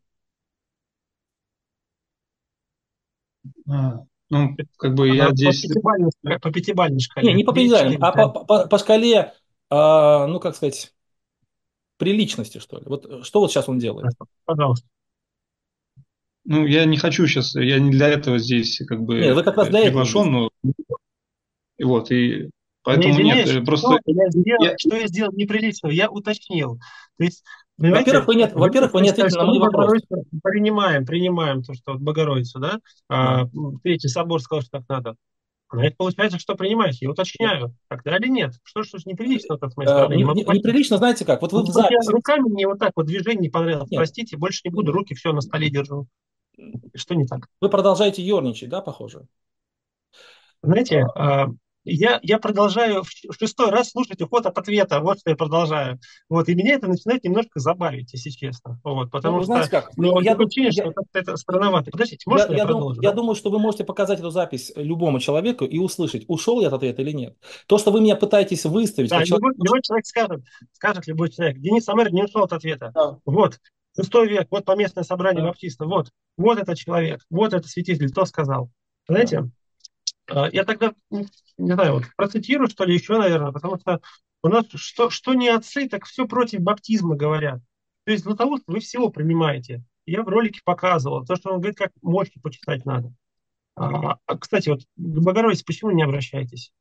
[4.30, 5.62] Ну, как бы я здесь...
[5.62, 6.10] По пятибалльной,
[6.40, 7.28] по пятибалльной шкале.
[7.28, 9.32] Не, не по пятибалльной, а по, по, по шкале,
[9.70, 10.92] а, ну, как сказать,
[11.96, 12.84] приличности, что ли.
[12.86, 14.12] Вот что вот сейчас он делает?
[14.44, 14.86] Пожалуйста.
[16.44, 19.56] Ну, я не хочу сейчас, я не для этого здесь как бы Нет, вы как
[19.56, 20.50] раз для приглашен, этого.
[20.64, 20.72] но
[21.76, 22.50] и вот, и
[22.82, 23.98] поэтому не, нет, э, просто...
[24.00, 24.74] Что я, сделал, я...
[24.78, 25.92] что я сделал неприличного?
[25.92, 26.78] Я уточнил.
[27.18, 27.44] То есть
[27.78, 30.02] во-первых, вы нет, во-первых, вы не ответили на мой вопрос.
[30.42, 32.80] Принимаем, принимаем то, что вот Богородицу, да?
[33.08, 33.46] А,
[33.82, 35.16] Третий собор сказал, что так надо.
[35.70, 36.98] А это получается, что принимаете.
[37.02, 38.54] Я уточняю, тогда или нет.
[38.64, 40.14] Что ж неприлично это с моей стороны?
[40.14, 41.42] Не, не, неприлично, знаете как?
[41.42, 42.10] Вот вы в записи...
[42.10, 43.90] Руками мне вот так вот движение не понравилось.
[43.90, 43.98] Нет.
[43.98, 46.06] Простите, больше не буду, руки все на столе держу.
[46.94, 47.48] Что не так?
[47.60, 49.26] Вы продолжаете ерничать, да, похоже?
[50.62, 51.48] Знаете, а,
[51.94, 55.00] я, я продолжаю в шестой раз слушать уход от ответа.
[55.00, 55.98] Вот что я продолжаю.
[56.28, 58.80] Вот, и меня это начинает немножко забавить, если честно.
[58.84, 59.96] Вот, потому ну, что знаете как?
[59.96, 61.90] Ну, я, ощущение, я, что это странновато.
[61.90, 63.08] Подождите, можно я, я, продолжу, дум, да?
[63.08, 66.74] я думаю, что вы можете показать эту запись любому человеку и услышать, ушел я от
[66.74, 67.36] ответа или нет.
[67.66, 69.10] То, что вы меня пытаетесь выставить...
[69.10, 69.58] Да, любой, человек...
[69.58, 72.92] любой человек скажет, скажет любой человек, Денис Самарин не ушел от ответа.
[72.94, 73.18] Да.
[73.24, 73.58] Вот,
[73.96, 75.48] шестой век, вот поместное собрание да.
[75.48, 78.70] баптиста, вот, вот этот человек, вот этот святитель, кто сказал.
[79.08, 79.48] Знаете, да.
[80.28, 84.00] А, я тогда, не знаю, вот процитирую, что ли, еще, наверное, потому что
[84.42, 87.60] у нас что, что не отцы, так все против баптизма говорят.
[88.04, 89.82] То есть Златоуст вы всего принимаете.
[90.06, 93.12] Я в ролике показывал, то, что он говорит, как мощи почитать надо.
[93.74, 96.72] А, а, кстати, вот к Богородице почему не обращаетесь?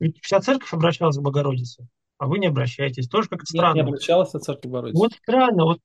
[0.00, 1.88] Ведь вся церковь обращалась к Богородице
[2.18, 3.08] а вы не обращаетесь.
[3.08, 3.76] Тоже как-то странно.
[3.76, 4.98] Не обращалась от церкви Богородицы.
[4.98, 5.64] Вот странно.
[5.64, 5.80] Вот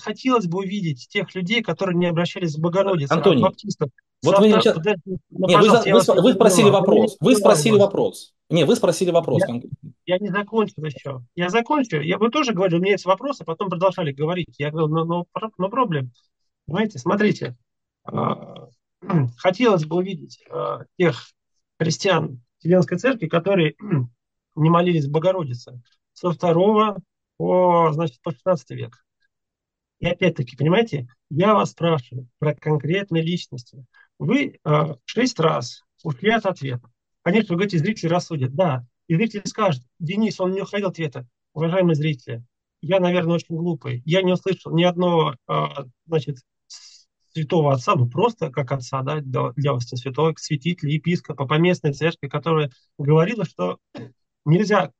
[0.00, 3.90] хотелось бы увидеть тех людей, которые не обращались к Богородице, Антоний, а баптистов.
[4.22, 4.76] Вот вы сейчас...
[4.76, 7.16] Ну, не, вы, вы, вы спросили вопрос.
[7.20, 8.34] Вы спросили вопрос.
[8.50, 9.42] Не, вы спросили вопрос.
[9.46, 9.60] Я,
[10.06, 11.22] я не закончил еще.
[11.34, 12.00] Я закончу.
[12.00, 14.54] Я бы тоже говорил, у меня есть вопросы, потом продолжали говорить.
[14.58, 15.26] Я говорил, но, но,
[15.58, 16.12] но проблем.
[16.66, 17.56] Понимаете, смотрите.
[18.04, 18.68] А,
[19.36, 21.22] хотелось бы увидеть а, тех
[21.78, 23.76] христиан Вселенской Церкви, которые
[24.56, 25.80] не молились Богородице
[26.12, 26.98] со второго
[27.36, 29.04] по, значит, по 16 век.
[29.98, 33.84] И опять-таки, понимаете, я вас спрашиваю про конкретные личности.
[34.18, 36.90] Вы э, шесть раз ушли от ответа.
[37.22, 38.54] Конечно, вы говорите, зрители рассудят.
[38.54, 41.26] Да, и зрители скажут, Денис, он не уходил от ответа.
[41.54, 42.44] Уважаемые зрители,
[42.82, 44.02] я, наверное, очень глупый.
[44.04, 45.54] Я не услышал ни одного, э,
[46.06, 46.38] значит,
[47.36, 52.70] святого отца, ну просто как отца, да, для вас святого, святителя, епископа, поместной церкви, которая
[52.98, 53.78] говорила, что
[54.46, 54.92] нельзя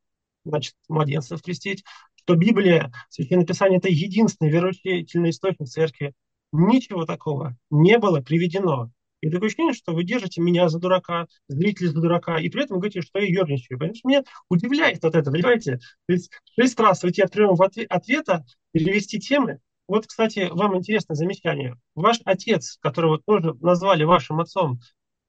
[0.45, 6.15] значит, младенцев крестить, что Библия, Священное Писание– это единственный вероучительный источник церкви.
[6.53, 8.91] Ничего такого не было приведено.
[9.21, 12.79] И такое ощущение, что вы держите меня за дурака, зрители за дурака, и при этом
[12.79, 13.79] говорите, что я ерничаю.
[13.79, 15.79] Понимаете, меня удивляет вот это, понимаете?
[16.07, 19.61] То есть шесть раз уйти от прямого ответа, перевести темы.
[19.89, 21.77] Вот, кстати, вам интересное замечание.
[21.95, 24.81] Ваш отец, которого тоже назвали вашим отцом,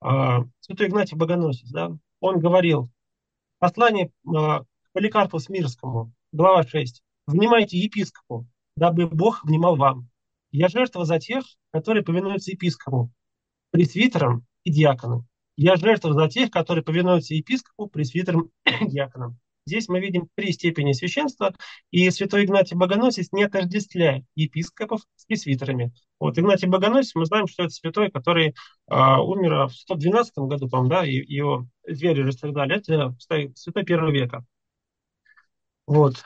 [0.01, 2.91] а, святой Игнатий Богоносец, да, он говорил,
[3.59, 4.63] послание а,
[4.93, 7.01] Поликарпу Смирскому, глава 6.
[7.27, 10.09] «Внимайте епископу, дабы Бог внимал вам.
[10.51, 13.11] Я жертва за тех, которые повинуются епископу,
[13.71, 15.27] пресвитерам и диаконам.
[15.55, 19.39] Я жертва за тех, которые повинуются епископу, пресвитерам и диаконам».
[19.67, 21.53] Здесь мы видим три степени священства,
[21.91, 25.91] и святой Игнатий Богоносец не отождествляет епископов с пресвитерами.
[26.21, 28.55] Вот Игнатий Богоносец, мы знаем, что это святой, который
[28.87, 32.77] а, умер в 112 году, по-моему, да, и его звери расстрадали.
[32.77, 33.15] Это
[33.55, 34.45] святой первого века.
[35.85, 36.23] Вот.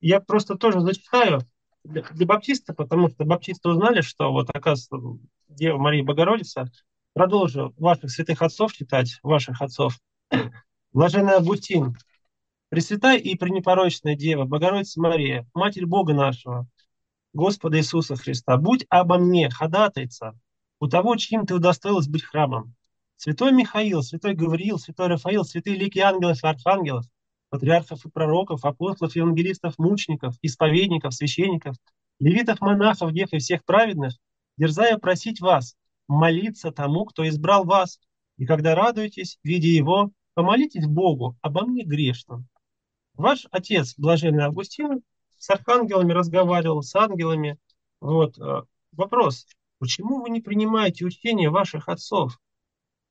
[0.00, 1.42] Я просто тоже зачитаю
[1.84, 6.70] для, для баптиста, потому что баптисты узнали, что вот, оказывается, Дева Мария Богородица,
[7.12, 9.98] продолжу ваших святых отцов читать, ваших отцов.
[10.92, 11.96] Блаженный Августин,
[12.70, 16.66] Пресвятая и пренепорочная Дева, Богородица Мария, Матерь Бога нашего,
[17.32, 20.38] Господа Иисуса Христа, будь обо мне ходатайца
[20.80, 22.74] у того, чьим ты удостоилась быть храмом.
[23.16, 27.06] Святой Михаил, Святой Гавриил, Святой Рафаил, святые лики ангелов и архангелов,
[27.48, 31.76] патриархов и пророков, апостолов, евангелистов, мучеников, исповедников, священников,
[32.18, 34.14] левитов, монахов, дев и всех праведных,
[34.56, 35.76] дерзая просить вас
[36.08, 38.00] молиться тому, кто избрал вас,
[38.36, 42.46] и когда радуетесь, видя его, помолитесь Богу обо мне грешном.
[43.14, 45.02] Ваш отец, блаженный Августин,
[45.38, 47.58] с архангелами разговаривал, с ангелами.
[48.00, 48.38] Вот.
[48.38, 48.62] Э,
[48.92, 49.46] вопрос,
[49.78, 52.40] почему вы не принимаете учения ваших отцов?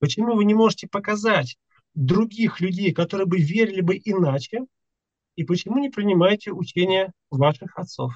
[0.03, 1.55] Почему вы не можете показать
[1.93, 4.65] других людей, которые бы верили бы иначе?
[5.38, 8.11] И почему не принимаете учения ваших отцов?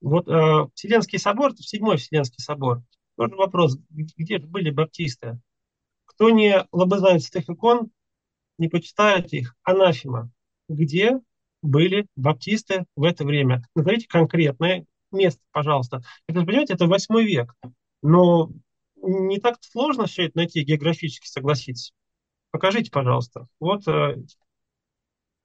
[0.00, 2.84] Вот э, Вселенский собор, Седьмой Вселенский собор,
[3.16, 5.40] тоже вопрос, где были баптисты?
[6.04, 7.90] Кто не лобызает святых икон,
[8.58, 10.30] не почитает их, анафима.
[10.68, 11.18] Где
[11.62, 13.66] были баптисты в это время?
[13.74, 16.04] Назовите конкретное место, пожалуйста.
[16.28, 17.56] Это, понимаете, это восьмой век.
[18.02, 18.52] Но
[19.02, 21.92] не так сложно все это найти географически, согласитесь.
[22.50, 23.46] Покажите, пожалуйста.
[23.58, 24.16] Вот э,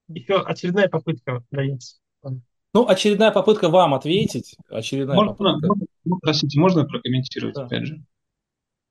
[0.09, 1.97] еще очередная попытка дается.
[2.73, 4.55] Ну, очередная попытка вам ответить.
[4.69, 5.67] Очередная можно, попытка.
[5.67, 7.65] Можно, простите, можно прокомментировать да.
[7.65, 8.03] опять же?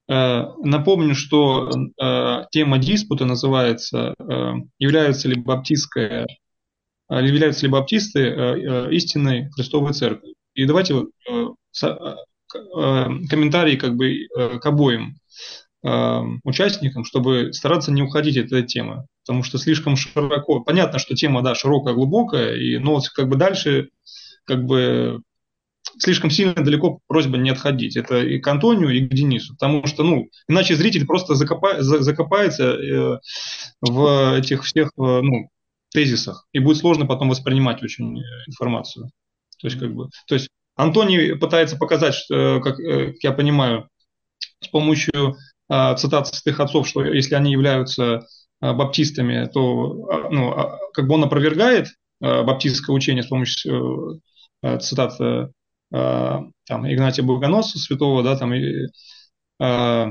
[0.08, 4.14] Э, напомню, что э, тема диспута называется
[4.78, 6.26] «Является ли баптистская
[7.08, 11.04] являются ли баптисты истинной Христовой Церкви?» И давайте
[12.48, 15.18] комментарии как бы к обоим
[16.44, 20.60] участникам, чтобы стараться не уходить от этой темы, потому что слишком широко.
[20.60, 23.90] Понятно, что тема, да, широкая, глубокая, и, но как бы дальше
[24.46, 25.20] как бы
[25.98, 27.96] слишком сильно далеко просьба не отходить.
[27.96, 29.54] Это и к Антонию, и к Денису.
[29.54, 33.18] Потому что, ну, иначе зритель просто закопа, закопается э,
[33.80, 35.50] в этих всех э, ну,
[35.90, 36.46] тезисах.
[36.52, 39.10] И будет сложно потом воспринимать очень э, информацию.
[39.60, 43.88] То есть, как бы, то есть Антоний пытается показать, что, как, как я понимаю,
[44.60, 45.36] с помощью
[45.68, 48.26] э, цитат святых отцов, что если они являются
[48.60, 50.54] э, баптистами, то ну,
[50.92, 51.88] как бы он опровергает
[52.20, 54.20] э, баптистское учение с помощью
[54.62, 55.18] э, цитат
[55.92, 58.86] Э, там, Игнатия Богоносца святого, да, там, и,
[59.60, 60.06] э,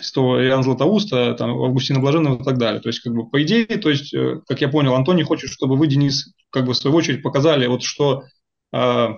[0.00, 2.80] святого Иоанна Златоуста, там, Августина Блаженного и так далее.
[2.80, 5.76] То есть, как бы, по идее, то есть, э, как я понял, Антоний хочет, чтобы
[5.76, 8.24] вы, Денис, как бы, в свою очередь показали, вот, что
[8.72, 9.08] э,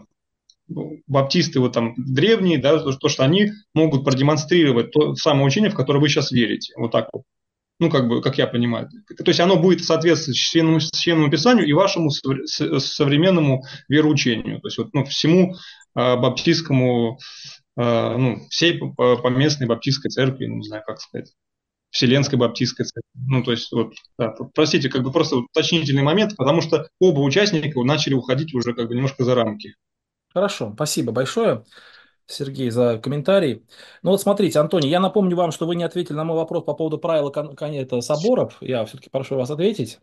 [1.06, 5.98] баптисты вот там древние, да, то, что они могут продемонстрировать то самое учение, в которое
[5.98, 6.72] вы сейчас верите.
[6.76, 7.22] Вот так вот.
[7.78, 8.90] Ну, как бы, как я понимаю.
[9.09, 14.60] То есть оно будет соответствовать священному, священному писанию и вашему современному вероучению.
[14.60, 15.55] То есть вот, ну, всему
[15.97, 17.18] Э, баптистскому,
[17.76, 21.32] э, ну, всей поместной баптистской церкви, ну, не знаю, как сказать,
[21.90, 23.10] Вселенской баптистской церкви.
[23.14, 27.82] Ну, то есть, вот, да, простите, как бы просто уточнительный момент, потому что оба участника
[27.82, 29.74] начали уходить уже как бы немножко за рамки.
[30.32, 31.65] Хорошо, спасибо большое.
[32.27, 33.66] Сергей, за комментарий.
[34.02, 36.74] Ну вот смотрите, Антоний, я напомню вам, что вы не ответили на мой вопрос по
[36.74, 38.57] поводу правила это, соборов.
[38.61, 39.98] Я все-таки прошу вас ответить.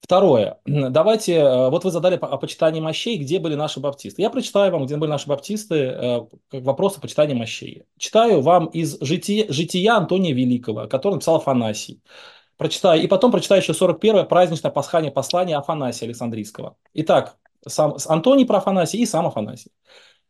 [0.00, 0.60] Второе.
[0.66, 4.20] Давайте, э, вот вы задали о почитании мощей, где были наши баптисты.
[4.20, 7.84] Я прочитаю вам, где были наши баптисты, э, как вопрос о почитании мощей.
[7.98, 12.02] Читаю вам из жития, жития Антония Великого, который написал Афанасий.
[12.56, 16.76] Прочитаю, и потом прочитаю еще 41-е праздничное пасхание послание Афанасия Александрийского.
[16.92, 19.72] Итак, сам Антоний про Афанасий и сам Афанасий.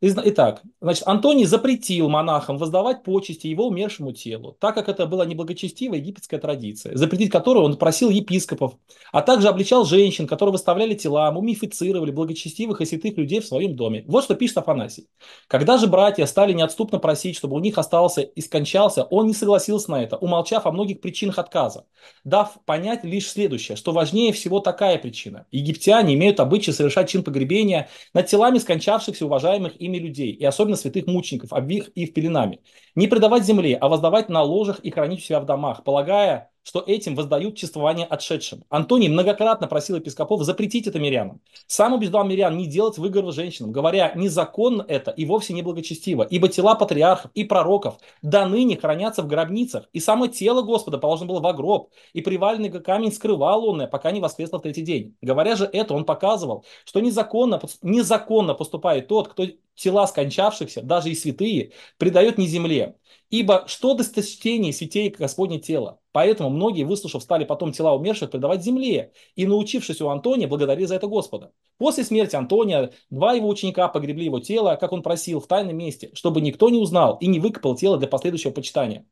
[0.06, 5.98] Итак, значит, Антоний запретил монахам воздавать почести его умершему телу, так как это была неблагочестивая
[5.98, 8.74] египетская традиция, запретить которую он просил епископов,
[9.12, 14.04] а также обличал женщин, которые выставляли тела, мумифицировали благочестивых и святых людей в своем доме.
[14.06, 15.08] Вот что пишет Афанасий.
[15.48, 19.90] Когда же братья стали неотступно просить, чтобы у них остался и скончался, он не согласился
[19.90, 21.86] на это, умолчав о многих причинах отказа,
[22.24, 25.46] дав понять лишь следующее, что важнее всего такая причина.
[25.50, 31.06] Египтяне имеют обычай совершать чин погребения над телами скончавшихся уважаемых ими людей, и особенно святых
[31.06, 32.60] мучеников, обвих их пеленами.
[32.94, 37.14] Не предавать земле, а воздавать на ложах и хранить себя в домах, полагая, что этим
[37.14, 38.64] воздают чествование отшедшим.
[38.70, 41.40] Антоний многократно просил епископов запретить это мирянам.
[41.66, 46.48] Сам убеждал мирян не делать выговоры женщинам, говоря, незаконно это и вовсе не благочестиво, ибо
[46.48, 51.40] тела патриархов и пророков до ныне хранятся в гробницах, и само тело Господа положено было
[51.40, 55.14] в гроб, и приваленный камень скрывал он, пока не воскресло в третий день.
[55.20, 61.14] Говоря же это, он показывал, что незаконно, незаконно поступает тот, кто тела скончавшихся, даже и
[61.14, 62.96] святые, предает не земле.
[63.30, 65.98] Ибо что досточтение святей Господне тело?
[66.12, 69.12] Поэтому многие, выслушав, стали потом тела умерших предавать земле.
[69.34, 71.52] И научившись у Антония, благодарили за это Господа.
[71.78, 76.10] После смерти Антония два его ученика погребли его тело, как он просил, в тайном месте,
[76.14, 79.06] чтобы никто не узнал и не выкопал тело для последующего почитания.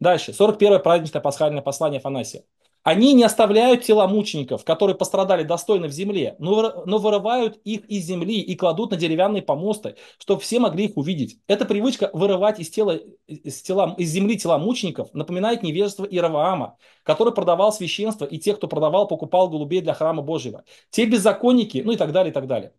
[0.00, 0.32] Дальше.
[0.32, 2.42] 41-е праздничное пасхальное послание Афанасия.
[2.88, 8.06] Они не оставляют тела мучеников, которые пострадали достойно в земле, но, но вырывают их из
[8.06, 11.38] земли и кладут на деревянные помосты, чтобы все могли их увидеть.
[11.48, 17.34] Эта привычка вырывать из, тела, из, тела, из земли тела мучеников напоминает невежество Ираваама, который
[17.34, 20.64] продавал священство и тех, кто продавал, покупал голубей для храма Божьего.
[20.88, 22.72] Те беззаконники, ну и так далее, и так далее.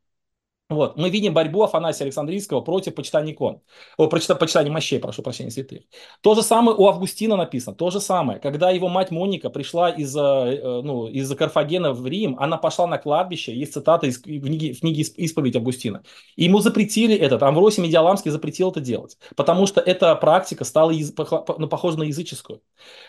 [0.69, 3.61] Вот, мы видим борьбу Афанасия Александрийского против почитания икон,
[3.97, 5.81] о, прочита, почитания мощей, прошу прощения, святых.
[6.21, 8.39] То же самое у Августина написано, то же самое.
[8.39, 12.85] Когда его мать Моника пришла из, э, э, ну, из Карфагена в Рим, она пошла
[12.85, 16.03] на кладбище, есть цитата из книги, в книге «Исповедь Августина».
[16.35, 21.67] И ему запретили это, Амвросий Медиаламский запретил это делать, потому что эта практика стала ну,
[21.67, 22.61] похожа на языческую.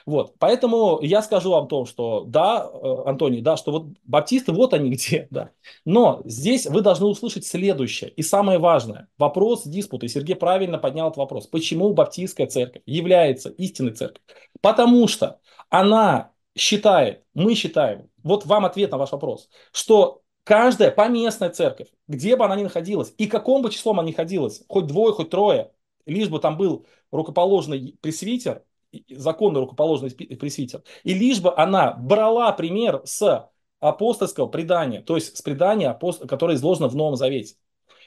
[0.06, 4.72] Вот, поэтому я скажу вам то, что да, э, Антоний, да, что вот баптисты, вот
[4.72, 5.50] они где, да.
[5.84, 11.08] Но здесь вы должны услышать следующее, и самое важное, вопрос диспута, и Сергей правильно поднял
[11.08, 14.22] этот вопрос, почему Баптистская церковь является истинной церковью?
[14.60, 21.50] Потому что она считает, мы считаем, вот вам ответ на ваш вопрос, что каждая поместная
[21.50, 25.12] церковь, где бы она ни находилась, и каком бы числом она ни находилась, хоть двое,
[25.12, 25.72] хоть трое,
[26.06, 28.62] лишь бы там был рукоположный пресвитер,
[29.08, 35.42] законный рукоположный пресвитер, и лишь бы она брала пример с апостольского предания, то есть с
[35.42, 35.98] предания,
[36.28, 37.54] которое изложено в Новом Завете.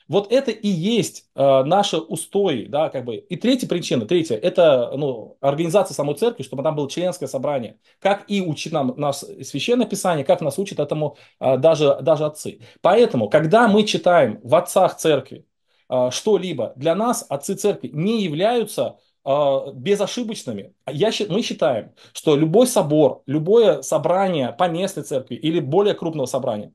[0.07, 3.15] Вот это и есть э, наши устои, да, как бы.
[3.15, 7.77] И третья причина, третья, это ну, организация самой церкви, чтобы там было членское собрание.
[7.99, 12.59] Как и учит нам нас Священное Писание, как нас учат этому э, даже, даже отцы.
[12.81, 15.45] Поэтому, когда мы читаем в отцах церкви
[15.89, 20.73] э, что-либо, для нас отцы церкви не являются безошибочными.
[20.87, 26.73] Я, мы считаем, что любой собор, любое собрание по местной церкви или более крупного собрания,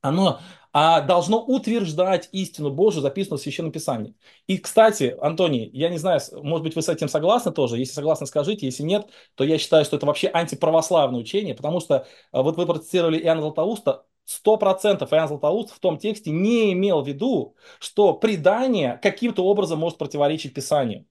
[0.00, 0.40] оно
[0.72, 4.14] а, должно утверждать истину Божию, записанную в Священном Писании.
[4.46, 7.78] И, кстати, Антоний, я не знаю, может быть, вы с этим согласны тоже.
[7.78, 8.66] Если согласны, скажите.
[8.66, 12.66] Если нет, то я считаю, что это вообще антиправославное учение, потому что а, вот вы
[12.66, 18.12] процитировали Иоанна Златоуста, Сто процентов Иоанн Златоуст в том тексте не имел в виду, что
[18.12, 21.06] предание каким-то образом может противоречить Писанию.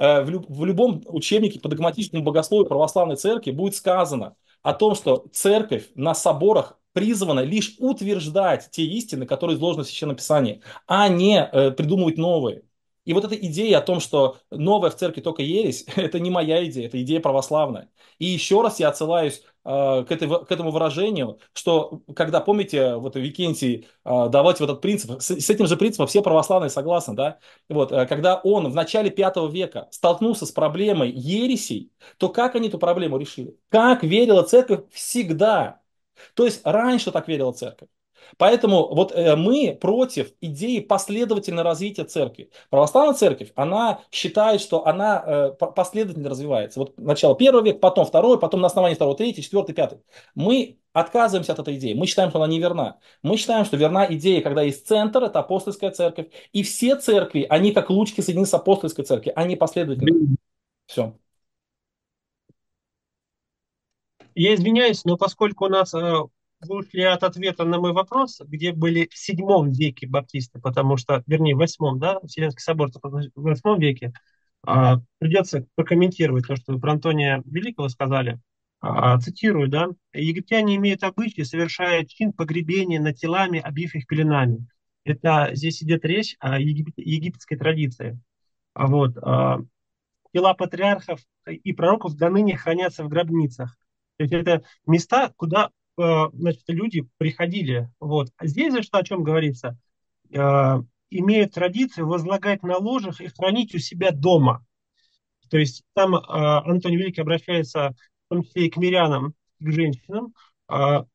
[0.00, 4.94] Э, в, люб, в любом учебнике по догматическому богословию православной церкви будет сказано о том,
[4.94, 11.08] что церковь на соборах призвана лишь утверждать те истины, которые изложены в Священном Писании, а
[11.08, 12.62] не э, придумывать новые.
[13.04, 16.64] И вот эта идея о том, что новая в церкви только ересь, это не моя
[16.64, 17.90] идея, это идея православная.
[18.18, 23.88] И еще раз я отсылаюсь к, этой, к этому выражению, что когда, помните, вот Викентий
[24.04, 27.38] э, давать вот этот принцип, с, с этим же принципом все православные согласны, да,
[27.68, 32.68] вот, э, когда он в начале пятого века столкнулся с проблемой ересей, то как они
[32.68, 33.56] эту проблему решили?
[33.68, 35.80] Как верила церковь всегда?
[36.34, 37.88] То есть раньше так верила церковь.
[38.36, 42.50] Поэтому вот э, мы против идеи последовательного развития церкви.
[42.70, 46.80] Православная церковь, она считает, что она э, последовательно развивается.
[46.80, 49.98] Вот начало первого века, потом второй, потом на основании второго, третий, четвертый, пятый.
[50.34, 51.94] Мы отказываемся от этой идеи.
[51.94, 52.98] Мы считаем, что она неверна.
[53.22, 56.28] Мы считаем, что верна идея, когда есть центр, это апостольская церковь.
[56.52, 60.36] И все церкви, они как лучки соединены с апостольской церковью, они последовательно.
[60.86, 61.14] Все.
[64.34, 65.94] Я извиняюсь, но поскольку у нас
[66.62, 71.22] э, вышли от ответа на мой вопрос, где были в седьмом веке баптисты, потому что,
[71.26, 74.12] вернее, в восьмом, да, Вселенский собор в восьмом веке,
[74.62, 78.40] а, придется прокомментировать то, что вы про Антония Великого сказали.
[78.80, 84.66] А, цитирую, да, «Египтяне имеют обычай, совершая чин погребения над телами, обив их пеленами.
[85.04, 88.18] Это здесь идет речь о егип- египетской традиции.
[88.74, 89.60] А вот а,
[90.32, 93.76] тела патриархов и пророков до ныне хранятся в гробницах.
[94.16, 97.90] То есть это места, куда значит, люди приходили.
[98.00, 98.28] Вот.
[98.36, 99.78] А здесь же что о чем говорится?
[100.32, 100.80] Э,
[101.10, 104.64] имеют традицию возлагать на ложах и хранить у себя дома.
[105.50, 107.94] То есть там э, Антоний Великий обращается
[108.26, 110.32] в том числе и к мирянам, к женщинам,
[110.70, 111.06] э, э,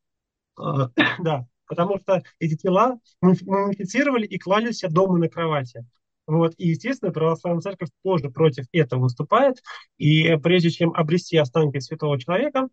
[1.23, 5.85] да, потому что эти тела мумифицировали и клали себя дома на кровати.
[6.27, 6.53] Вот.
[6.57, 9.61] И, естественно, православная церковь тоже против этого выступает.
[9.97, 12.67] И прежде чем обрести останки святого человека,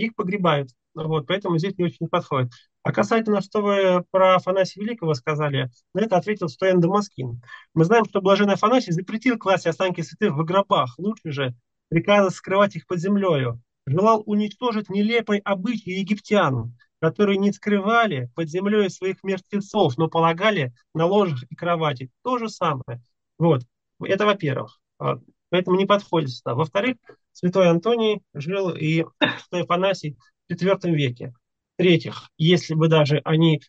[0.00, 0.70] их погребают.
[0.94, 2.52] Вот, поэтому здесь не очень подходит.
[2.82, 7.42] А касательно, что вы про Афанасия Великого сказали, на это ответил Стоян Дамаскин.
[7.74, 10.94] Мы знаем, что блаженный Афанасий запретил класть останки святых в гробах.
[10.98, 11.54] Лучше же
[11.88, 13.60] приказа скрывать их под землею.
[13.86, 21.06] Желал уничтожить нелепый обычай египтян, которые не скрывали под землей своих мертвецов, но полагали на
[21.06, 22.10] ложах и кровати.
[22.22, 23.02] То же самое.
[23.38, 23.62] Вот.
[24.02, 24.80] Это во-первых.
[24.98, 25.18] А,
[25.50, 26.54] поэтому не подходит сюда.
[26.54, 26.96] Во-вторых,
[27.36, 30.16] святой Антоний жил и святой Афанасий
[30.48, 31.34] в IV веке.
[31.76, 33.60] В-третьих, если бы даже они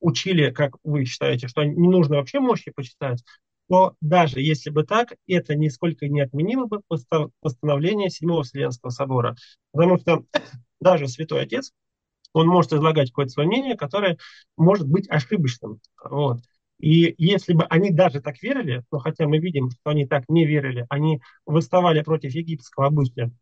[0.00, 3.24] учили, как вы считаете, что не нужно вообще мощи почитать,
[3.68, 6.82] то даже если бы так, это нисколько не отменило бы
[7.40, 9.34] постановление Седьмого Вселенского собора.
[9.72, 10.24] Потому что
[10.80, 11.72] даже Святой Отец,
[12.34, 14.18] он может излагать какое-то свое мнение, которое
[14.58, 15.80] может быть ошибочным.
[16.04, 16.40] Вот.
[16.78, 20.44] И если бы они даже так верили, но хотя мы видим, что они так не
[20.46, 23.32] верили, они выставали против египетского обычая,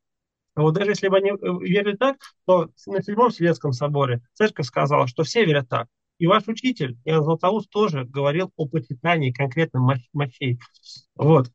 [0.54, 2.16] а вот даже если бы они э, верили так,
[2.46, 5.88] то на Седьмом Вселенском соборе церковь сказала, что все верят так.
[6.18, 10.60] И ваш учитель, Иоанн Златоуст, тоже говорил о почитании конкретных мощей.
[11.16, 11.50] Вот.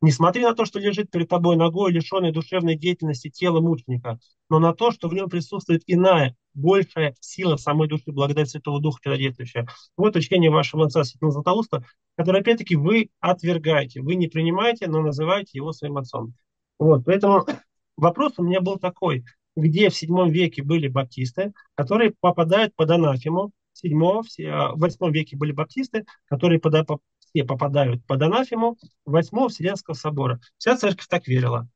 [0.00, 4.60] Не смотри на то, что лежит перед тобой ногой, лишенной душевной деятельности тела мученика, но
[4.60, 9.68] на то, что в нем присутствует иная, большая сила самой души, благодать Святого Духа чудодействующая.
[9.96, 11.84] Вот учение вашего отца Святого Златоуста,
[12.16, 14.00] которое, опять-таки, вы отвергаете.
[14.00, 16.34] Вы не принимаете, но называете его своим отцом.
[16.78, 17.46] Вот, поэтому
[17.96, 19.24] вопрос у меня был такой.
[19.54, 23.52] Где в седьмом веке были баптисты, которые попадают под анафему,
[23.82, 30.40] в восьмом веке были баптисты, которые все попадают под анафему восьмого Вселенского собора.
[30.58, 31.68] Вся церковь так верила.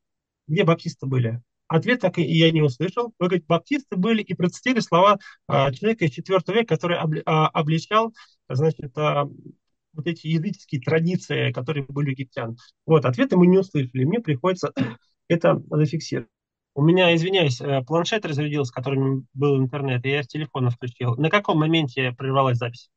[0.47, 1.41] Где баптисты были?
[1.71, 3.13] Ответ так и я не услышал.
[3.17, 8.13] Вы говорите, баптисты были и процитили слова а, человека из IV века, который а, обличал,
[8.49, 9.23] значит, а,
[9.93, 12.57] вот эти языческие традиции, которые были у египтян.
[12.85, 14.03] Вот, ответа мы не услышали.
[14.03, 14.73] Мне приходится
[15.29, 16.27] это зафиксировать.
[16.75, 21.15] У меня, извиняюсь, э, планшет разрядился, которым был интернет, и я с телефона включил.
[21.15, 22.89] На каком моменте прервалась запись?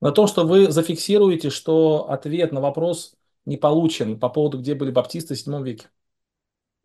[0.00, 3.14] На том, что вы зафиксируете, что ответ на вопрос
[3.44, 5.86] не получен по поводу, где были баптисты в 7 веке.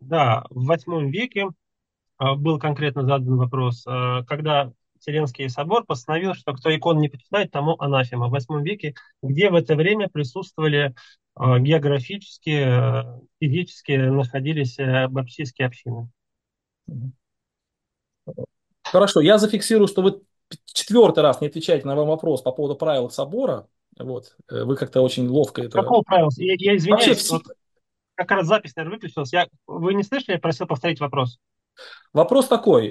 [0.02, 1.48] Да, в 8 веке
[2.20, 7.52] э, был конкретно задан вопрос, э, когда Вселенский собор постановил, что кто икон не почитает,
[7.52, 8.28] тому анафема.
[8.28, 10.94] В 8 веке, где в это время присутствовали
[11.34, 13.04] а, географически,
[13.40, 14.78] физически находились
[15.10, 16.12] баптистские общины.
[18.84, 20.22] Хорошо, я зафиксирую, что вы
[20.66, 23.68] четвертый раз не отвечаете на мой вопрос по поводу правил собора.
[24.00, 25.80] Вот, э, вы как-то очень ловко это...
[25.80, 26.30] Какого правила?
[26.38, 27.44] Я, я извиняюсь, Вообще, вот,
[28.26, 29.34] как раз запись, наверное, выключилась.
[29.34, 31.40] Я, вы не слышали, я просил повторить вопрос.
[32.14, 32.90] Вопрос такой.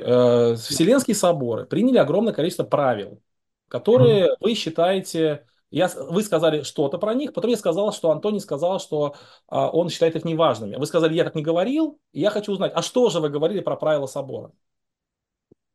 [0.57, 3.21] Вселенские соборы приняли огромное количество правил,
[3.69, 4.37] которые mm-hmm.
[4.41, 9.15] вы считаете я, вы сказали что-то про них, потом я сказал, что Антоний сказал, что
[9.47, 10.77] а, он считает их неважными.
[10.77, 13.61] Вы сказали, я так не говорил, и я хочу узнать, а что же вы говорили
[13.61, 14.51] про правила собора?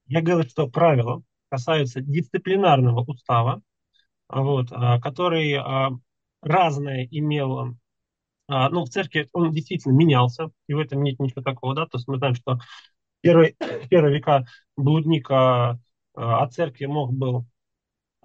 [0.07, 3.61] Я говорю, что правила касаются дисциплинарного устава,
[4.27, 5.91] вот, а, который а,
[6.41, 7.77] разное имел,
[8.47, 11.97] а, ну, в церкви он действительно менялся, и в этом нет ничего такого, да, то
[11.97, 12.59] есть мы знаем, что
[13.21, 13.55] первый,
[13.89, 14.45] первые века
[14.77, 15.79] блудник а,
[16.13, 17.45] от церкви мог был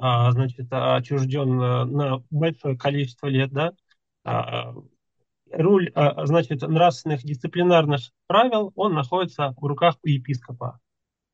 [0.03, 3.73] а, значит, отчужден на большое количество лет, да,
[4.25, 4.73] а,
[5.53, 10.81] руль, а, значит, нравственных дисциплинарных правил, он находится в руках у епископа.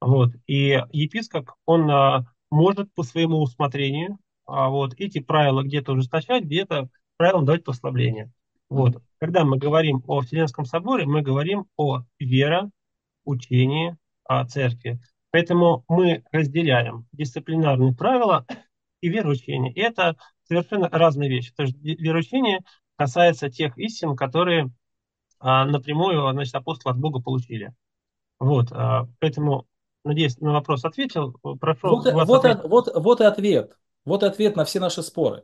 [0.00, 0.32] Вот.
[0.48, 7.64] И епископ, он может по своему усмотрению вот, эти правила где-то ужесточать, где-то правилам давать
[7.64, 8.32] послабление.
[8.68, 9.02] Вот.
[9.18, 12.70] Когда мы говорим о Вселенском соборе, мы говорим о вере,
[13.24, 15.00] учении, о церкви.
[15.30, 18.46] Поэтому мы разделяем дисциплинарные правила
[19.00, 19.72] и вероучение.
[19.72, 21.52] И это совершенно разные вещи.
[21.54, 22.60] То есть вероучение
[22.96, 24.70] касается тех истин, которые
[25.38, 27.74] а, напрямую значит, апостолы от Бога получили.
[28.38, 29.66] Вот, а, поэтому,
[30.04, 31.32] надеюсь, на вопрос ответил.
[31.60, 33.76] Прошу вот, вот, вот, вот и ответ.
[34.06, 35.42] Вот ответ на все наши споры.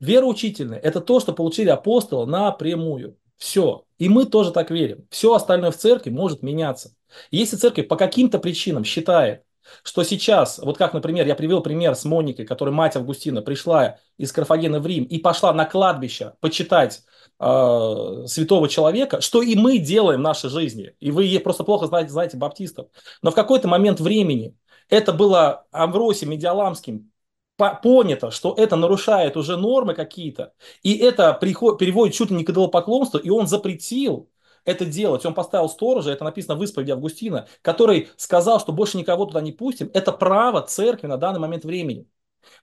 [0.00, 3.18] Вероучительное– это то, что получили апостолы напрямую.
[3.36, 3.84] Все.
[3.98, 5.06] И мы тоже так верим.
[5.10, 6.94] Все остальное в церкви может меняться.
[7.30, 9.42] Если церковь по каким-то причинам считает,
[9.82, 14.32] что сейчас, вот как, например, я привел пример с Моникой, которая мать Августина пришла из
[14.32, 17.02] Карфагена в Рим и пошла на кладбище почитать
[17.40, 20.94] э, святого человека, что и мы делаем в нашей жизни.
[21.00, 22.86] И вы просто плохо знаете, знаете баптистов.
[23.22, 24.54] Но в какой-то момент времени
[24.88, 27.10] это было Амвросием Медиаламским
[27.56, 30.52] понято, что это нарушает уже нормы какие-то,
[30.82, 34.28] и это приход, переводит чуть ли не к идолопоклонству, и он запретил
[34.64, 35.24] это делать.
[35.24, 39.52] Он поставил сторожа, это написано в исповеди Августина, который сказал, что больше никого туда не
[39.52, 39.90] пустим.
[39.94, 42.06] Это право церкви на данный момент времени.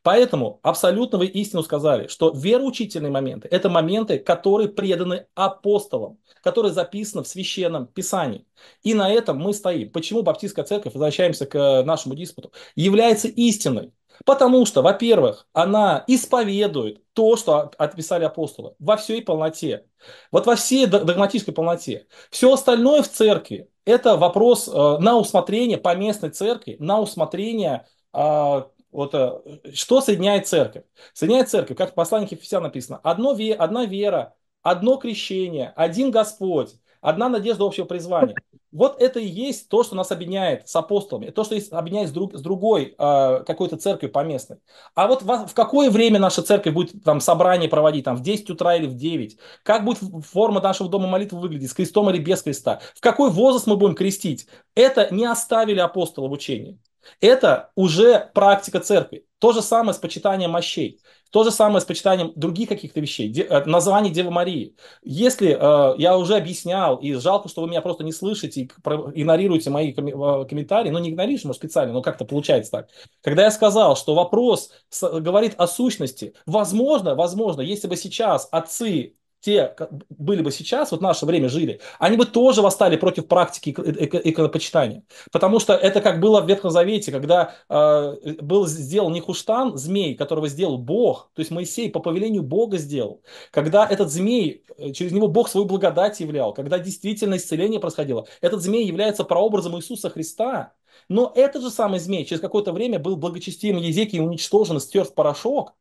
[0.01, 7.23] Поэтому абсолютно вы истину сказали, что вероучительные моменты– это моменты, которые преданы апостолам, которые записаны
[7.23, 8.45] в Священном Писании.
[8.83, 9.91] И на этом мы стоим.
[9.91, 13.91] Почему Баптистская церковь, возвращаемся к нашему диспуту, является истиной?
[14.25, 19.85] Потому что, во-первых, она исповедует то, что отписали апостолы во всей полноте.
[20.31, 22.07] Вот во всей догматической полноте.
[22.29, 28.67] Все остальное в церкви– это вопрос э, на усмотрение по местной церкви, на усмотрение а,
[28.93, 30.83] вот э, что соединяет церковь?
[31.13, 37.29] Соединяет церковь, как в послании Ефесян написано, одно, одна вера, одно крещение, один Господь, одна
[37.29, 38.35] надежда общего призвания.
[38.71, 42.35] Вот это и есть то, что нас объединяет с апостолами, то, что объединяет с, друг,
[42.35, 44.57] с другой э, какой-то церковью поместной.
[44.95, 48.49] А вот в, в какое время наша церковь будет там собрание проводить, там в 10
[48.49, 49.37] утра или в 9?
[49.61, 52.79] Как будет форма нашего дома молитвы выглядеть, с крестом или без креста?
[52.95, 54.47] В какой возраст мы будем крестить?
[54.73, 56.79] Это не оставили апостолы в учении.
[57.21, 59.25] Это уже практика церкви.
[59.37, 60.99] То же самое с почитанием мощей.
[61.33, 64.75] То же самое с почитанием других каких-то вещей, де, э, названий Девы Марии.
[65.01, 68.71] Если э, я уже объяснял, и жалко, что вы меня просто не слышите и
[69.15, 72.89] игнорируете мои ком- э, комментарии, ну не игнорируете, может специально, но как-то получается так.
[73.23, 79.15] Когда я сказал, что вопрос с, говорит о сущности, возможно, возможно, если бы сейчас отцы
[79.43, 79.75] те
[80.09, 85.03] были бы сейчас, вот наше время жили, они бы тоже восстали против практики иконопочитания.
[85.33, 90.47] Потому что это как было в Ветхом Завете, когда э, был сделан Нехуштан, змей, которого
[90.47, 93.21] сделал Бог, то есть Моисей по повелению Бога сделал.
[93.51, 98.61] Когда этот змей, э, через него Бог свою благодать являл, когда действительно исцеление происходило, этот
[98.61, 100.71] змей является прообразом Иисуса Христа.
[101.09, 105.73] Но этот же самый змей через какое-то время был благочестивым Езекией уничтожен, стер в порошок,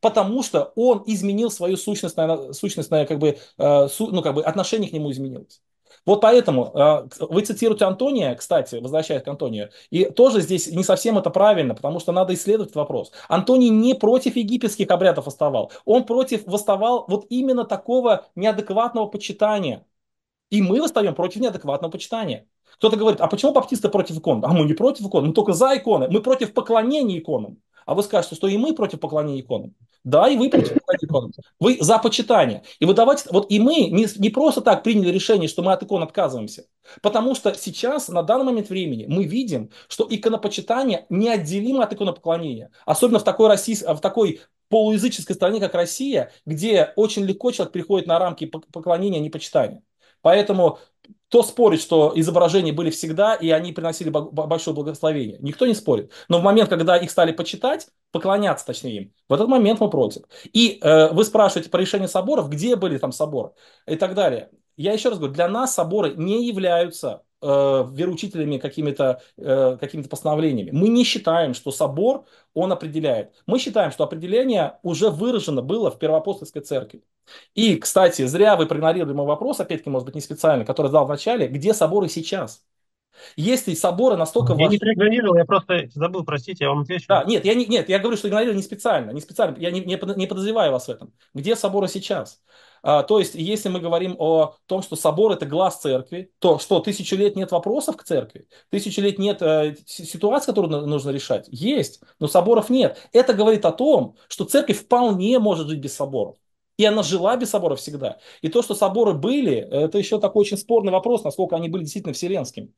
[0.00, 4.92] Потому что он изменил свою сущностное, сущностное как бы, э, ну, как бы отношение к
[4.92, 5.60] нему изменилось.
[6.04, 11.18] Вот поэтому э, вы цитируете Антония, кстати, возвращаясь к Антонию, и тоже здесь не совсем
[11.18, 13.12] это правильно, потому что надо исследовать этот вопрос.
[13.28, 19.84] Антоний не против египетских обрядов восставал, он против восставал вот именно такого неадекватного почитания.
[20.50, 22.46] И мы восстаем против неадекватного почитания.
[22.74, 24.44] Кто-то говорит, а почему баптисты против икон?
[24.44, 27.58] А мы не против икон, мы только за иконы, мы против поклонения иконам.
[27.86, 29.74] А вы скажете, что и мы против поклонения иконам.
[30.04, 31.32] Да, и вы против поклонения иконам.
[31.60, 32.64] Вы за почитание.
[32.80, 35.82] И вы давайте, вот и мы не, не просто так приняли решение, что мы от
[35.82, 36.66] икон отказываемся.
[37.00, 42.70] Потому что сейчас, на данный момент времени, мы видим, что иконопочитание неотделимо от иконопоклонения.
[42.84, 48.08] Особенно в такой, России, в такой полуязыческой стране, как Россия, где очень легко человек приходит
[48.08, 49.82] на рамки поклонения, а не почитания.
[50.22, 50.80] Поэтому
[51.28, 55.38] кто спорит, что изображения были всегда, и они приносили большое благословение?
[55.40, 56.12] Никто не спорит.
[56.28, 60.22] Но в момент, когда их стали почитать, поклоняться, точнее им, в этот момент мы против.
[60.52, 63.50] И э, вы спрашиваете по решению соборов, где были там соборы
[63.88, 64.50] и так далее.
[64.76, 70.70] Я еще раз говорю, для нас соборы не являются э, вероучителями какими-то э, какими постановлениями.
[70.72, 72.24] Мы не считаем, что собор
[72.54, 73.32] он определяет.
[73.46, 77.02] Мы считаем, что определение уже выражено было в первоапостольской церкви.
[77.54, 81.08] И, кстати, зря вы проигнорировали мой вопрос, опять-таки, может быть, не специально, который задал в
[81.08, 82.64] начале, где соборы сейчас?
[83.36, 87.06] Если соборы настолько Я не проигнорировал, я просто забыл, простите, я вам отвечу.
[87.08, 89.80] Да, нет, я не, нет, я говорю, что игнорировал не специально, не специально, я не,
[89.80, 91.12] не, не подозреваю вас в этом.
[91.34, 92.40] Где соборы сейчас?
[92.88, 96.78] А, то есть, если мы говорим о том, что собор это глаз церкви, то что,
[96.78, 98.46] тысячу лет нет вопросов к церкви?
[98.70, 101.48] Тысячу лет нет э, ситуаций, которые нужно решать?
[101.50, 102.96] Есть, но соборов нет.
[103.12, 106.36] Это говорит о том, что церковь вполне может жить без соборов.
[106.76, 108.18] И она жила без собора всегда.
[108.40, 112.14] И то, что соборы были, это еще такой очень спорный вопрос, насколько они были действительно
[112.14, 112.72] вселенскими.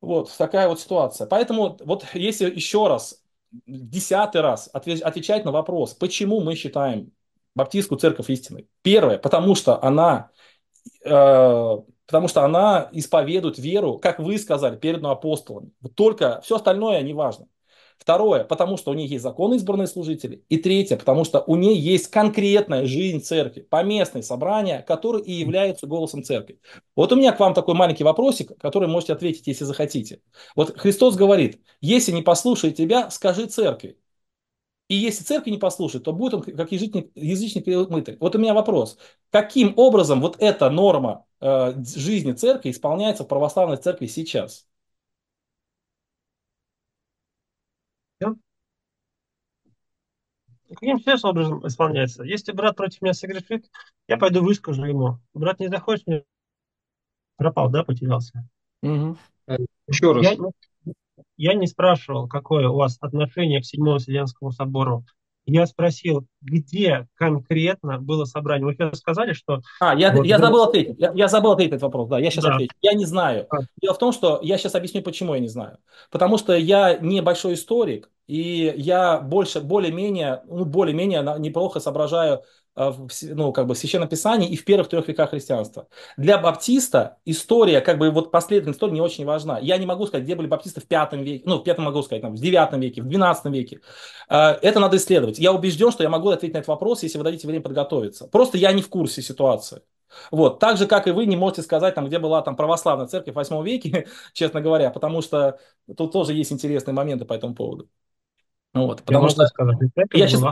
[0.00, 1.26] Вот такая вот ситуация.
[1.26, 3.24] Поэтому вот если еще раз,
[3.66, 7.10] десятый раз отвечать на вопрос, почему мы считаем
[7.54, 8.68] Баптистскую церковь истиной.
[8.82, 10.30] Первое, потому что она,
[11.04, 15.72] э, потому что она исповедует веру, как вы сказали, переданную апостолами.
[15.94, 17.46] Только все остальное не важно.
[18.00, 20.42] Второе, потому что у нее есть законы избранные служители.
[20.48, 25.86] И третье, потому что у нее есть конкретная жизнь церкви, поместные собрания, которые и являются
[25.86, 26.60] голосом церкви.
[26.96, 30.22] Вот у меня к вам такой маленький вопросик, который можете ответить, если захотите.
[30.56, 33.98] Вот Христос говорит, если не послушает тебя, скажи церкви.
[34.90, 38.16] И если церкви не послушает, то будет он как язычник, язычник мытарь.
[38.18, 38.98] Вот у меня вопрос.
[39.30, 44.66] Каким образом вот эта норма э, жизни церкви исполняется в православной церкви сейчас?
[50.68, 52.24] Каким сейчас образом исполняется?
[52.24, 53.70] Если брат против меня согрешит,
[54.08, 55.20] я пойду выскажу ему.
[55.34, 56.24] Брат не захочет, мне
[57.36, 58.44] пропал, да, потерялся.
[58.82, 59.16] Угу.
[59.46, 59.56] Э,
[59.86, 60.26] Еще раз.
[60.26, 60.94] Я
[61.36, 65.04] я не спрашивал, какое у вас отношение к Седьмому Вселенскому собору.
[65.46, 68.66] Я спросил, где конкретно было собрание.
[68.66, 69.62] Вы сейчас сказали, что...
[69.80, 70.96] А, я, вот, я забыл ответить.
[70.98, 72.08] Я, я забыл ответить этот вопрос.
[72.08, 72.54] Да, я сейчас да.
[72.54, 72.72] отвечу.
[72.82, 73.46] Я не знаю.
[73.50, 73.58] А.
[73.80, 75.78] Дело в том, что я сейчас объясню, почему я не знаю.
[76.10, 82.42] Потому что я не большой историк, и я больше, более-менее, ну, более-менее неплохо соображаю
[82.76, 85.88] ну, как бы в Священном Писании и в первых трех веках христианства.
[86.16, 89.58] Для баптиста история, как бы вот последовательность истории не очень важна.
[89.58, 92.22] Я не могу сказать, где были баптисты в пятом веке, ну, в пятом могу сказать,
[92.22, 93.80] там, в девятом веке, в двенадцатом веке.
[94.28, 95.38] Э, это надо исследовать.
[95.38, 98.28] Я убежден, что я могу ответить на этот вопрос, если вы дадите время подготовиться.
[98.28, 99.82] Просто я не в курсе ситуации.
[100.30, 100.58] Вот.
[100.58, 103.36] Так же, как и вы не можете сказать, там, где была там, православная церковь в
[103.36, 105.58] 8 веке, честно говоря, потому что
[105.96, 107.88] тут тоже есть интересные моменты по этому поводу.
[108.72, 109.78] Вот, потому я что сказать,
[110.12, 110.42] я сейчас...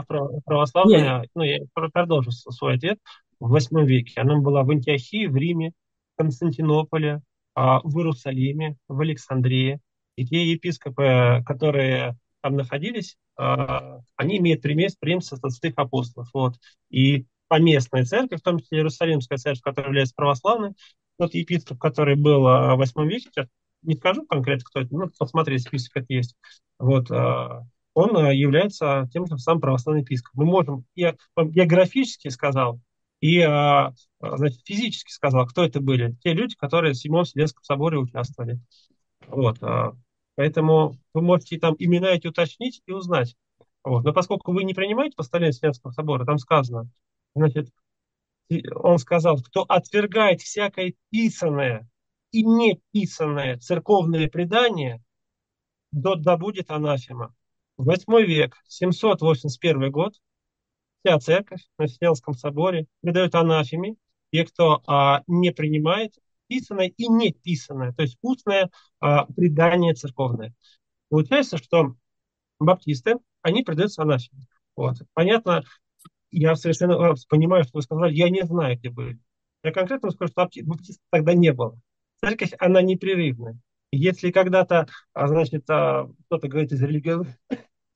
[0.45, 1.29] православная, Нет.
[1.35, 2.99] ну, я продолжу свой ответ,
[3.39, 4.19] в восьмом веке.
[4.19, 5.71] Она была в Антиохии, в Риме,
[6.17, 7.21] Константинополе,
[7.55, 9.79] а, в Иерусалиме, в Александрии.
[10.15, 16.29] И те епископы, которые там находились, а, они имеют преемство со святых апостолов.
[16.33, 16.55] Вот.
[16.89, 20.73] И поместная церковь, в том числе Иерусалимская церковь, которая является православной,
[21.17, 23.47] тот епископ, который был в восьмом веке, сейчас
[23.81, 26.35] не скажу конкретно, кто это, ну, посмотреть, список это есть.
[26.79, 27.09] Вот,
[27.99, 30.45] он э, является тем же самым православным епископом.
[30.45, 32.79] Мы можем, я географически сказал,
[33.19, 36.15] и э, значит, физически сказал, кто это были.
[36.23, 38.59] Те люди, которые в Седьмом Вселенском соборе участвовали.
[39.27, 39.61] Вот.
[39.61, 39.91] Э,
[40.35, 43.35] поэтому вы можете там имена эти уточнить и узнать.
[43.83, 44.05] Вот.
[44.05, 46.89] Но поскольку вы не принимаете постановление Вселенского собора, там сказано,
[47.35, 47.69] значит,
[48.75, 51.89] он сказал, кто отвергает всякое писанное
[52.31, 55.03] и неписанное церковное предание,
[55.91, 57.35] да, да будет анафема.
[57.79, 60.13] Восьмой век, 781 год,
[61.01, 63.95] вся церковь на Вселенском соборе придает анафеме
[64.33, 66.13] те, кто а, не принимает
[66.47, 68.69] писанное и не писанное, то есть устное
[68.99, 70.53] а, предание церковное.
[71.07, 71.95] Получается, что
[72.59, 74.43] баптисты, они предаются анафеме.
[74.75, 74.97] Вот.
[75.13, 75.63] Понятно,
[76.31, 79.21] я совершенно понимаю, что вы сказали, я не знаю, где были.
[79.63, 81.79] Я конкретно скажу, что баптистов тогда не было.
[82.19, 83.57] Церковь, она непрерывная.
[83.93, 87.37] Если когда-то, а, значит, а, кто-то говорит из религиозных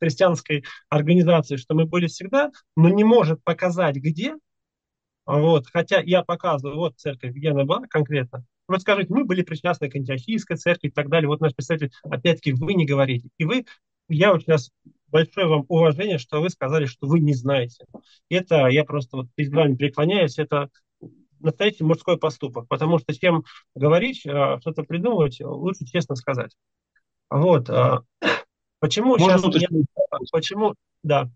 [0.03, 4.35] христианской организации, что мы были всегда, но не может показать, где.
[5.25, 8.43] Вот, хотя я показываю, вот церковь, где она была конкретно.
[8.67, 11.29] Вот скажите, мы были причастны к антиохийской церкви и так далее.
[11.29, 13.29] Вот наш представитель, опять-таки, вы не говорите.
[13.37, 13.65] И вы,
[14.09, 14.71] я вот сейчас
[15.07, 17.85] большое вам уважение, что вы сказали, что вы не знаете.
[18.29, 20.69] Это я просто вот перед вами преклоняюсь, это
[21.39, 23.43] настоящий мужской поступок, потому что чем
[23.75, 26.51] говорить, а, что-то придумывать, лучше честно сказать.
[27.29, 27.69] Вот.
[28.83, 29.45] Почему можно сейчас...
[29.45, 29.85] Уточнить?
[30.33, 30.73] Почему...
[31.03, 31.29] Да.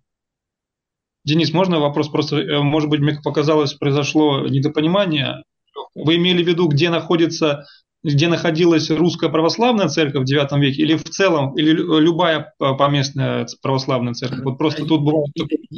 [1.23, 5.43] Денис, можно вопрос просто, э, может быть, мне показалось, произошло недопонимание.
[5.95, 7.65] Вы имели в виду, где находится
[8.07, 14.13] где находилась русская православная церковь в IX веке, или в целом, или любая поместная православная
[14.13, 14.43] церковь?
[14.43, 15.25] Вот просто тут было...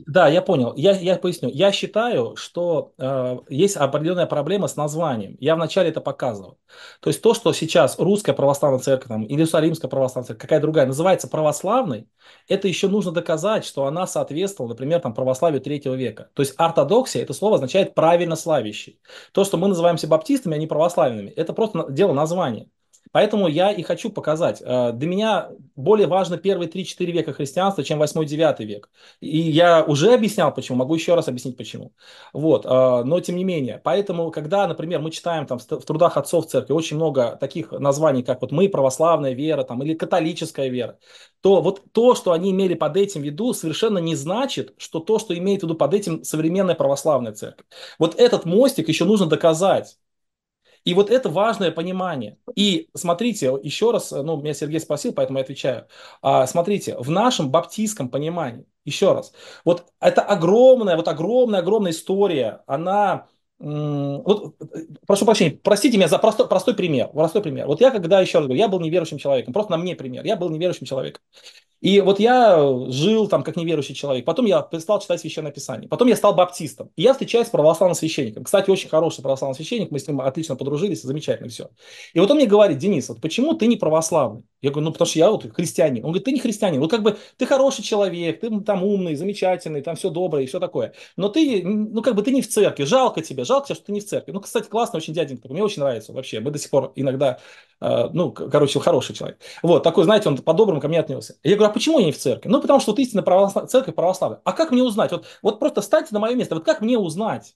[0.06, 0.74] Да, я понял.
[0.76, 1.50] Я, я поясню.
[1.52, 5.36] Я считаю, что э, есть определенная проблема с названием.
[5.40, 6.58] Я вначале это показывал.
[7.02, 10.86] То есть то, что сейчас русская православная церковь там, или Иерусалимская православная церковь, какая другая,
[10.86, 12.08] называется православной,
[12.48, 16.30] это еще нужно доказать, что она соответствовала, например, там, православию третьего века.
[16.34, 19.00] То есть ортодоксия, это слово означает правильно славящий.
[19.32, 22.68] То, что мы называемся баптистами, а не православными, это просто дело названия.
[23.12, 24.62] Поэтому я и хочу показать.
[24.64, 28.90] Э, для меня более важно первые 3-4 века христианства, чем 8-9 век.
[29.20, 31.92] И я уже объяснял, почему, могу еще раз объяснить, почему.
[32.34, 32.66] Вот.
[32.66, 33.82] Э, но тем не менее.
[33.84, 38.42] Поэтому, когда, например, мы читаем там, в трудах отцов церкви очень много таких названий, как
[38.42, 41.00] вот мы, православная вера, там, или католическая вера,
[41.42, 45.18] то вот то, что они имели под этим в виду, совершенно не значит, что то,
[45.18, 47.66] что имеет в виду под этим современная православная церковь.
[47.98, 49.98] Вот этот мостик еще нужно доказать.
[50.86, 52.38] И вот это важное понимание.
[52.56, 55.88] И смотрите, еще раз, ну, меня Сергей спросил, поэтому я отвечаю.
[56.22, 59.34] А, смотрите, в нашем баптистском понимании, еще раз,
[59.66, 63.28] вот это огромная, вот огромная, огромная история, она
[63.60, 64.56] вот,
[65.06, 67.10] прошу прощения, простите меня за простой, простой пример.
[67.10, 67.68] Простой пример.
[67.68, 70.36] Вот я когда, еще раз говорю, я был неверующим человеком, просто на мне пример, я
[70.36, 71.22] был неверующим человеком.
[71.82, 72.58] И вот я
[72.90, 76.90] жил там как неверующий человек, потом я стал читать Священное Писание, потом я стал баптистом,
[76.98, 78.44] и я встречаюсь с православным священником.
[78.44, 81.70] Кстати, очень хороший православный священник, мы с ним отлично подружились, замечательно все.
[82.14, 84.44] И вот он мне говорит, Денис, вот почему ты не православный?
[84.62, 86.04] Я говорю, ну потому что я вот христианин.
[86.04, 89.82] Он говорит, ты не христианин, вот как бы ты хороший человек, ты там умный, замечательный,
[89.82, 92.84] там все доброе и все такое, но ты, ну как бы ты не в церкви,
[92.84, 94.32] жалко тебя, жалко тебя, что ты не в церкви.
[94.32, 96.40] Ну, кстати, классный очень дяденька, мне очень нравится вообще.
[96.40, 97.40] Мы до сих пор иногда,
[97.82, 99.40] э, ну, короче, хороший человек.
[99.62, 101.36] Вот, такой, знаете, он по-доброму ко мне отнесся.
[101.44, 102.50] Я говорю, а почему я не в церкви?
[102.50, 103.70] Ну, потому что вот истинно православ...
[103.70, 104.40] церковь православная.
[104.46, 105.12] А как мне узнать?
[105.12, 107.56] Вот, вот просто встаньте на мое место, вот как мне узнать?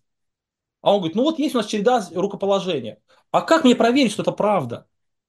[0.81, 2.99] А он говорит, ну вот есть у нас череда рукоположения.
[3.31, 4.85] А как мне проверить, что это правда?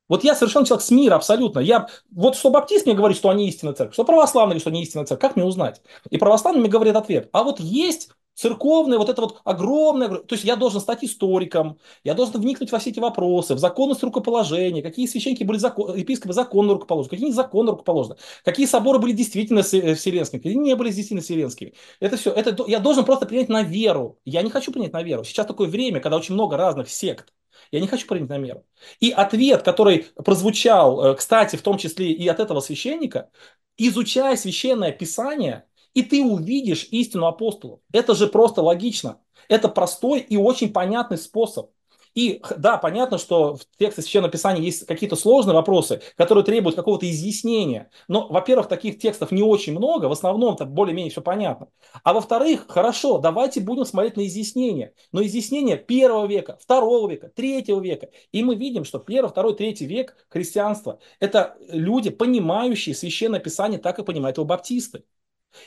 [0.08, 1.60] Вот я совершенно человек с мира абсолютно.
[1.60, 4.82] Я, вот что баптист мне говорит, что они истинная церковь, что православный говорит, что они
[4.82, 5.80] истинная церковь, как мне узнать?
[6.10, 7.30] И православный мне говорит ответ.
[7.32, 12.14] А вот есть церковное, вот это вот огромное, то есть я должен стать историком, я
[12.14, 16.74] должен вникнуть во все эти вопросы, в законность рукоположения, какие священники были закон, епископы законно
[16.74, 21.74] рукоположены, какие незаконно рукоположены, какие соборы были действительно э, вселенскими, какие не были действительно вселенскими.
[22.00, 24.18] Это все, это я должен просто принять на веру.
[24.24, 25.24] Я не хочу принять на веру.
[25.24, 27.32] Сейчас такое время, когда очень много разных сект,
[27.70, 28.64] я не хочу принять на меру.
[29.00, 33.30] И ответ, который прозвучал, э, кстати, в том числе и от этого священника,
[33.76, 37.80] изучая священное писание, и ты увидишь истину апостолов.
[37.92, 39.18] Это же просто логично.
[39.48, 41.70] Это простой и очень понятный способ.
[42.14, 47.10] И да, понятно, что в тексте Священного Писания есть какие-то сложные вопросы, которые требуют какого-то
[47.10, 47.90] изъяснения.
[48.06, 51.68] Но, во-первых, таких текстов не очень много, в основном это более-менее все понятно.
[52.04, 54.94] А во-вторых, хорошо, давайте будем смотреть на изъяснение.
[55.10, 58.10] Но изъяснение первого века, второго века, третьего века.
[58.30, 63.98] И мы видим, что первый, второй, третий век христианства– это люди, понимающие Священное Писание так
[63.98, 65.02] и понимают его баптисты.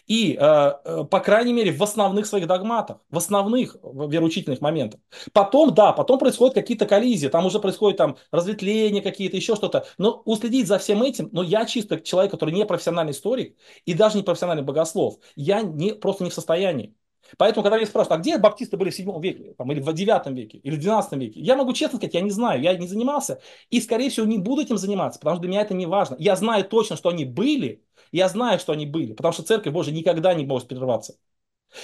[0.05, 4.99] И, э, э, по крайней мере, в основных своих догматах, в основных вероучительных моментах.
[5.33, 9.85] Потом, да, потом происходят какие-то коллизии, там уже происходит там разветвления какие-то, еще что-то.
[9.97, 13.55] Но уследить за всем этим, но я чисто человек, который не профессиональный историк
[13.85, 16.95] и даже не профессиональный богослов, я не, просто не в состоянии.
[17.37, 20.27] Поэтому, когда меня спрашивают, а где баптисты были в 7 веке, там, или в 9
[20.27, 23.41] веке, или в 12 веке, я могу честно сказать, я не знаю, я не занимался,
[23.69, 26.15] и, скорее всего, не буду этим заниматься, потому что для меня это не важно.
[26.19, 29.93] Я знаю точно, что они были, я знаю, что они были, потому что Церковь Божия
[29.93, 31.15] никогда не может прерваться.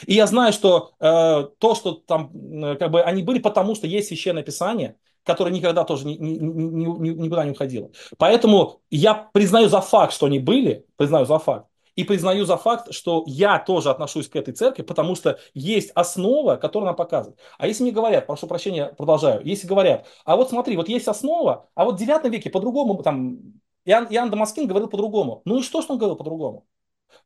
[0.06, 2.32] И я знаю, что э, то, что там,
[2.64, 6.38] э, как бы они были, потому что есть священное писание, которое никогда тоже ни, ни,
[6.38, 7.92] ни, ни, никуда не уходило.
[8.18, 12.94] Поэтому я признаю за факт, что они были, признаю за факт, и признаю за факт,
[12.94, 17.40] что я тоже отношусь к этой церкви, потому что есть основа, которая нам показывает.
[17.58, 21.70] А если мне говорят, прошу прощения, продолжаю, если говорят, а вот смотри, вот есть основа,
[21.76, 23.54] а вот в 9 веке по-другому там
[23.86, 25.42] Иоанн, Иоанн Дамаскин говорил по-другому.
[25.46, 26.66] Ну и что, что он говорил по-другому?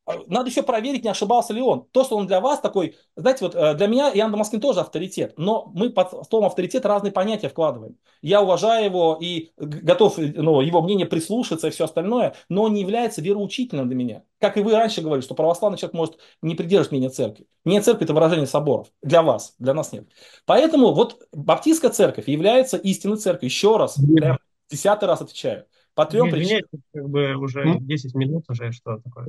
[0.06, 1.86] А, надо еще проверить, не ошибался ли он.
[1.92, 5.34] То, что он для вас такой, знаете, вот э, для меня Иоанн Дамаскин тоже авторитет,
[5.38, 7.98] но мы под словом авторитет разные понятия вкладываем.
[8.22, 12.82] Я уважаю его и готов ну, его мнение прислушаться и все остальное, но он не
[12.82, 14.24] является вероучительным для меня.
[14.40, 17.48] Как и вы раньше говорили, что православный человек может не придерживать мнения церкви.
[17.66, 18.88] Мнение церкви– это выражение соборов.
[19.02, 20.08] Для вас, для нас нет.
[20.46, 23.50] Поэтому вот баптистская церковь является истинной церковью.
[23.50, 24.40] Еще раз, прям
[24.70, 25.66] десятый раз отвечаю–
[25.98, 26.62] по трем причинам.
[26.94, 29.26] как бы уже 10 минут уже, что такое.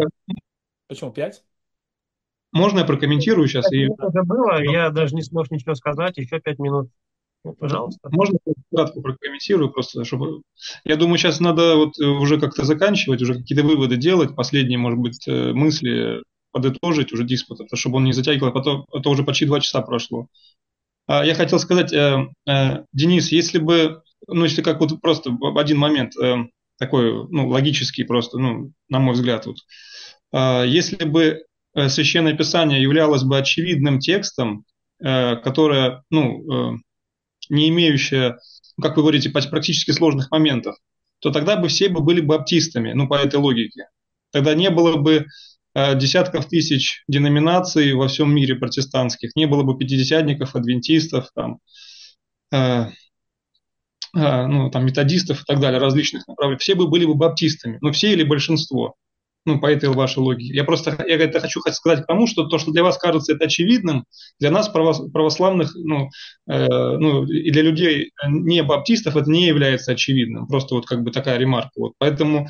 [0.87, 1.43] Почему 5?
[2.53, 3.73] Можно я прокомментирую сейчас?
[3.73, 3.85] И...
[3.85, 6.91] Это было, я даже не смог ничего сказать, еще 5 минут.
[7.43, 8.11] Ну, пожалуйста.
[8.13, 10.43] Можно я кратко прокомментирую просто, чтобы...
[10.85, 15.27] Я думаю, сейчас надо вот уже как-то заканчивать, уже какие-то выводы делать, последние, может быть,
[15.27, 16.23] э, мысли
[16.53, 20.27] подытожить уже диспут, чтобы он не затягивал, а потом, это уже почти два часа прошло.
[21.07, 25.79] А, я хотел сказать, э, э, Денис, если бы, ну, если как вот просто один
[25.79, 26.13] момент,
[26.79, 29.47] такой, ну, логический просто, ну, на мой взгляд.
[29.47, 29.57] Вот.
[30.33, 31.43] А, если бы
[31.75, 34.65] э, Священное Писание являлось бы очевидным текстом,
[35.01, 36.77] э, которое, ну, э,
[37.51, 38.39] не имеющее,
[38.77, 40.77] ну, как вы говорите, практически сложных моментов,
[41.21, 43.89] то тогда бы все бы были баптистами, ну, по этой логике.
[44.31, 45.27] Тогда не было бы
[45.75, 51.61] десятков тысяч деноминаций во всем мире протестантских, не было бы пятидесятников, адвентистов, там,
[54.19, 58.13] ну, там, методистов и так далее, различных направлений, все бы были бы баптистами, ну, все
[58.13, 58.95] или большинство,
[59.45, 60.55] ну, по этой вашей логике.
[60.55, 63.47] Я просто я это хочу сказать к тому, что то, что для вас кажется это
[63.47, 64.05] очевидным,
[64.39, 66.11] для нас, православных, ну,
[66.49, 70.47] э, ну и для людей не баптистов, это не является очевидным.
[70.47, 71.73] Просто вот как бы такая ремарка.
[71.77, 71.93] Вот.
[71.99, 72.49] Поэтому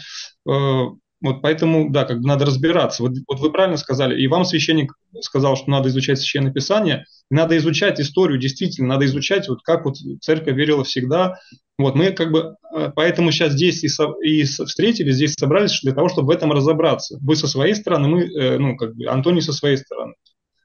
[0.48, 0.86] э,
[1.20, 3.02] вот поэтому, да, как бы надо разбираться.
[3.02, 7.56] Вот, вот вы правильно сказали, и вам священник сказал, что надо изучать Священное Писание, надо
[7.56, 11.38] изучать историю, действительно, надо изучать, вот как вот церковь верила всегда.
[11.76, 15.92] Вот мы как бы э, поэтому сейчас здесь и, со, и встретились, здесь собрались для
[15.92, 17.18] того, чтобы в этом разобраться.
[17.20, 20.14] Вы со своей стороны, мы, э, ну, как бы, Антоний со своей стороны.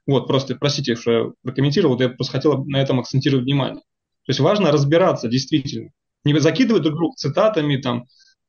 [0.06, 3.80] Вот, просто, простите, что я прокомментировал, я просто хотел на этом акцентировать внимание.
[4.26, 5.90] То есть важно разбираться, действительно.
[6.24, 8.04] Не закидывать друг друга цитатами, там,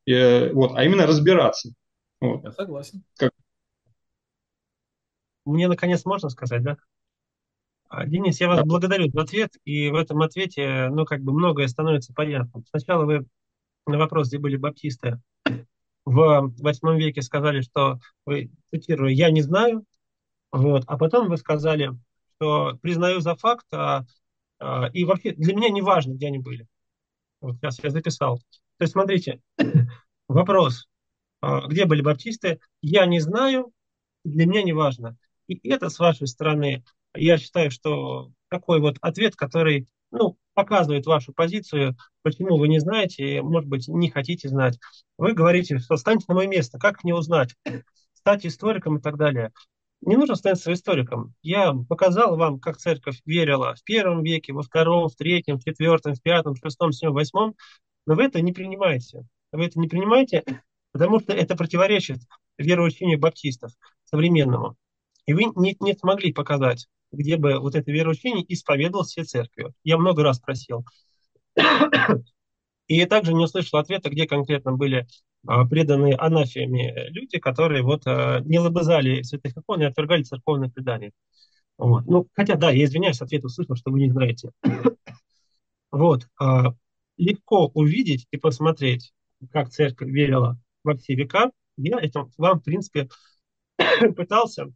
[0.06, 1.72] э, вот, а именно разбираться.
[2.20, 2.44] Вот.
[2.44, 3.04] Я согласен.
[3.16, 3.32] Как?
[5.44, 6.76] Мне наконец можно сказать, да?
[7.88, 8.64] А, Денис, я вас да.
[8.64, 12.64] благодарю за ответ, и в этом ответе, ну, как бы многое становится понятным.
[12.66, 13.26] Сначала вы
[13.86, 15.20] на вопрос, где были баптисты,
[16.04, 19.84] в восьмом веке сказали, что, вы, цитирую, «я не знаю»,
[20.52, 21.92] вот, а потом вы сказали,
[22.36, 24.04] что признаю за факт, а
[24.58, 26.66] А, и вообще для меня не важно, где они были.
[27.40, 28.38] Вот сейчас я записал.
[28.78, 29.40] То есть, смотрите,
[30.28, 30.88] вопрос,
[31.68, 33.72] где были баптисты, я не знаю,
[34.24, 35.16] для меня не важно.
[35.46, 41.32] И это с вашей стороны, я считаю, что такой вот ответ, который ну, показывает вашу
[41.32, 44.78] позицию, почему вы не знаете, может быть, не хотите знать.
[45.18, 47.54] Вы говорите, что станьте на мое место, как мне узнать,
[48.14, 49.52] стать историком и так далее.
[50.02, 51.34] Не нужно становиться историком.
[51.42, 56.14] Я показал вам, как церковь верила в первом веке, во втором, в третьем, в четвертом,
[56.14, 57.54] в пятом, в шестом, в седьмом, восьмом,
[58.06, 59.26] но вы это не принимаете.
[59.52, 60.44] Вы это не принимаете,
[60.96, 62.20] потому что это противоречит
[62.56, 63.70] вероучению баптистов
[64.04, 64.76] современному.
[65.26, 69.74] И вы не, не смогли показать, где бы вот это вероучение исповедовалось всей церкви.
[69.84, 70.86] Я много раз просил.
[72.86, 75.06] И также не услышал ответа, где конкретно были
[75.46, 81.12] а, преданные анафиями люди, которые вот а, не лобызали святых икон и отвергали церковное предание.
[81.76, 82.06] Вот.
[82.06, 84.50] Ну, хотя, да, я извиняюсь, ответ услышал, что вы не знаете.
[85.90, 86.26] вот.
[86.40, 86.74] А,
[87.18, 89.12] легко увидеть и посмотреть,
[89.50, 91.50] как церковь верила во все века.
[91.76, 93.08] Я это вам, в принципе,
[94.16, 94.66] пытался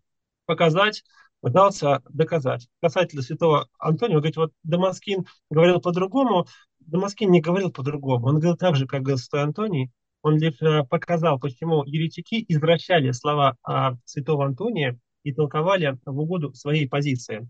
[0.45, 1.03] показать,
[1.41, 2.69] пытался доказать.
[2.83, 6.47] Касательно святого Антония, вы говорите, вот Дамаскин говорил по-другому,
[6.81, 8.27] Дамаскин не говорил по-другому.
[8.27, 9.91] Он говорил так же, как говорил святой Антоний.
[10.23, 16.53] Он лишь э, показал, почему еретики извращали слова а, святого Антония и толковали в угоду
[16.53, 17.49] своей позиции.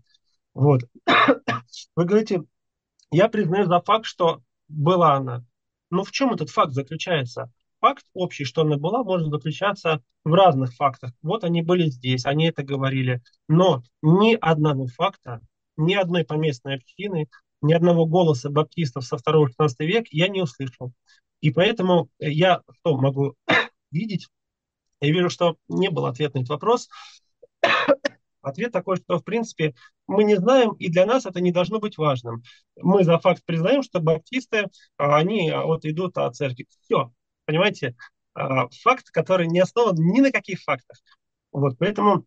[0.53, 0.81] Вот.
[1.95, 2.43] Вы говорите,
[3.11, 5.43] я признаю за факт, что была она.
[5.89, 7.51] Но в чем этот факт заключается?
[7.81, 11.11] Факт общий, что она была, может заключаться в разных фактах.
[11.23, 13.21] Вот они были здесь, они это говорили.
[13.47, 15.41] Но ни одного факта,
[15.77, 17.27] ни одной поместной общины,
[17.63, 19.47] ни одного голоса баптистов со 2-16
[19.79, 20.93] века я не услышал.
[21.41, 23.33] И поэтому я что могу
[23.91, 24.27] видеть?
[25.01, 26.87] Я вижу, что не был ответ на этот вопрос.
[28.43, 29.73] Ответ такой, что, в принципе,
[30.05, 32.43] мы не знаем, и для нас это не должно быть важным.
[32.75, 34.67] Мы за факт признаем, что баптисты,
[34.97, 36.67] а, они а, вот идут от церкви.
[36.83, 37.11] Все,
[37.51, 37.95] понимаете?
[38.33, 40.97] А, факт, который не основан ни на каких фактах.
[41.51, 42.25] Вот, поэтому,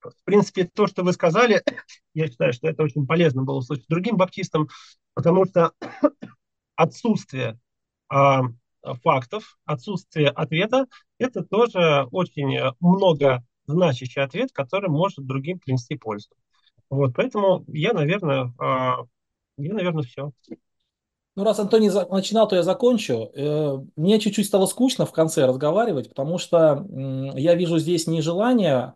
[0.00, 1.62] в принципе, то, что вы сказали,
[2.14, 4.68] я считаю, что это очень полезно было услышать другим баптистам,
[5.14, 5.72] потому что
[6.76, 7.58] отсутствие
[8.08, 8.42] а,
[9.02, 10.86] фактов, отсутствие ответа,
[11.18, 16.30] это тоже очень много значащий ответ, который может другим принести пользу.
[16.88, 18.98] Вот, поэтому я, наверное, а,
[19.56, 20.30] я, наверное, все.
[21.40, 23.30] Ну, раз Антоний начинал, то я закончу.
[23.34, 26.86] Э, мне чуть-чуть стало скучно в конце разговаривать, потому что
[27.34, 28.92] я вижу здесь не желание,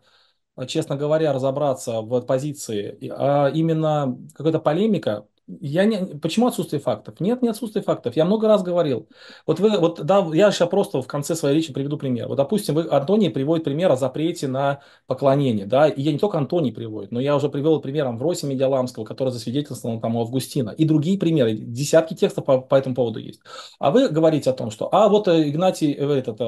[0.67, 7.19] честно говоря, разобраться в позиции, а именно какая-то полемика, я не, почему отсутствие фактов?
[7.19, 8.15] Нет, не отсутствие фактов.
[8.15, 9.07] Я много раз говорил.
[9.45, 12.27] Вот вы, вот да, я сейчас просто в конце своей речи приведу пример.
[12.27, 16.37] Вот, допустим, вы, Антоний приводит пример о запрете на поклонение, да, и я не только
[16.37, 20.85] Антоний приводит, но я уже привел пример Амвросия Медиаламского, который засвидетельствовал там у Августина, и
[20.85, 23.41] другие примеры, десятки текстов по, по этому поводу есть.
[23.79, 26.41] А вы говорите о том, что, а вот э, Игнатий, э, этот,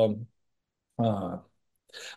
[0.97, 1.43] а,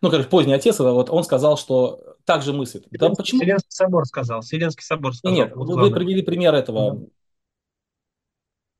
[0.01, 2.86] ну, короче, поздний отец, вот он сказал, что так же мыслит.
[2.90, 3.40] Да почему?
[3.40, 4.40] Вселенский собор сказал.
[4.40, 5.36] Вселенский собор сказал.
[5.36, 7.07] Нет, вот вы привели пример этого.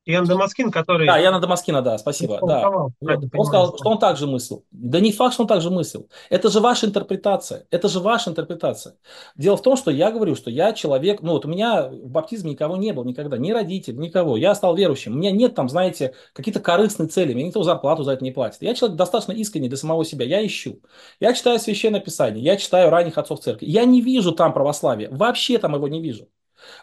[0.07, 1.07] Иоанн Дамаскин, который...
[1.07, 2.41] Да, Иоанна Дамаскина, да, спасибо.
[2.43, 2.69] Да.
[2.69, 4.65] Он сказал, что он также мыслил.
[4.71, 6.09] Да не факт, что он также мыслил.
[6.31, 7.67] Это же ваша интерпретация.
[7.71, 8.97] Это же ваша интерпретация.
[9.37, 11.21] Дело в том, что я говорю, что я человек...
[11.21, 13.37] Ну вот у меня в баптизме никого не было никогда.
[13.37, 14.37] Ни родителей, никого.
[14.37, 15.13] Я стал верующим.
[15.13, 17.35] У меня нет там, знаете, какие-то корыстные цели.
[17.35, 18.63] Мне никто зарплату за это не платит.
[18.63, 20.25] Я человек достаточно искренний для самого себя.
[20.25, 20.81] Я ищу.
[21.21, 22.43] Я читаю Священное Писание.
[22.43, 23.67] Я читаю ранних отцов церкви.
[23.67, 25.11] Я не вижу там православия.
[25.11, 26.29] Вообще там его не вижу.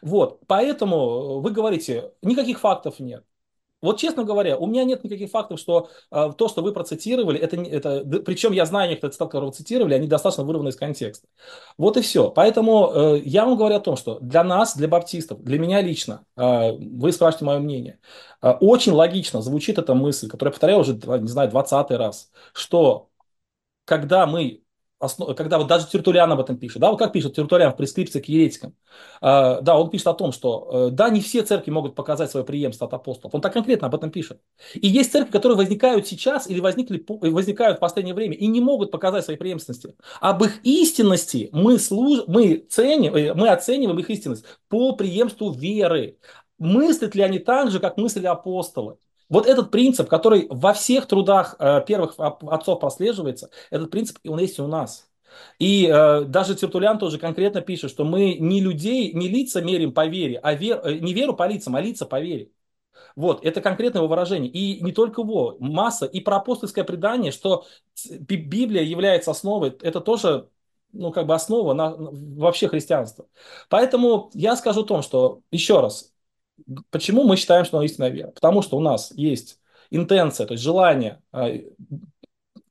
[0.02, 3.24] Вот, поэтому вы говорите, никаких фактов нет.
[3.82, 7.58] Вот честно говоря, у меня нет никаких фактов, что э, то, что вы процитировали, это,
[7.62, 11.28] это причем я знаю некоторые цитаты, которые вы цитировали, они достаточно вырваны из контекста.
[11.78, 12.32] Вот и все.
[12.32, 16.26] Поэтому э, я вам говорю о том, что для нас, для баптистов, для меня лично,
[16.36, 18.00] э, вы спрашиваете мое мнение,
[18.42, 23.10] э, очень логично звучит эта мысль, которую я повторяю уже, не знаю, 20 раз, что
[23.86, 24.64] когда мы
[25.00, 25.36] основ...
[25.36, 28.26] когда вот даже Тертулян об этом пишет, да, вот как пишет Тертулян в прескрипции к
[28.26, 28.76] еретикам,
[29.22, 32.46] э, да, он пишет о том, что, э, да, не все церкви могут показать свое
[32.46, 34.40] преемство от апостолов, он так конкретно об этом пишет.
[34.74, 38.92] И есть церкви, которые возникают сейчас или возникли, возникают в последнее время и не могут
[38.92, 39.96] показать своей преемственности.
[40.20, 42.24] Об их истинности мы, служ...
[42.28, 46.18] мы, ценим, э, мы оцениваем их истинность по преемству веры.
[46.60, 48.98] Мыслят ли они так же, как мыслили апостолы?
[49.30, 54.60] Вот этот принцип, который во всех трудах э, первых отцов прослеживается, этот принцип, он есть
[54.60, 55.10] у нас.
[55.60, 60.08] И э, даже Тертулян тоже конкретно пишет, что мы не людей, не лица мерим по
[60.08, 62.52] вере, а вер, э, не веру по лицам, а лица по вере.
[63.16, 64.50] Вот, это конкретное его выражение.
[64.52, 66.06] И не только его, масса.
[66.06, 67.66] И про апостольское предание, что
[68.20, 70.50] Библия является основой, это тоже
[70.94, 73.28] ну, как бы основа на, вообще христианства.
[73.70, 76.14] Поэтому я скажу о том, что, еще раз,
[76.90, 78.32] почему мы считаем, что она истинная вера?
[78.32, 79.60] Потому что у нас есть
[79.90, 81.50] интенция, то есть желание а,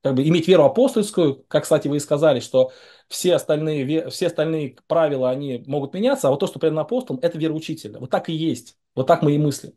[0.02, 2.72] как бы иметь веру апостольскую, как, кстати, вы и сказали, что
[3.08, 7.38] все остальные, все остальные правила, они могут меняться, а вот то, что предано апостолом, это
[7.38, 7.98] вера учителя.
[7.98, 8.76] Вот так и есть.
[8.96, 9.74] Вот так мы и мыслим.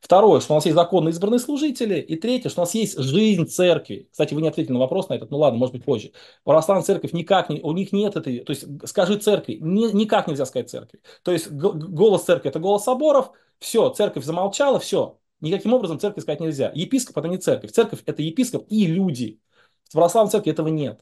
[0.00, 1.98] Второе, что у нас есть законно избранные служители.
[2.00, 4.08] И третье, что у нас есть жизнь церкви.
[4.12, 6.12] Кстати, вы не ответили на вопрос на этот, ну ладно, может быть позже.
[6.44, 10.46] Православная церковь никак не, у них нет этой, то есть скажи церкви, ни, никак нельзя
[10.46, 11.00] сказать церкви.
[11.22, 15.18] То есть голос церкви это голос соборов, все, церковь замолчала, все.
[15.40, 16.70] Никаким образом церковь сказать нельзя.
[16.74, 17.72] Епископ это не церковь.
[17.72, 19.40] Церковь это епископ и люди.
[19.88, 21.00] В православной церкви этого нет.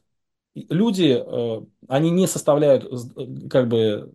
[0.55, 4.13] Люди, э, они не составляют э, как бы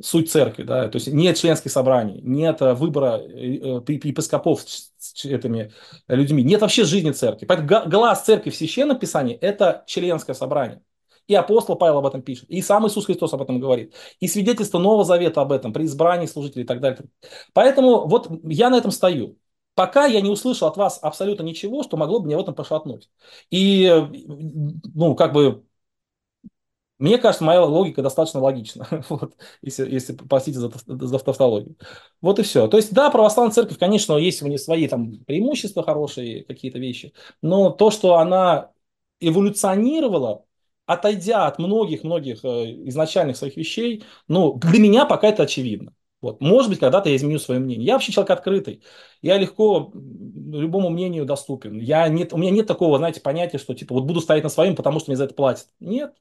[0.00, 5.72] суть церкви, да, то есть нет членских собраний, нет э, выбора епископов с этими
[6.08, 7.46] людьми, нет вообще жизни церкви.
[7.46, 10.82] Поэтому глаз церкви в Священном Писании– это членское собрание.
[11.26, 14.78] И апостол Павел об этом пишет, и сам Иисус Христос об этом говорит, и свидетельство
[14.78, 17.00] Нового Завета об этом, при избрании служителей и так далее.
[17.54, 19.38] Поэтому вот я на этом стою
[19.74, 23.10] пока я не услышал от вас абсолютно ничего, что могло бы меня в этом пошатнуть.
[23.50, 23.90] И,
[24.94, 25.64] ну, как бы,
[27.04, 31.76] мне кажется, моя логика достаточно логична, вот, если, если простите за, за тавтологию.
[32.20, 32.66] Вот и все.
[32.68, 37.12] То есть, да, православная церковь, конечно, есть у нее свои там преимущества хорошие, какие-то вещи,
[37.42, 38.70] но то, что она
[39.20, 40.44] эволюционировала,
[40.86, 45.92] отойдя от многих-многих э, изначальных своих вещей, ну, для меня пока это очевидно.
[46.20, 46.40] Вот.
[46.40, 47.84] Может быть, когда-то я изменю свое мнение.
[47.86, 48.82] Я вообще человек открытый.
[49.20, 51.78] Я легко любому мнению доступен.
[51.78, 54.74] Я нет, у меня нет такого, знаете, понятия, что типа вот буду стоять на своем,
[54.74, 55.68] потому что мне за это платят.
[55.80, 56.14] Нет,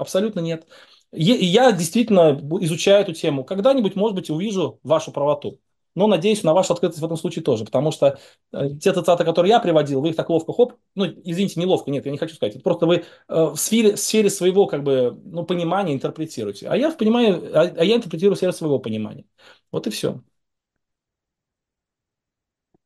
[0.00, 0.66] абсолютно нет.
[1.12, 3.44] И я действительно изучаю эту тему.
[3.44, 5.60] Когда-нибудь, может быть, увижу вашу правоту.
[5.96, 8.18] Но надеюсь на вашу открытость в этом случае тоже, потому что
[8.52, 11.90] э, те цитаты, которые я приводил, вы их так ловко, хоп, ну, извините, не ловко,
[11.90, 14.84] нет, я не хочу сказать, это просто вы э, в сфере, в сфере своего, как
[14.84, 19.24] бы, ну, понимания интерпретируете, а я, понимаю, а, а я интерпретирую в сфере своего понимания.
[19.72, 20.22] Вот и все.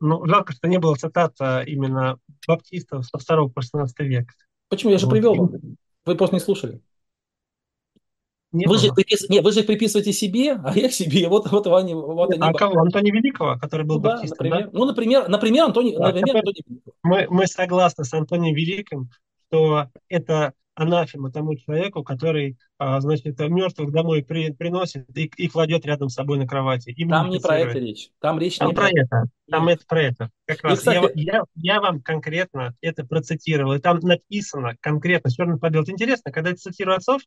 [0.01, 2.19] Ну, жалко, что не было цитат а, именно
[2.49, 4.31] баптистов со 2 по 16 век.
[4.69, 4.93] Почему?
[4.93, 5.12] Я же вот.
[5.12, 5.51] привел.
[6.07, 6.81] Вы просто не слушали.
[8.55, 9.28] Не вы, же припис...
[9.28, 11.28] не, вы же приписываете себе, а я себе.
[11.28, 12.40] Вот, вот, вот, вот они...
[12.40, 12.81] А кого?
[12.81, 14.70] Антония Великого, который был ну, баптистом, да, например.
[14.70, 14.78] Да?
[14.78, 16.64] Ну, например, например, Антоний, да, например, Антоний
[17.02, 19.10] Мы, мы согласны с Антонием Великим,
[19.48, 25.86] что это анафема тому человеку, который, а, значит, мертвых домой при, приносит и, и кладет
[25.86, 26.90] рядом с собой на кровати.
[26.90, 28.10] И Там не про это речь.
[28.20, 29.24] Там речь Там не про это.
[29.51, 29.78] Там Нет.
[29.78, 30.31] это про это.
[30.47, 30.78] Как раз.
[30.78, 31.12] кстати...
[31.14, 33.74] я, я, я вам конкретно это процитировал.
[33.74, 35.90] И там написано конкретно, черным по белому.
[35.90, 37.22] интересно, когда я цитирую отцов,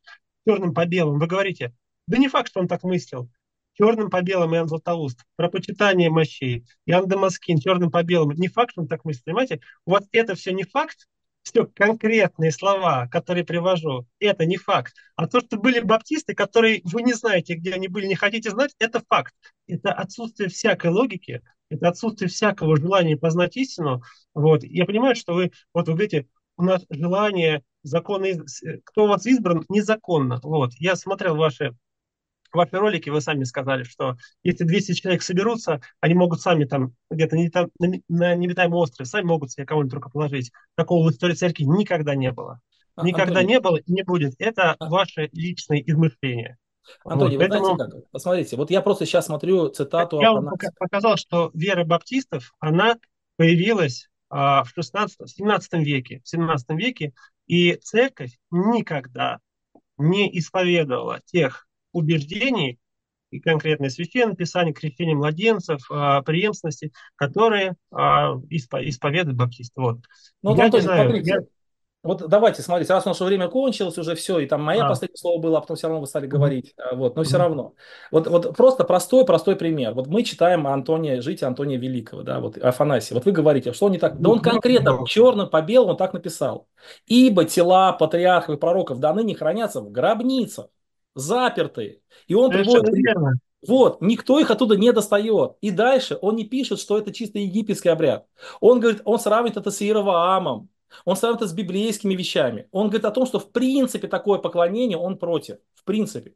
[0.48, 1.74] черным по белому, вы говорите,
[2.06, 3.30] да не факт, что он так мыслил.
[3.74, 8.32] Черным по белому Иоанн Златоуст, про почитание мощей, Иоанн Дамаскин, черным по белому.
[8.32, 9.60] Не факт, что он так мыслит, понимаете?
[9.84, 11.06] Вот это все не факт,
[11.42, 14.94] все конкретные слова, которые привожу, это не факт.
[15.16, 18.74] А то, что были баптисты, которые вы не знаете, где они были, не хотите знать,
[18.78, 19.34] это факт.
[19.66, 24.02] Это отсутствие всякой логики, это отсутствие всякого желания познать истину.
[24.32, 24.64] Вот.
[24.64, 26.26] Я понимаю, что вы, вот вы говорите,
[26.56, 28.40] у нас желание законы,
[28.84, 30.40] кто у вас избран незаконно.
[30.42, 30.72] Вот.
[30.74, 31.74] Я смотрел ваши,
[32.52, 37.36] ваши ролики, вы сами сказали, что если 200 человек соберутся, они могут сами там где-то
[37.36, 40.52] не там, на, на невитаемом острове, сами могут себе кого-нибудь только положить.
[40.74, 42.60] Такого в истории церкви никогда не было.
[42.98, 44.34] А, никогда Антоний, не было и не будет.
[44.38, 46.58] Это а, ваши личные измышления.
[47.04, 47.76] Антоний, вот, вы поэтому...
[47.76, 48.10] знаете как?
[48.10, 50.20] Посмотрите, вот я просто сейчас смотрю цитату.
[50.20, 52.96] Я вам показал, что вера баптистов, она
[53.36, 56.20] появилась а, в 16, 17 веке.
[56.24, 57.12] В 17 веке
[57.48, 59.40] и церковь никогда
[59.96, 62.78] не исповедовала тех убеждений,
[63.30, 69.80] и конкретное священное писание, крещение младенцев, э, преемственности, которые э, исповедуют баптисты.
[69.80, 69.98] Вот.
[70.42, 71.40] Ну, я Антон, не знаю, смотрите, я...
[72.04, 74.88] Вот давайте, смотрите, раз наше время кончилось уже все, и там мое а.
[74.88, 76.96] последнее слово было, а потом все равно вы стали говорить, mm-hmm.
[76.96, 77.74] вот, но все равно.
[78.12, 79.94] Вот, вот просто простой, простой пример.
[79.94, 83.16] Вот мы читаем Антония, житие Антония Великого, да, вот Афанасия.
[83.16, 86.68] Вот вы говорите, что он не так, да он конкретно черным по белому так написал.
[87.06, 90.68] Ибо тела патриархов и пророков до ныне хранятся в гробницах,
[91.16, 91.98] запертые.
[92.28, 92.88] И он приводит...
[92.94, 93.40] Верно.
[93.66, 95.54] Вот, никто их оттуда не достает.
[95.60, 98.24] И дальше он не пишет, что это чисто египетский обряд.
[98.60, 100.68] Он говорит, он сравнивает это с Иеровоамом.
[101.04, 102.68] Он сравнивает это с библейскими вещами.
[102.70, 105.58] Он говорит о том, что в принципе такое поклонение он против.
[105.74, 106.34] В принципе.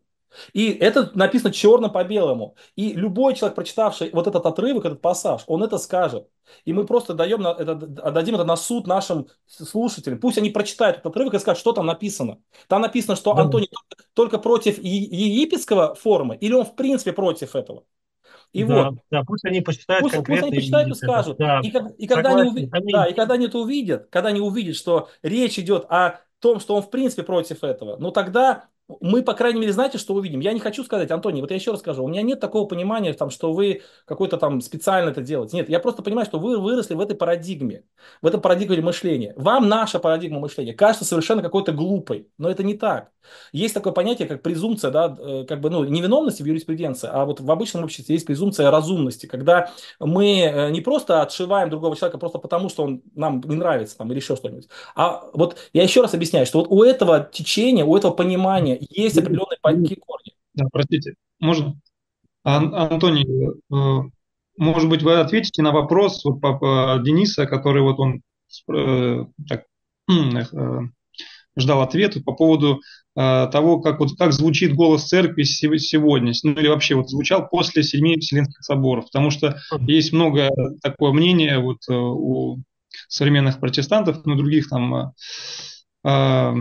[0.52, 2.56] И это написано черно по белому.
[2.76, 6.28] И любой человек, прочитавший вот этот отрывок, этот пассаж, он это скажет.
[6.64, 7.72] И мы просто даем это,
[8.02, 10.18] отдадим это на суд нашим слушателям.
[10.18, 12.38] Пусть они прочитают этот отрывок и скажут, что там написано.
[12.68, 13.36] Там написано, что.
[13.36, 17.84] Антоний только, только против египетского формы, или он в принципе против этого.
[18.52, 18.98] И да, вот.
[19.10, 21.38] Да, пусть они почитают пусть, пусть они почитают и скажут.
[21.38, 21.60] Да.
[21.62, 25.08] И, и, когда они увидят, да, и когда они это увидят, когда они увидят, что
[25.22, 28.66] речь идет о том, что он в принципе против этого, ну тогда
[29.00, 30.40] мы, по крайней мере, знаете, что увидим?
[30.40, 33.12] Я не хочу сказать, Антоний, вот я еще раз скажу, у меня нет такого понимания,
[33.12, 35.56] там, что вы какой-то там специально это делаете.
[35.56, 37.84] Нет, я просто понимаю, что вы выросли в этой парадигме,
[38.20, 39.34] в этом парадигме мышления.
[39.36, 43.10] Вам наша парадигма мышления кажется совершенно какой-то глупой, но это не так.
[43.52, 47.40] Есть такое понятие, как презумпция, да, э, как бы, ну, невиновности в юриспруденции, а вот
[47.40, 52.38] в обычном обществе есть презумпция разумности, когда мы э, не просто отшиваем другого человека просто
[52.38, 56.14] потому, что он нам не нравится там, или еще что-нибудь, а вот я еще раз
[56.14, 59.58] объясняю, что вот у этого течения, у этого понимания есть определенные
[59.96, 60.32] корни.
[60.54, 61.14] Да, простите?
[62.44, 64.10] Ан- Антоний, э,
[64.56, 68.22] может быть, вы ответите на вопрос вот, по, Дениса, который вот он
[68.72, 69.64] э, так,
[70.10, 70.78] э,
[71.56, 72.80] ждал ответа по поводу
[73.16, 77.82] э, того, как, вот, как звучит голос церкви сегодня, ну или вообще вот звучал после
[77.82, 80.50] семи Вселенских соборов, потому что есть много
[80.82, 82.58] такое мнение вот у
[83.08, 85.12] современных протестантов, ну других там
[86.04, 86.54] э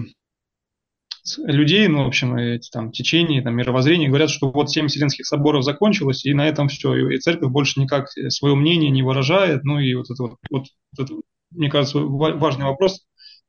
[1.37, 5.63] людей, ну, в общем, эти там течения, там, мировоззрения говорят, что вот семь Вселенских соборов
[5.63, 9.93] закончилось, и на этом все, и церковь больше никак свое мнение не выражает, ну, и
[9.93, 10.65] вот это вот, вот,
[10.97, 11.19] вот это,
[11.51, 13.05] мне кажется, важный вопрос,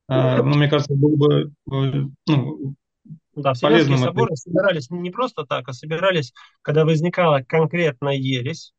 [0.08, 2.74] а, ну, мне кажется, было бы э, ну,
[3.34, 8.74] да, Вселенские соборы собирались не просто так, а собирались, когда возникала конкретная ересь,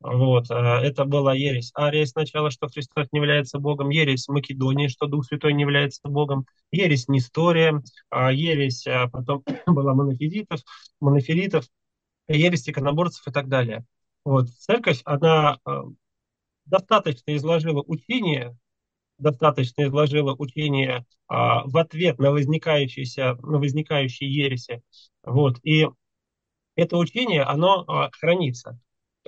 [0.00, 5.06] вот, э, это была ересь Ария сначала, что Христос не является Богом, ересь Македонии, что
[5.06, 10.60] Дух Святой не является Богом, ересь Нестория, а ересь а потом была монофизитов,
[11.00, 11.64] монофилитов,
[12.28, 13.84] ересь иконоборцев и так далее.
[14.24, 15.70] Вот, церковь, она э,
[16.66, 18.56] достаточно изложила учение,
[19.18, 24.82] достаточно изложила учение а, в ответ на возникающиеся, на возникающие ереси.
[25.24, 25.88] Вот, и
[26.76, 28.78] это учение, оно а, хранится.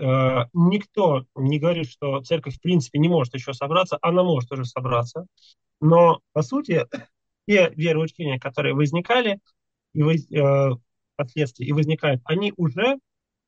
[0.00, 4.64] Э, никто не говорит, что церковь в принципе не может еще собраться, она может уже
[4.64, 5.26] собраться,
[5.80, 6.86] но по сути
[7.46, 9.40] те вероучения, которые возникали
[9.92, 10.70] и воз, э,
[11.14, 12.96] впоследствии и возникают, они уже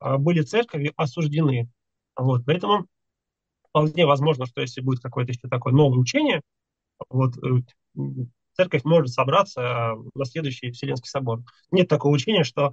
[0.00, 1.70] э, были церковью осуждены.
[2.16, 2.86] Вот, поэтому
[3.70, 6.42] вполне возможно, что если будет какое-то еще такое новое учение,
[7.08, 7.62] вот, э,
[8.54, 11.40] церковь может собраться э, на следующий Вселенский собор.
[11.70, 12.72] Нет такого учения, что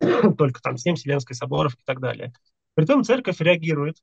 [0.36, 2.34] только там семь Вселенских соборов и так далее.
[2.74, 3.96] Притом церковь реагирует.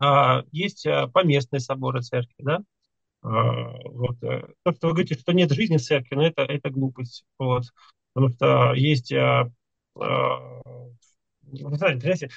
[0.00, 2.60] А, есть а, поместные соборы церкви, да?
[3.22, 4.22] А, вот.
[4.22, 7.24] Э, то, что вы говорите, что нет жизни в церкви, но это, это глупость.
[7.38, 7.64] Вот.
[8.12, 9.12] Потому что есть...
[9.12, 9.50] А,
[10.00, 10.60] а,
[11.50, 12.30] знаете,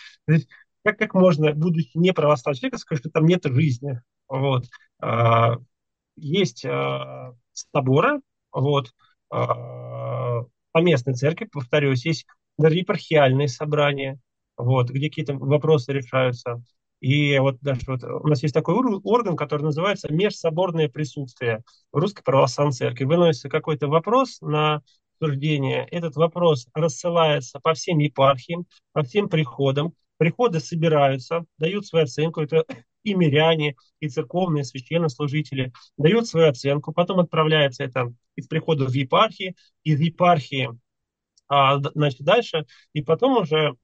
[0.83, 4.01] как, как можно, будучи не православным человеком, сказать, что там нет жизни?
[4.27, 4.65] Вот.
[6.15, 8.21] Есть а, соборы,
[8.51, 8.93] вот,
[10.71, 12.25] поместной церкви, повторюсь, есть
[12.57, 14.19] даже епархиальные собрания,
[14.61, 16.63] вот, где какие-то вопросы решаются.
[16.99, 22.23] И вот даже вот у нас есть такой орган, который называется межсоборное присутствие в Русской
[22.23, 23.05] Православной Церкви.
[23.05, 24.83] Выносится какой-то вопрос на
[25.19, 25.87] обсуждение.
[25.89, 29.93] Этот вопрос рассылается по всем епархиям, по всем приходам.
[30.17, 32.41] Приходы собираются, дают свою оценку.
[32.41, 32.63] Это
[33.03, 36.93] и миряне, и церковные священнослужители дают свою оценку.
[36.93, 40.69] Потом отправляется это из прихода в епархии, из епархии
[41.51, 43.75] а, значит, дальше, и потом уже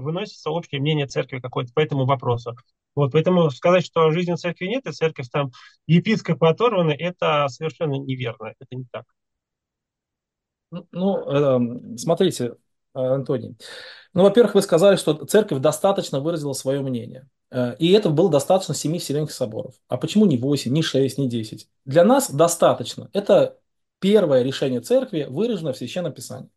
[0.00, 2.56] выносится общее мнение церкви какое-то по этому вопросу.
[2.94, 5.50] Вот, поэтому сказать, что жизни церкви нет, и церковь там
[5.86, 9.04] епископы оторваны, это совершенно неверно, это не так.
[10.70, 12.56] Ну, ну смотрите,
[12.92, 13.56] Антоний,
[14.14, 17.28] ну, во-первых, вы сказали, что церковь достаточно выразила свое мнение.
[17.50, 19.74] Э, и это было достаточно семи Вселенских соборов.
[19.88, 21.68] А почему не 8, не 6, не 10?
[21.84, 23.10] Для нас достаточно.
[23.12, 23.58] Это
[23.98, 26.50] первое решение церкви, выраженное в Священном Писании.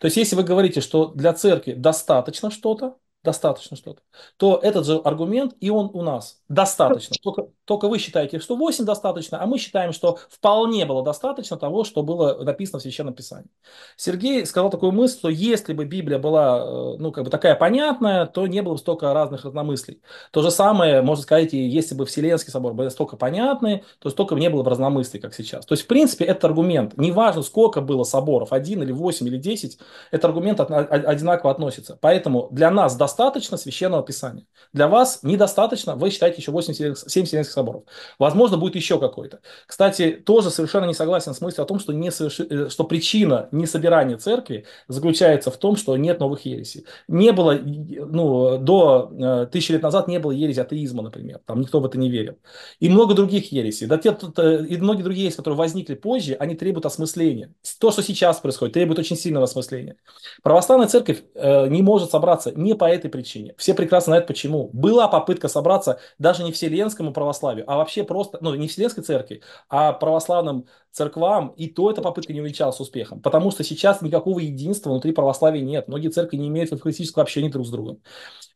[0.00, 4.00] То есть, если вы говорите, что для церкви достаточно что-то, достаточно что-то,
[4.36, 7.16] то этот же аргумент и он у нас достаточно.
[7.22, 11.84] Только, только вы считаете, что 8 достаточно, а мы считаем, что вполне было достаточно того,
[11.84, 13.50] что было написано в Священном Писании.
[13.96, 18.26] Сергей сказал такую мысль, что если бы Библия была э, ну, как бы такая понятная,
[18.26, 20.00] то не было бы столько разных разномыслий.
[20.30, 24.34] То же самое, можно сказать, и если бы Вселенский собор был столько понятный, то столько
[24.34, 25.66] бы не было бы разномыслий, как сейчас.
[25.66, 26.96] То есть, в принципе, это аргумент.
[26.96, 29.78] Неважно, сколько было соборов, один или восемь или десять,
[30.10, 31.98] этот аргумент одинаково относится.
[32.00, 34.44] Поэтому для нас достаточно достаточно священного писания.
[34.74, 37.84] Для вас недостаточно, вы считаете еще 8, 7 Вселенских соборов.
[38.18, 39.40] Возможно, будет еще какой-то.
[39.66, 42.40] Кстати, тоже совершенно не согласен с мыслью о том, что, не соверш...
[42.40, 46.84] Э, что причина несобирания церкви заключается в том, что нет новых ересей.
[47.08, 51.40] Не было, ну, до э, тысячи лет назад не было ереси атеизма, например.
[51.46, 52.36] Там никто в это не верил.
[52.78, 53.86] И много других ересей.
[53.86, 57.54] Да, те, э, и многие другие ереси, которые возникли позже, они требуют осмысления.
[57.80, 59.96] То, что сейчас происходит, требует очень сильного осмысления.
[60.42, 63.54] Православная церковь не может собраться не по этой причине.
[63.56, 64.70] Все прекрасно знают почему.
[64.72, 69.92] Была попытка собраться даже не Вселенскому православию, а вообще просто, ну, не Вселенской церкви, а
[69.92, 73.20] православным церквам, и то эта попытка не увенчалась успехом.
[73.20, 75.88] Потому что сейчас никакого единства внутри православия нет.
[75.88, 78.02] Многие церкви не имеют эвхаристического общения друг с другом.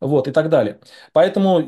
[0.01, 0.81] Вот, и так далее.
[1.12, 1.64] Поэтому э,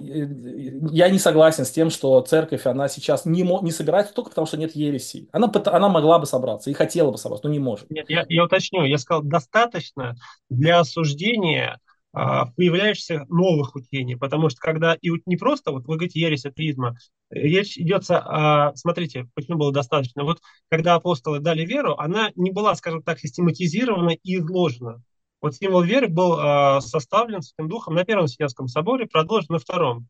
[0.90, 4.56] я не согласен с тем, что церковь, она сейчас не, не собирается только потому, что
[4.56, 5.28] нет ереси.
[5.30, 7.88] Она, она могла бы собраться и хотела бы собраться, но не может.
[7.90, 8.84] Нет, я, я уточню.
[8.84, 10.16] Я сказал, достаточно
[10.50, 11.78] для осуждения
[12.16, 16.96] а, появляющихся новых учений, потому что когда и не просто, вот вы говорите, ересь атеизма,
[17.28, 22.76] речь идется о, смотрите, почему было достаточно, вот когда апостолы дали веру, она не была,
[22.76, 25.02] скажем так, систематизирована и изложена.
[25.40, 30.08] Вот символ веры был э, составлен Святым Духом на Первом Вселенском соборе, продолжен на Втором.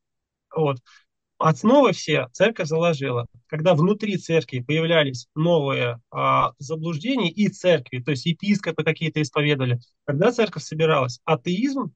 [0.55, 0.77] Вот.
[1.45, 3.27] Основы все церковь заложила.
[3.49, 10.33] Когда внутри церкви появлялись новые а, заблуждения и церкви, то есть епископы какие-то исповедовали, когда
[10.33, 11.93] церковь собиралась, атеизм,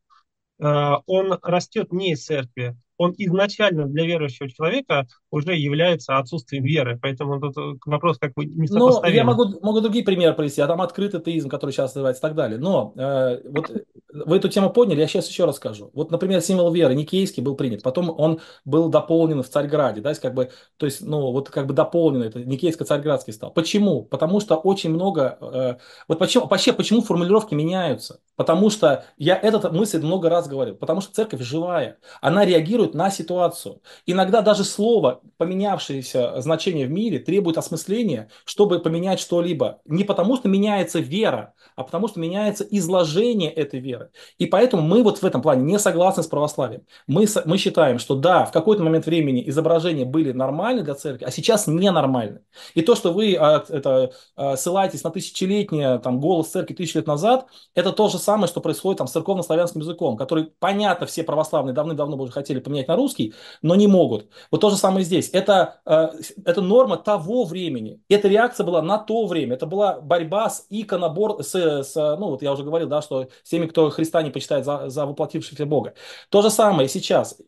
[0.60, 6.98] а, он растет не из церкви, он изначально для верующего человека уже является отсутствием веры.
[7.00, 9.10] Поэтому тут э, вопрос как бы несопоставим.
[9.10, 12.22] Ну, я могу, могу другие примеры привести, а там открытый атеизм, который сейчас называется и
[12.22, 12.58] так далее.
[12.58, 13.70] Но э, вот
[14.12, 15.90] вы эту тему подняли, я сейчас еще расскажу.
[15.94, 20.34] Вот, например, символ веры Никейский был принят, потом он был дополнен в Царьграде, да, как
[20.34, 23.52] бы, то есть, ну, вот как бы дополнен, это Никейско-Царьградский стал.
[23.52, 24.02] Почему?
[24.02, 25.74] Потому что очень много, э,
[26.08, 28.20] вот почему, вообще, почему формулировки меняются?
[28.36, 33.10] Потому что я эту мысль много раз говорил, потому что церковь живая, она реагирует на
[33.10, 33.80] ситуацию.
[34.06, 39.80] Иногда даже слово, поменявшееся значение в мире, требует осмысления, чтобы поменять что-либо.
[39.84, 44.10] Не потому что меняется вера, а потому что меняется изложение этой веры.
[44.38, 46.82] И поэтому мы вот в этом плане не согласны с православием.
[47.06, 51.30] Мы, мы считаем, что да, в какой-то момент времени изображения были нормальны для церкви, а
[51.30, 52.40] сейчас ненормальны.
[52.74, 57.06] И то, что вы а, это, а, ссылаетесь на тысячелетнее там, голос церкви тысячи лет
[57.06, 61.74] назад, это то же самое, что происходит там с церковно-славянским языком, который, понятно, все православные
[61.74, 64.28] давным-давно уже хотели поменять на русский, но не могут.
[64.50, 65.30] Вот то же самое здесь.
[65.32, 66.10] Это, э,
[66.44, 68.00] это норма того времени.
[68.08, 69.54] Эта реакция была на то время.
[69.54, 73.48] Это была борьба с иконобор, с, с, ну вот я уже говорил, да, что с
[73.48, 75.94] теми, кто Христа не почитает за, за воплотившегося Бога.
[76.28, 77.38] То же самое сейчас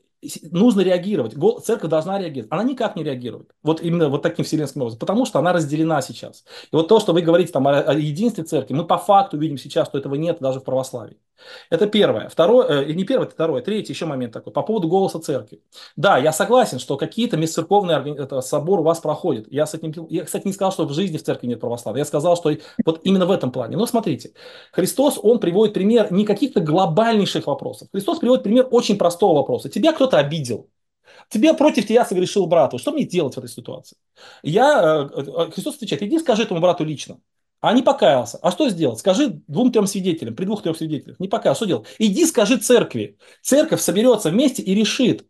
[0.50, 1.34] нужно реагировать.
[1.64, 2.52] Церковь должна реагировать.
[2.52, 3.54] Она никак не реагирует.
[3.62, 4.98] Вот именно вот таким вселенским образом.
[4.98, 6.44] Потому что она разделена сейчас.
[6.70, 9.88] И вот то, что вы говорите там о единстве церкви, мы по факту видим сейчас,
[9.88, 11.16] что этого нет даже в православии.
[11.70, 12.28] Это первое.
[12.28, 13.62] Второе, э, не первое, это второе.
[13.62, 14.52] Третий еще момент такой.
[14.52, 15.60] По поводу голоса церкви.
[15.96, 19.46] Да, я согласен, что какие-то межцерковные это, соборы у вас проходят.
[19.50, 22.00] Я, с этим, я, кстати, не сказал, что в жизни в церкви нет православия.
[22.00, 22.52] Я сказал, что
[22.84, 23.76] вот именно в этом плане.
[23.76, 24.32] Но смотрите,
[24.72, 27.88] Христос, он приводит пример не каких-то глобальнейших вопросов.
[27.92, 29.68] Христос приводит пример очень простого вопроса.
[29.68, 30.68] Тебя кто-то обидел.
[31.28, 32.78] Тебе против тебя согрешил брат.
[32.78, 33.96] Что мне делать в этой ситуации?
[34.42, 37.18] Я, э, э, Христос отвечает, иди скажи этому брату лично.
[37.60, 38.38] А не покаялся.
[38.42, 38.98] А что сделать?
[38.98, 41.20] Скажи двум-трем свидетелям, при двух-трех свидетелях.
[41.20, 41.60] Не покаялся.
[41.60, 41.86] Что делать?
[41.98, 43.18] Иди скажи церкви.
[43.42, 45.26] Церковь соберется вместе и решит.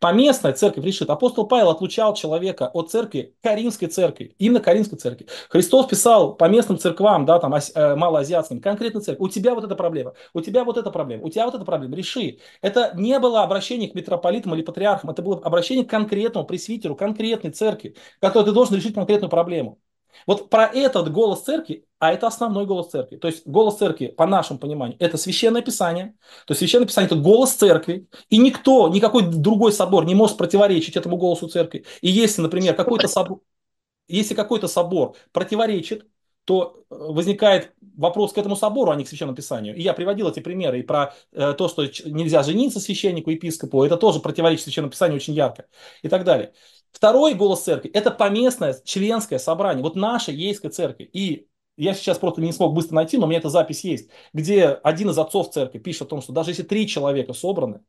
[0.00, 1.08] Поместная церковь решит.
[1.08, 5.26] Апостол Павел отлучал человека от церкви, Каринской церкви, именно Каринской церкви.
[5.48, 9.24] Христос писал по местным церквам, да, там, э, малоазиатским, конкретно церковь.
[9.24, 11.96] У тебя вот эта проблема, у тебя вот эта проблема, у тебя вот эта проблема,
[11.96, 12.38] реши.
[12.60, 17.52] Это не было обращение к митрополитам или патриархам, это было обращение к конкретному пресвитеру, конкретной
[17.52, 19.78] церкви, которой ты должен решить конкретную проблему.
[20.26, 23.16] Вот про этот голос церкви, а это основной голос церкви.
[23.16, 26.14] То есть голос церкви, по нашему пониманию, это священное писание.
[26.46, 28.08] То есть священное писание– это голос церкви.
[28.28, 31.84] И никто, никакой другой собор не может противоречить этому голосу церкви.
[32.00, 33.40] И если, например, какой-то собор,
[34.06, 36.06] если какой-то собор противоречит,
[36.48, 39.76] то э, возникает вопрос к этому собору, а не к священному писанию.
[39.76, 43.98] И я приводил эти примеры и про э, то, что нельзя жениться священнику, епископу, это
[43.98, 45.66] тоже противоречит священному писанию очень ярко
[46.00, 46.54] и так далее.
[46.98, 49.84] Второй голос церкви– это поместное членское собрание.
[49.84, 51.08] Вот наша ейская церковь.
[51.12, 51.46] И
[51.76, 55.10] я сейчас просто не смог быстро найти, но у меня эта запись есть, где один
[55.10, 57.82] из отцов церкви пишет о том, что даже если три человека собраны,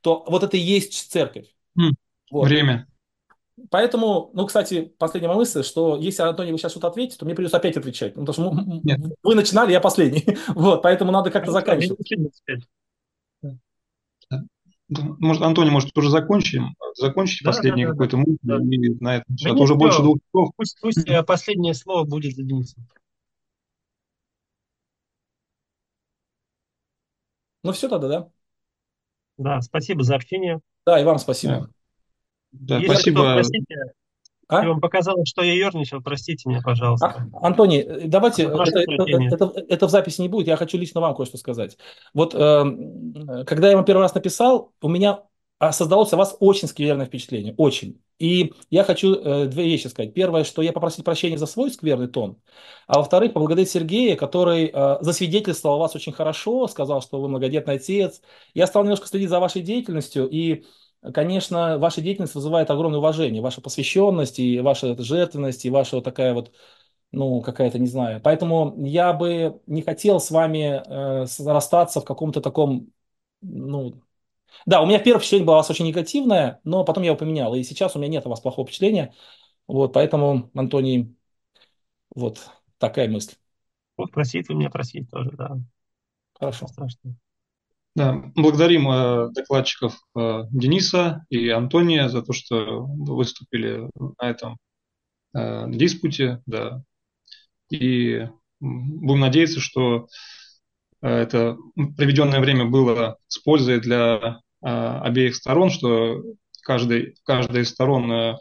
[0.00, 1.46] то вот это и есть церковь.
[1.76, 1.90] Mm,
[2.30, 2.46] вот.
[2.46, 2.86] Время.
[3.68, 7.56] Поэтому, ну, кстати, последняя мысль, что если, Антоний, вы сейчас что-то ответите, то мне придется
[7.56, 8.14] опять отвечать.
[8.14, 9.00] Ну, потому что Нет.
[9.24, 10.38] вы начинали, я последний.
[10.54, 11.98] вот, поэтому надо как-то заканчивать.
[15.18, 16.74] Может, Антоний, может, уже закончим?
[16.96, 18.56] Закончить да, последний да, какой-то мысль да.
[18.56, 19.36] и на этом.
[19.42, 20.50] Да а уже больше двух часов.
[20.56, 22.86] Пусть, пусть э, последнее слово будет за Денисом.
[27.64, 28.30] Ну все тогда, да?
[29.38, 30.60] Да, спасибо за общение.
[30.84, 31.70] Да, и вам спасибо.
[32.50, 33.20] Да, да спасибо.
[33.20, 33.76] Что, простите,
[34.52, 34.68] а?
[34.68, 37.28] Вам показалось, что я ерничал, простите меня, пожалуйста.
[37.32, 41.14] А, Антоний, давайте, это, это, это, это в записи не будет, я хочу лично вам
[41.14, 41.78] кое-что сказать.
[42.14, 45.22] Вот э, когда я вам первый раз написал, у меня
[45.62, 48.02] а создалось о вас очень скверное впечатление, очень.
[48.18, 50.12] И я хочу э, две вещи сказать.
[50.12, 52.36] Первое, что я попросил прощения за свой скверный тон,
[52.88, 58.22] а во-вторых, поблагодарить Сергея, который э, засвидетельствовал вас очень хорошо, сказал, что вы многодетный отец.
[58.54, 60.64] Я стал немножко следить за вашей деятельностью, и,
[61.14, 66.34] конечно, ваша деятельность вызывает огромное уважение, ваша посвященность, и ваша жертвенность, и ваша вот такая
[66.34, 66.52] вот
[67.12, 68.20] ну, какая-то, не знаю.
[68.22, 72.92] Поэтому я бы не хотел с вами э, расстаться в каком-то таком,
[73.42, 74.02] ну,
[74.66, 77.54] да, у меня первое впечатление было у вас очень негативное, но потом я его поменял,
[77.54, 79.14] и сейчас у меня нет у вас плохого впечатления.
[79.68, 81.16] Вот, поэтому, Антоний,
[82.14, 82.48] вот
[82.78, 83.34] такая мысль.
[83.96, 85.58] Вот просить вы меня просить тоже, да.
[86.38, 86.66] Хорошо.
[86.66, 87.16] Страшно.
[87.94, 94.56] Да, благодарим э, докладчиков э, Дениса и Антония за то, что выступили на этом
[95.34, 96.82] э, диспуте, да.
[97.70, 98.26] И
[98.60, 100.08] будем надеяться, что
[101.02, 101.58] э, это
[101.96, 106.22] проведенное время было с пользой для Э, обеих сторон, что
[106.62, 108.36] каждый, каждая из сторон э,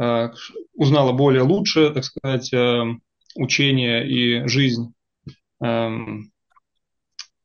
[0.00, 0.30] э,
[0.74, 2.50] узнала более лучше, так сказать,
[3.36, 4.92] учение и жизнь,
[5.62, 6.32] эм,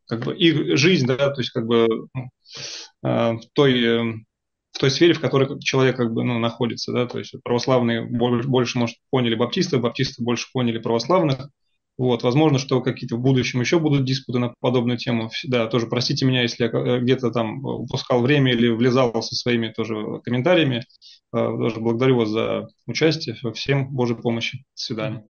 [0.08, 2.30] как бы их жизнь, да, то есть как бы ну,
[3.02, 4.24] в той
[4.72, 8.48] в той сфере, в которой человек как бы ну, находится, да, то есть православные больше,
[8.48, 11.50] больше, может, поняли баптисты, баптисты больше поняли православных,
[11.98, 15.30] вот, возможно, что какие-то в будущем еще будут диспуты на подобную тему.
[15.46, 19.70] Да, тоже простите меня, если я э, где-то там упускал время или влезал со своими
[19.70, 20.84] тоже комментариями.
[21.34, 23.38] Э, тоже благодарю вас за участие.
[23.54, 24.58] Всем Божьей помощи.
[24.58, 25.24] До свидания.